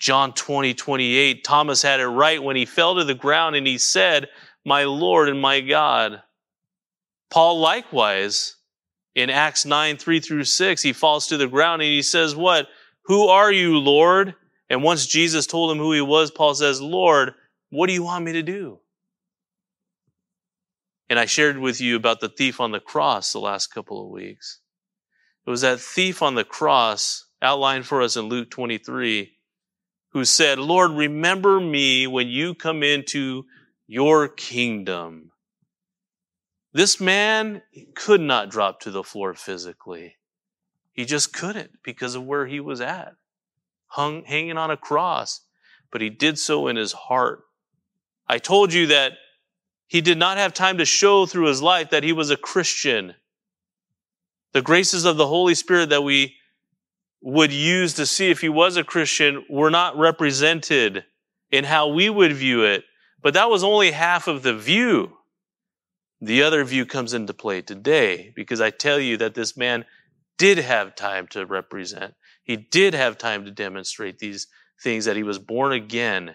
John 0.00 0.32
20, 0.32 0.74
28, 0.74 1.44
Thomas 1.44 1.82
had 1.82 2.00
it 2.00 2.08
right 2.08 2.42
when 2.42 2.56
he 2.56 2.66
fell 2.66 2.96
to 2.96 3.04
the 3.04 3.14
ground 3.14 3.54
and 3.54 3.64
he 3.64 3.78
said, 3.78 4.28
My 4.64 4.82
Lord 4.82 5.28
and 5.28 5.40
my 5.40 5.60
God. 5.60 6.20
Paul 7.30 7.60
likewise 7.60 8.56
in 9.14 9.30
Acts 9.30 9.64
9, 9.64 9.98
3 9.98 10.18
through 10.18 10.42
6, 10.42 10.82
he 10.82 10.92
falls 10.92 11.28
to 11.28 11.36
the 11.36 11.46
ground 11.46 11.80
and 11.80 11.92
he 11.92 12.02
says, 12.02 12.34
What? 12.34 12.66
Who 13.04 13.28
are 13.28 13.52
you, 13.52 13.78
Lord? 13.78 14.34
And 14.68 14.82
once 14.82 15.06
Jesus 15.06 15.46
told 15.46 15.70
him 15.70 15.78
who 15.78 15.92
he 15.92 16.00
was, 16.00 16.32
Paul 16.32 16.56
says, 16.56 16.82
Lord, 16.82 17.34
what 17.70 17.86
do 17.86 17.92
you 17.92 18.02
want 18.02 18.24
me 18.24 18.32
to 18.32 18.42
do? 18.42 18.80
And 21.12 21.20
I 21.20 21.26
shared 21.26 21.58
with 21.58 21.78
you 21.78 21.94
about 21.94 22.20
the 22.20 22.30
thief 22.30 22.58
on 22.58 22.72
the 22.72 22.80
cross 22.80 23.34
the 23.34 23.38
last 23.38 23.66
couple 23.66 24.02
of 24.02 24.10
weeks. 24.10 24.60
It 25.46 25.50
was 25.50 25.60
that 25.60 25.78
thief 25.78 26.22
on 26.22 26.36
the 26.36 26.42
cross 26.42 27.26
outlined 27.42 27.84
for 27.84 28.00
us 28.00 28.16
in 28.16 28.30
Luke 28.30 28.50
23 28.50 29.30
who 30.12 30.24
said, 30.24 30.58
Lord, 30.58 30.92
remember 30.92 31.60
me 31.60 32.06
when 32.06 32.28
you 32.28 32.54
come 32.54 32.82
into 32.82 33.44
your 33.86 34.26
kingdom. 34.26 35.32
This 36.72 36.98
man 36.98 37.60
could 37.94 38.22
not 38.22 38.48
drop 38.48 38.80
to 38.80 38.90
the 38.90 39.04
floor 39.04 39.34
physically. 39.34 40.16
He 40.94 41.04
just 41.04 41.34
couldn't 41.34 41.72
because 41.84 42.14
of 42.14 42.24
where 42.24 42.46
he 42.46 42.58
was 42.58 42.80
at, 42.80 43.16
hung, 43.88 44.24
hanging 44.24 44.56
on 44.56 44.70
a 44.70 44.78
cross. 44.78 45.42
But 45.90 46.00
he 46.00 46.08
did 46.08 46.38
so 46.38 46.68
in 46.68 46.76
his 46.76 46.92
heart. 46.92 47.42
I 48.26 48.38
told 48.38 48.72
you 48.72 48.86
that 48.86 49.12
he 49.92 50.00
did 50.00 50.16
not 50.16 50.38
have 50.38 50.54
time 50.54 50.78
to 50.78 50.86
show 50.86 51.26
through 51.26 51.48
his 51.48 51.60
life 51.60 51.90
that 51.90 52.02
he 52.02 52.14
was 52.14 52.30
a 52.30 52.36
Christian. 52.38 53.14
The 54.54 54.62
graces 54.62 55.04
of 55.04 55.18
the 55.18 55.26
Holy 55.26 55.54
Spirit 55.54 55.90
that 55.90 56.02
we 56.02 56.36
would 57.20 57.52
use 57.52 57.92
to 57.94 58.06
see 58.06 58.30
if 58.30 58.40
he 58.40 58.48
was 58.48 58.78
a 58.78 58.84
Christian 58.84 59.44
were 59.50 59.68
not 59.68 59.98
represented 59.98 61.04
in 61.50 61.64
how 61.64 61.88
we 61.88 62.08
would 62.08 62.32
view 62.32 62.64
it. 62.64 62.84
But 63.20 63.34
that 63.34 63.50
was 63.50 63.62
only 63.62 63.90
half 63.90 64.28
of 64.28 64.42
the 64.42 64.54
view. 64.54 65.12
The 66.22 66.42
other 66.42 66.64
view 66.64 66.86
comes 66.86 67.12
into 67.12 67.34
play 67.34 67.60
today 67.60 68.32
because 68.34 68.62
I 68.62 68.70
tell 68.70 68.98
you 68.98 69.18
that 69.18 69.34
this 69.34 69.58
man 69.58 69.84
did 70.38 70.56
have 70.56 70.96
time 70.96 71.26
to 71.32 71.44
represent. 71.44 72.14
He 72.44 72.56
did 72.56 72.94
have 72.94 73.18
time 73.18 73.44
to 73.44 73.50
demonstrate 73.50 74.20
these 74.20 74.46
things 74.82 75.04
that 75.04 75.16
he 75.16 75.22
was 75.22 75.38
born 75.38 75.74
again. 75.74 76.34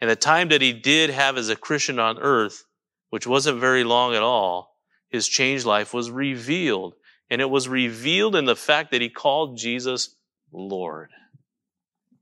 And 0.00 0.10
the 0.10 0.16
time 0.16 0.48
that 0.48 0.62
he 0.62 0.72
did 0.72 1.10
have 1.10 1.36
as 1.36 1.48
a 1.48 1.54
Christian 1.54 2.00
on 2.00 2.18
earth, 2.18 2.64
which 3.10 3.26
wasn't 3.26 3.60
very 3.60 3.84
long 3.84 4.14
at 4.14 4.22
all, 4.22 4.76
his 5.08 5.28
changed 5.28 5.64
life 5.64 5.94
was 5.94 6.10
revealed. 6.10 6.94
And 7.30 7.40
it 7.40 7.50
was 7.50 7.68
revealed 7.68 8.34
in 8.36 8.46
the 8.46 8.56
fact 8.56 8.90
that 8.90 9.02
he 9.02 9.10
called 9.10 9.58
Jesus 9.58 10.16
Lord. 10.52 11.10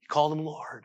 He 0.00 0.06
called 0.06 0.32
him 0.32 0.44
Lord. 0.44 0.84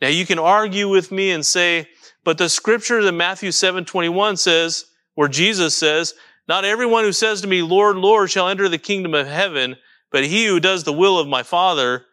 Now 0.00 0.08
you 0.08 0.26
can 0.26 0.38
argue 0.38 0.88
with 0.88 1.12
me 1.12 1.30
and 1.30 1.44
say, 1.44 1.88
but 2.24 2.38
the 2.38 2.48
scripture 2.48 3.00
in 3.00 3.16
Matthew 3.16 3.50
7 3.50 3.84
21 3.84 4.36
says, 4.36 4.86
where 5.14 5.28
Jesus 5.28 5.74
says, 5.74 6.14
Not 6.48 6.64
everyone 6.64 7.04
who 7.04 7.12
says 7.12 7.40
to 7.42 7.46
me, 7.46 7.62
Lord, 7.62 7.96
Lord, 7.96 8.30
shall 8.30 8.48
enter 8.48 8.68
the 8.68 8.78
kingdom 8.78 9.14
of 9.14 9.26
heaven, 9.26 9.76
but 10.10 10.24
he 10.24 10.46
who 10.46 10.60
does 10.60 10.84
the 10.84 10.92
will 10.92 11.18
of 11.18 11.28
my 11.28 11.42
Father 11.42 12.06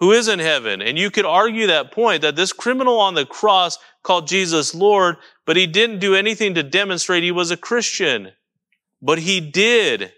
who 0.00 0.12
is 0.12 0.28
in 0.28 0.38
heaven. 0.38 0.80
And 0.80 0.98
you 0.98 1.10
could 1.10 1.26
argue 1.26 1.66
that 1.66 1.92
point 1.92 2.22
that 2.22 2.34
this 2.34 2.52
criminal 2.52 2.98
on 2.98 3.14
the 3.14 3.26
cross 3.26 3.78
called 4.02 4.28
Jesus 4.28 4.74
Lord, 4.74 5.16
but 5.44 5.56
he 5.56 5.66
didn't 5.66 5.98
do 5.98 6.14
anything 6.14 6.54
to 6.54 6.62
demonstrate 6.62 7.22
he 7.22 7.32
was 7.32 7.50
a 7.50 7.56
Christian. 7.56 8.32
But 9.02 9.18
he 9.18 9.40
did. 9.40 10.12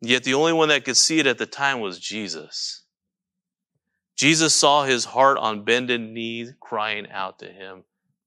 Yet 0.00 0.24
the 0.24 0.34
only 0.34 0.52
one 0.52 0.68
that 0.68 0.84
could 0.84 0.96
see 0.96 1.18
it 1.18 1.26
at 1.26 1.38
the 1.38 1.46
time 1.46 1.80
was 1.80 1.98
Jesus. 1.98 2.84
Jesus 4.16 4.54
saw 4.54 4.84
his 4.84 5.04
heart 5.06 5.38
on 5.38 5.64
bended 5.64 6.00
knees 6.00 6.52
crying 6.60 7.10
out 7.10 7.40
to 7.40 7.46
him, 7.46 7.84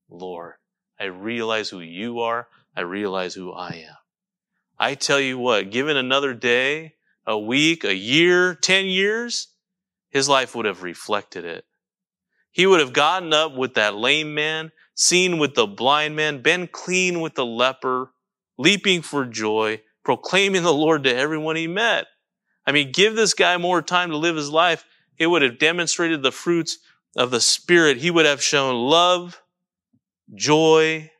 Lord, 0.09 0.55
I 0.99 1.05
realize 1.05 1.69
who 1.69 1.79
you 1.79 2.19
are. 2.19 2.47
I 2.75 2.81
realize 2.81 3.33
who 3.33 3.51
I 3.53 3.69
am. 3.87 3.95
I 4.79 4.95
tell 4.95 5.19
you 5.19 5.37
what, 5.37 5.71
given 5.71 5.97
another 5.97 6.33
day, 6.33 6.93
a 7.25 7.37
week, 7.37 7.83
a 7.83 7.95
year, 7.95 8.53
10 8.53 8.85
years, 8.85 9.47
his 10.09 10.29
life 10.29 10.55
would 10.55 10.65
have 10.65 10.83
reflected 10.83 11.43
it. 11.43 11.65
He 12.57 12.65
would 12.65 12.79
have 12.79 12.91
gotten 12.91 13.33
up 13.33 13.53
with 13.53 13.75
that 13.75 13.93
lame 13.93 14.33
man, 14.33 14.71
seen 14.95 15.37
with 15.37 15.53
the 15.53 15.67
blind 15.67 16.15
man, 16.15 16.41
been 16.41 16.67
clean 16.67 17.21
with 17.21 17.35
the 17.35 17.45
leper, 17.45 18.09
leaping 18.57 19.03
for 19.03 19.27
joy, 19.27 19.83
proclaiming 20.03 20.63
the 20.63 20.73
Lord 20.73 21.03
to 21.03 21.15
everyone 21.15 21.55
he 21.55 21.67
met. 21.67 22.07
I 22.65 22.71
mean, 22.71 22.91
give 22.91 23.15
this 23.15 23.35
guy 23.35 23.57
more 23.57 23.83
time 23.83 24.09
to 24.09 24.17
live 24.17 24.35
his 24.35 24.49
life. 24.49 24.85
It 25.19 25.27
would 25.27 25.43
have 25.43 25.59
demonstrated 25.59 26.23
the 26.23 26.31
fruits 26.31 26.79
of 27.15 27.29
the 27.29 27.41
Spirit. 27.41 27.97
He 27.97 28.09
would 28.09 28.25
have 28.25 28.41
shown 28.41 28.73
love, 28.89 29.39
joy, 30.33 31.11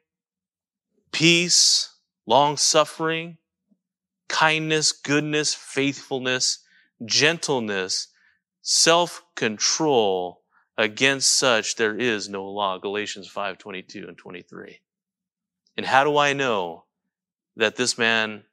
peace, 1.12 1.94
long 2.26 2.58
suffering, 2.58 3.38
kindness, 4.28 4.92
goodness, 4.92 5.54
faithfulness, 5.54 6.64
gentleness, 7.06 8.08
self 8.64 9.22
control. 9.36 10.42
Against 10.78 11.36
such 11.36 11.76
there 11.76 11.98
is 11.98 12.30
no 12.30 12.46
law. 12.46 12.78
Galatians 12.78 13.28
5 13.28 13.58
22 13.58 14.08
and 14.08 14.18
23. 14.18 14.80
And 15.76 15.86
how 15.86 16.04
do 16.04 16.18
I 16.18 16.34
know 16.34 16.86
that 17.56 17.76
this 17.76 17.98
man 17.98 18.44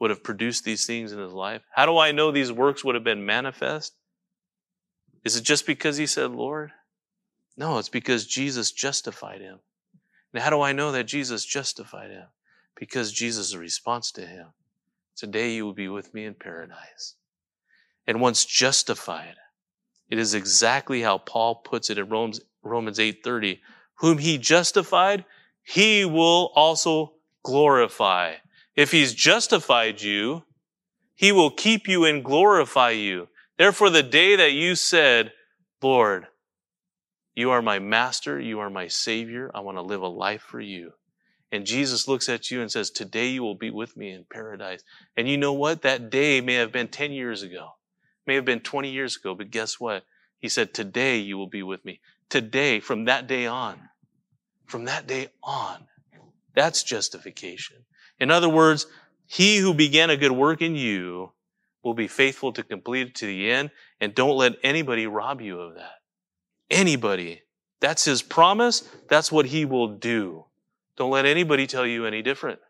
would 0.00 0.10
have 0.10 0.24
produced 0.24 0.64
these 0.64 0.86
things 0.86 1.12
in 1.12 1.18
his 1.18 1.32
life? 1.32 1.62
How 1.72 1.86
do 1.86 1.98
I 1.98 2.12
know 2.12 2.30
these 2.30 2.50
works 2.50 2.84
would 2.84 2.96
have 2.96 3.04
been 3.04 3.24
manifest? 3.24 3.94
Is 5.24 5.36
it 5.36 5.44
just 5.44 5.66
because 5.66 5.96
he 5.96 6.06
said, 6.06 6.32
Lord? 6.32 6.72
No, 7.56 7.78
it's 7.78 7.88
because 7.88 8.26
Jesus 8.26 8.72
justified 8.72 9.40
him. 9.40 9.60
And 10.32 10.42
how 10.42 10.50
do 10.50 10.60
I 10.60 10.72
know 10.72 10.90
that 10.92 11.04
Jesus 11.04 11.44
justified 11.44 12.10
him? 12.10 12.26
Because 12.76 13.12
Jesus' 13.12 13.54
response 13.54 14.10
to 14.12 14.26
him. 14.26 14.48
Today 15.16 15.52
you 15.52 15.64
will 15.64 15.74
be 15.74 15.88
with 15.88 16.12
me 16.14 16.24
in 16.24 16.34
paradise. 16.34 17.14
And 18.06 18.20
once 18.20 18.44
justified, 18.44 19.36
it 20.12 20.18
is 20.18 20.34
exactly 20.34 21.00
how 21.00 21.16
Paul 21.16 21.54
puts 21.54 21.88
it 21.88 21.96
in 21.96 22.10
Romans, 22.10 22.38
Romans 22.62 22.98
8:30. 22.98 23.62
Whom 24.00 24.18
he 24.18 24.36
justified, 24.36 25.24
he 25.62 26.04
will 26.04 26.52
also 26.54 27.14
glorify. 27.42 28.34
If 28.76 28.92
he's 28.92 29.14
justified 29.14 30.02
you, 30.02 30.44
he 31.14 31.32
will 31.32 31.50
keep 31.50 31.88
you 31.88 32.04
and 32.04 32.22
glorify 32.22 32.90
you. 32.90 33.28
Therefore, 33.56 33.88
the 33.88 34.02
day 34.02 34.36
that 34.36 34.52
you 34.52 34.74
said, 34.74 35.32
Lord, 35.80 36.26
you 37.34 37.50
are 37.50 37.62
my 37.62 37.78
master, 37.78 38.38
you 38.38 38.60
are 38.60 38.68
my 38.68 38.88
savior, 38.88 39.50
I 39.54 39.60
want 39.60 39.78
to 39.78 39.82
live 39.82 40.02
a 40.02 40.08
life 40.08 40.42
for 40.42 40.60
you. 40.60 40.92
And 41.50 41.64
Jesus 41.64 42.06
looks 42.06 42.28
at 42.28 42.50
you 42.50 42.60
and 42.60 42.70
says, 42.70 42.90
Today 42.90 43.28
you 43.28 43.42
will 43.42 43.54
be 43.54 43.70
with 43.70 43.96
me 43.96 44.10
in 44.10 44.26
paradise. 44.30 44.82
And 45.16 45.26
you 45.26 45.38
know 45.38 45.54
what? 45.54 45.80
That 45.80 46.10
day 46.10 46.42
may 46.42 46.56
have 46.56 46.70
been 46.70 46.88
10 46.88 47.12
years 47.12 47.42
ago, 47.42 47.70
may 48.26 48.34
have 48.34 48.44
been 48.44 48.60
20 48.60 48.90
years 48.90 49.16
ago, 49.16 49.34
but 49.34 49.50
guess 49.50 49.80
what? 49.80 50.04
He 50.38 50.48
said, 50.48 50.74
Today 50.74 51.18
you 51.18 51.38
will 51.38 51.48
be 51.48 51.62
with 51.62 51.84
me. 51.84 52.00
Today, 52.28 52.80
from 52.80 53.04
that 53.06 53.26
day 53.26 53.46
on, 53.46 53.78
from 54.66 54.86
that 54.86 55.06
day 55.06 55.28
on, 55.42 55.86
that's 56.54 56.82
justification. 56.82 57.76
In 58.18 58.30
other 58.30 58.48
words, 58.48 58.86
he 59.26 59.58
who 59.58 59.74
began 59.74 60.10
a 60.10 60.16
good 60.16 60.32
work 60.32 60.62
in 60.62 60.76
you 60.76 61.32
will 61.82 61.94
be 61.94 62.08
faithful 62.08 62.52
to 62.52 62.62
complete 62.62 63.08
it 63.08 63.14
to 63.16 63.26
the 63.26 63.50
end, 63.50 63.70
and 64.00 64.14
don't 64.14 64.36
let 64.36 64.52
anybody 64.62 65.06
rob 65.06 65.40
you 65.40 65.60
of 65.60 65.74
that. 65.74 65.94
Anybody. 66.70 67.42
That's 67.80 68.04
his 68.04 68.22
promise. 68.22 68.88
That's 69.08 69.32
what 69.32 69.46
he 69.46 69.64
will 69.64 69.88
do. 69.88 70.44
Don't 70.96 71.10
let 71.10 71.26
anybody 71.26 71.66
tell 71.66 71.86
you 71.86 72.06
any 72.06 72.22
different 72.22 72.60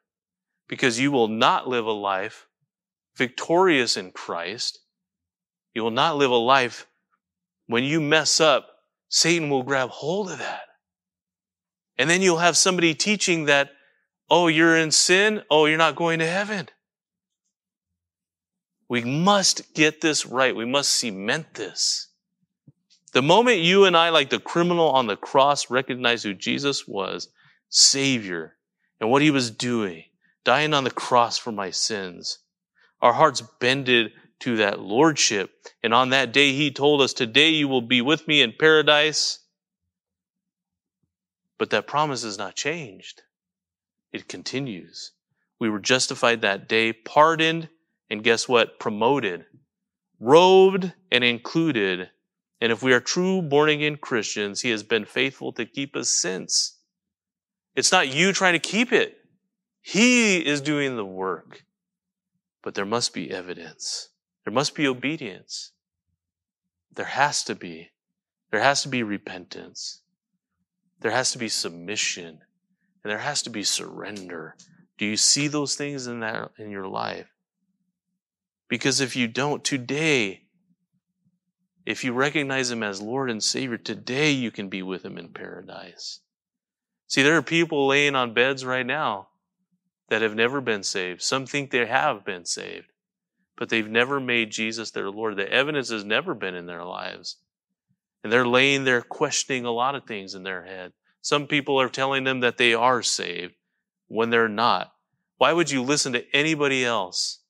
because 0.69 0.99
you 0.99 1.13
will 1.13 1.29
not 1.29 1.69
live 1.69 1.85
a 1.85 1.93
life 1.93 2.47
victorious 3.17 3.97
in 3.97 4.11
Christ. 4.11 4.79
You 5.75 5.83
will 5.83 5.91
not 5.91 6.17
live 6.17 6.31
a 6.31 6.37
life 6.37 6.87
when 7.67 7.85
you 7.85 8.01
mess 8.01 8.41
up, 8.41 8.69
Satan 9.09 9.49
will 9.49 9.63
grab 9.63 9.89
hold 9.91 10.31
of 10.31 10.39
that. 10.39 10.63
And 11.99 12.09
then 12.09 12.23
you'll 12.23 12.39
have 12.39 12.57
somebody 12.57 12.95
teaching 12.95 13.47
that, 13.47 13.71
oh, 14.31 14.49
you're 14.49 14.77
in 14.77 14.91
sin. 14.91 15.43
Oh, 15.51 15.67
you're 15.67 15.79
not 15.79 15.97
going 15.97 16.19
to 16.19 16.27
heaven. 16.27 16.69
We 18.89 19.05
must 19.05 19.75
get 19.75 20.01
this 20.01 20.27
right. 20.27 20.55
We 20.55 20.67
must 20.67 20.93
cement 20.93 21.55
this. 21.55 22.09
The 23.13 23.23
moment 23.23 23.61
you 23.61 23.85
and 23.85 23.97
I, 23.97 24.11
like 24.11 24.31
the 24.31 24.39
criminal 24.39 24.91
on 24.91 25.07
the 25.07 25.17
cross, 25.17 25.71
recognize 25.71 26.23
who 26.23 26.35
Jesus 26.35 26.87
was, 26.87 27.29
Savior, 27.69 28.57
and 29.01 29.11
what 29.11 29.23
he 29.23 29.31
was 29.31 29.51
doing, 29.51 30.05
dying 30.45 30.75
on 30.75 30.85
the 30.85 30.91
cross 30.91 31.39
for 31.39 31.53
my 31.53 31.71
sins, 31.71 32.39
our 33.01 33.13
hearts 33.13 33.43
bended 33.61 34.13
to 34.43 34.57
that 34.57 34.81
lordship. 34.81 35.51
And 35.83 35.95
on 35.95 36.11
that 36.11 36.33
day, 36.33 36.53
he 36.53 36.71
told 36.71 37.01
us, 37.01 37.13
Today 37.13 37.51
you 37.51 37.69
will 37.69 37.83
be 37.83 38.03
with 38.03 38.27
me 38.27 38.43
in 38.43 38.53
paradise. 38.59 39.39
But 41.59 41.71
that 41.71 41.87
promise 41.87 42.25
is 42.25 42.39
not 42.39 42.57
changed. 42.57 43.23
It 44.13 44.29
continues. 44.29 45.13
We 45.61 45.71
were 45.71 45.79
justified 45.79 46.43
that 46.43 46.69
day, 46.69 46.93
pardoned, 46.93 47.69
and 48.11 48.25
guess 48.25 48.49
what? 48.49 48.81
Promoted, 48.81 49.47
robed, 50.19 50.93
and 51.13 51.23
included. 51.23 52.11
And 52.61 52.73
if 52.73 52.83
we 52.83 52.93
are 52.93 53.01
true 53.01 53.43
born 53.43 53.69
again 53.69 53.97
Christians, 53.97 54.61
He 54.61 54.71
has 54.71 54.83
been 54.83 55.05
faithful 55.05 55.53
to 55.53 55.65
keep 55.65 55.95
us 55.95 56.09
since. 56.09 56.79
It's 57.77 57.93
not 57.93 58.13
you 58.13 58.33
trying 58.33 58.55
to 58.55 58.59
keep 58.59 58.93
it. 58.93 59.17
He 59.81 60.45
is 60.45 60.61
doing 60.61 60.97
the 60.97 61.05
work. 61.05 61.65
But 62.63 62.75
there 62.75 62.85
must 62.85 63.15
be 63.15 63.31
evidence. 63.31 64.09
There 64.45 64.53
must 64.53 64.75
be 64.75 64.87
obedience. 64.87 65.73
There 66.95 67.07
has 67.07 67.45
to 67.45 67.55
be. 67.55 67.91
There 68.51 68.61
has 68.61 68.83
to 68.83 68.89
be 68.89 69.03
repentance. 69.03 70.03
There 71.01 71.13
has 71.13 71.33
to 71.33 71.39
be 71.39 71.49
submission 71.49 72.41
and 73.03 73.11
there 73.11 73.19
has 73.19 73.43
to 73.43 73.51
be 73.51 73.65
surrender. 73.65 74.57
Do 74.99 75.07
you 75.07 75.17
see 75.17 75.49
those 75.49 75.75
things 75.75 76.07
in 76.07 76.21
that 76.21 76.53
in 76.59 76.71
your 76.71 76.87
life? 76.87 77.29
Because 78.69 79.01
if 79.01 79.17
you 79.17 79.27
don't 79.27 79.65
today, 79.65 80.45
if 81.85 82.05
you 82.05 82.13
recognize 82.13 82.71
him 82.71 82.83
as 82.83 83.03
Lord 83.03 83.31
and 83.31 83.43
Savior, 83.43 83.77
today 83.77 84.31
you 84.31 84.51
can 84.51 84.69
be 84.69 84.83
with 84.83 85.05
him 85.05 85.19
in 85.19 85.29
paradise. 85.29 86.21
See, 87.09 87.23
there 87.23 87.37
are 87.37 87.43
people 87.43 87.87
laying 87.87 88.15
on 88.15 88.35
beds 88.35 88.65
right 88.65 88.87
now 88.87 89.29
that 90.09 90.23
have 90.23 90.35
never 90.35 90.61
been 90.61 90.83
saved. 90.83 91.23
Some 91.23 91.47
think 91.47 91.71
they 91.71 91.87
have 91.87 92.25
been 92.25 92.45
saved, 92.45 92.92
but 93.57 93.69
they've 93.69 93.89
never 93.89 94.21
made 94.21 94.51
Jesus 94.51 94.91
their 94.91 95.11
Lord. 95.11 95.37
The 95.37 95.51
evidence 95.51 95.91
has 95.91 96.05
never 96.05 96.35
been 96.35 96.55
in 96.55 96.67
their 96.67 96.85
lives. 96.85 97.37
And 98.23 98.33
they're 98.33 98.47
laying 98.47 98.85
there 98.85 99.03
questioning 99.03 99.65
a 99.65 99.71
lot 99.71 99.95
of 99.95 100.05
things 100.05 100.35
in 100.35 100.43
their 100.43 100.65
head. 100.65 100.93
Some 101.21 101.47
people 101.47 101.81
are 101.81 101.89
telling 101.89 102.25
them 102.25 102.41
that 102.41 102.57
they 102.57 102.75
are 102.75 103.03
saved 103.03 103.55
when 104.09 104.31
they're 104.31 104.49
not. 104.49 104.93
Why 105.39 105.53
would 105.53 105.71
you 105.71 105.83
listen 105.83 106.13
to 106.13 106.25
anybody 106.33 106.85
else 106.85 107.41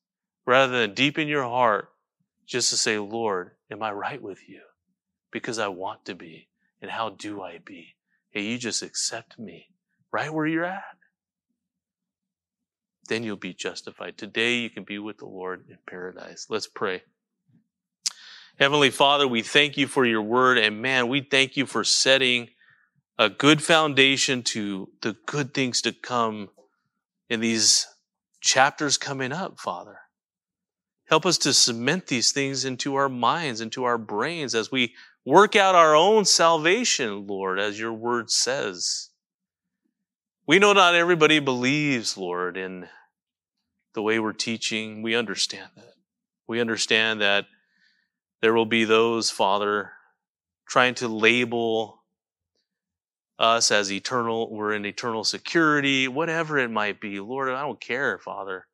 rather 0.45 0.79
than 0.79 0.93
deep 0.93 1.17
in 1.17 1.27
your 1.27 1.43
heart 1.43 1.89
just 2.45 2.69
to 2.71 2.77
say, 2.77 2.97
Lord, 2.97 3.51
am 3.71 3.83
I 3.83 3.91
right 3.91 4.21
with 4.21 4.47
you? 4.47 4.61
Because 5.31 5.59
I 5.59 5.67
want 5.67 6.05
to 6.05 6.15
be. 6.15 6.47
And 6.81 6.91
how 6.91 7.09
do 7.09 7.41
I 7.41 7.59
be? 7.63 7.95
Hey, 8.31 8.41
you 8.41 8.57
just 8.57 8.83
accept 8.83 9.39
me 9.39 9.69
right 10.11 10.33
where 10.33 10.45
you're 10.45 10.65
at. 10.65 10.97
Then 13.07 13.23
you'll 13.23 13.35
be 13.35 13.53
justified. 13.53 14.17
Today 14.17 14.57
you 14.57 14.69
can 14.69 14.83
be 14.83 14.99
with 14.99 15.17
the 15.17 15.25
Lord 15.25 15.65
in 15.69 15.77
paradise. 15.87 16.47
Let's 16.49 16.67
pray. 16.67 17.03
Heavenly 18.59 18.91
Father, 18.91 19.27
we 19.27 19.41
thank 19.41 19.77
you 19.77 19.87
for 19.87 20.05
your 20.05 20.21
word. 20.21 20.57
And 20.57 20.81
man, 20.81 21.07
we 21.07 21.21
thank 21.21 21.57
you 21.57 21.65
for 21.65 21.83
setting 21.83 22.49
a 23.17 23.29
good 23.29 23.61
foundation 23.61 24.43
to 24.43 24.89
the 25.01 25.15
good 25.25 25.53
things 25.53 25.81
to 25.81 25.91
come 25.91 26.49
in 27.29 27.39
these 27.39 27.87
chapters 28.41 28.97
coming 28.97 29.31
up, 29.31 29.59
Father. 29.59 29.97
Help 31.07 31.25
us 31.25 31.37
to 31.39 31.53
cement 31.53 32.07
these 32.07 32.31
things 32.31 32.65
into 32.65 32.95
our 32.95 33.09
minds, 33.09 33.61
into 33.61 33.83
our 33.83 33.97
brains 33.97 34.55
as 34.55 34.71
we 34.71 34.93
work 35.25 35.55
out 35.55 35.75
our 35.75 35.95
own 35.95 36.25
salvation, 36.25 37.27
Lord, 37.27 37.59
as 37.59 37.79
your 37.79 37.93
word 37.93 38.29
says. 38.29 39.09
We 40.45 40.59
know 40.59 40.73
not 40.73 40.93
everybody 40.93 41.39
believes, 41.39 42.17
Lord, 42.17 42.57
in 42.57 42.89
the 43.93 44.01
way 44.01 44.19
we're 44.19 44.33
teaching. 44.33 45.01
We 45.01 45.15
understand 45.15 45.69
that. 45.77 45.93
We 46.47 46.59
understand 46.59 47.21
that 47.21 47.45
there 48.41 48.53
will 48.53 48.65
be 48.65 48.83
those, 48.83 49.31
Father, 49.31 49.91
trying 50.67 50.95
to 50.95 51.07
label 51.07 52.03
us 53.39 53.71
as 53.71 53.91
eternal, 53.91 54.53
we're 54.53 54.73
in 54.73 54.85
eternal 54.85 55.23
security, 55.23 56.09
whatever 56.09 56.57
it 56.57 56.69
might 56.69 56.99
be. 56.99 57.21
Lord, 57.21 57.49
I 57.49 57.61
don't 57.61 57.79
care, 57.79 58.19
Father. 58.19 58.67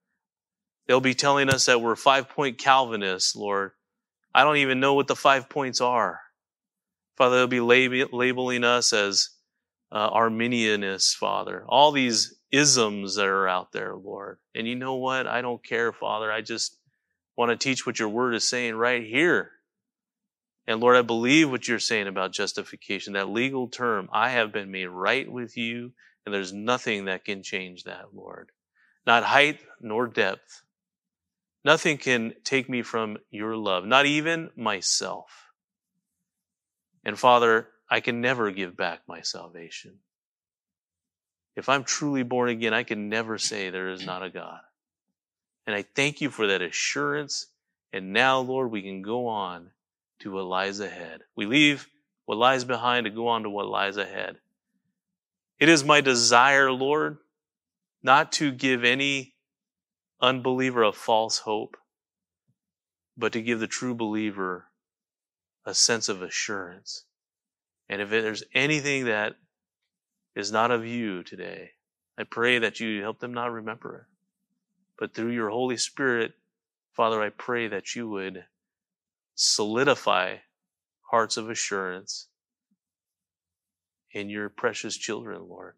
They'll 0.88 1.00
be 1.00 1.14
telling 1.14 1.50
us 1.50 1.68
that 1.68 1.82
we're 1.82 1.96
five 1.96 2.30
point 2.30 2.58
Calvinists, 2.58 3.36
Lord. 3.36 3.72
I 4.34 4.44
don't 4.44 4.58
even 4.58 4.80
know 4.80 4.96
what 4.96 5.08
the 5.08 5.16
five 5.16 5.50
points 5.50 5.82
are. 5.82 6.20
Father, 7.16 7.38
they'll 7.38 7.48
be 7.48 7.60
lab- 7.60 8.12
labeling 8.12 8.64
us 8.64 8.92
as 8.92 9.30
uh, 9.92 10.10
Arminianists, 10.12 11.16
Father. 11.16 11.66
All 11.68 11.92
these 11.92 12.36
isms 12.52 13.16
that 13.16 13.28
are 13.28 13.48
out 13.48 13.72
there, 13.72 13.96
Lord. 13.96 14.38
And 14.56 14.68
you 14.68 14.76
know 14.76 14.96
what? 14.96 15.28
I 15.28 15.42
don't 15.42 15.64
care, 15.64 15.92
Father. 15.92 16.32
I 16.32 16.42
just 16.42 16.78
want 17.36 17.52
to 17.52 17.58
teach 17.58 17.86
what 17.86 18.00
your 18.00 18.10
word 18.10 18.36
is 18.36 18.48
saying 18.48 18.76
right 18.76 19.04
here. 19.04 19.52
And 20.68 20.80
Lord, 20.80 20.98
I 20.98 21.02
believe 21.02 21.50
what 21.50 21.68
you're 21.68 21.80
saying 21.80 22.08
about 22.08 22.32
justification, 22.32 23.14
that 23.14 23.30
legal 23.30 23.68
term. 23.68 24.10
I 24.12 24.30
have 24.30 24.52
been 24.52 24.70
made 24.70 24.88
right 24.88 25.30
with 25.30 25.58
you, 25.58 25.94
and 26.26 26.36
there's 26.36 26.54
nothing 26.54 27.06
that 27.06 27.26
can 27.26 27.42
change 27.42 27.86
that, 27.86 28.14
Lord. 28.14 28.52
Not 29.08 29.24
height 29.24 29.60
nor 29.82 30.06
depth. 30.06 30.62
Nothing 31.66 31.98
can 31.98 32.34
take 32.44 32.70
me 32.70 32.84
from 32.84 33.18
your 33.32 33.56
love, 33.56 33.86
not 33.86 34.06
even 34.06 34.52
myself. 34.56 35.50
And 37.04 37.18
Father, 37.18 37.68
I 37.90 38.00
can 38.02 38.22
never 38.22 38.52
give 38.52 38.78
back 38.78 39.02
my 39.08 39.22
salvation. 39.22 39.96
If 41.56 41.68
I'm 41.68 41.84
truly 41.84 42.24
born 42.24 42.50
again, 42.50 42.74
I 42.74 42.84
can 42.84 43.10
never 43.10 43.38
say 43.38 43.70
there 43.70 43.90
is 43.90 44.06
not 44.06 44.24
a 44.24 44.30
God. 44.30 44.62
And 45.66 45.76
I 45.76 45.82
thank 45.82 46.22
you 46.22 46.30
for 46.30 46.48
that 46.48 46.62
assurance. 46.62 47.48
And 47.92 48.14
now, 48.14 48.40
Lord, 48.40 48.72
we 48.72 48.82
can 48.82 49.02
go 49.02 49.28
on 49.28 49.72
to 50.20 50.32
what 50.32 50.46
lies 50.46 50.80
ahead. 50.80 51.22
We 51.36 51.46
leave 51.46 51.88
what 52.26 52.38
lies 52.38 52.64
behind 52.64 53.06
to 53.06 53.10
go 53.10 53.28
on 53.28 53.44
to 53.44 53.50
what 53.50 53.68
lies 53.68 53.98
ahead. 53.98 54.38
It 55.60 55.68
is 55.68 55.84
my 55.84 56.00
desire, 56.02 56.72
Lord, 56.72 57.18
not 58.04 58.32
to 58.34 58.52
give 58.52 58.84
any 58.84 59.34
unbeliever 60.22 60.84
a 60.84 60.94
false 60.94 61.40
hope, 61.40 61.76
but 63.18 63.34
to 63.34 63.42
give 63.42 63.60
the 63.60 63.68
true 63.68 63.96
believer 63.96 64.66
a 65.66 65.74
sense 65.74 66.08
of 66.08 66.22
assurance. 66.22 67.04
And 67.90 68.02
if 68.02 68.10
there's 68.10 68.44
anything 68.54 69.06
that 69.06 69.34
is 70.36 70.52
not 70.52 70.72
of 70.72 70.86
you 70.86 71.24
today, 71.24 71.72
I 72.18 72.24
pray 72.24 72.60
that 72.60 72.80
you 72.80 73.02
help 73.02 73.20
them 73.20 73.34
not 73.34 73.52
remember 73.52 73.96
it. 73.96 74.06
But 75.00 75.14
through 75.14 75.32
your 75.32 75.50
Holy 75.50 75.78
Spirit, 75.78 76.34
Father, 76.94 77.22
I 77.22 77.30
pray 77.30 77.68
that 77.70 77.96
you 77.96 78.10
would 78.10 78.46
solidify 79.36 80.36
hearts 81.10 81.38
of 81.38 81.50
assurance 81.50 82.28
in 84.12 84.30
your 84.30 84.50
precious 84.50 84.98
children, 84.98 85.48
Lord. 85.48 85.76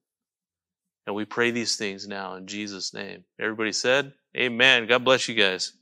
And 1.05 1.15
we 1.15 1.25
pray 1.25 1.51
these 1.51 1.75
things 1.75 2.07
now 2.07 2.35
in 2.35 2.47
Jesus' 2.47 2.93
name. 2.93 3.23
Everybody 3.39 3.71
said, 3.71 4.13
Amen. 4.35 4.87
God 4.87 5.03
bless 5.03 5.27
you 5.27 5.35
guys. 5.35 5.73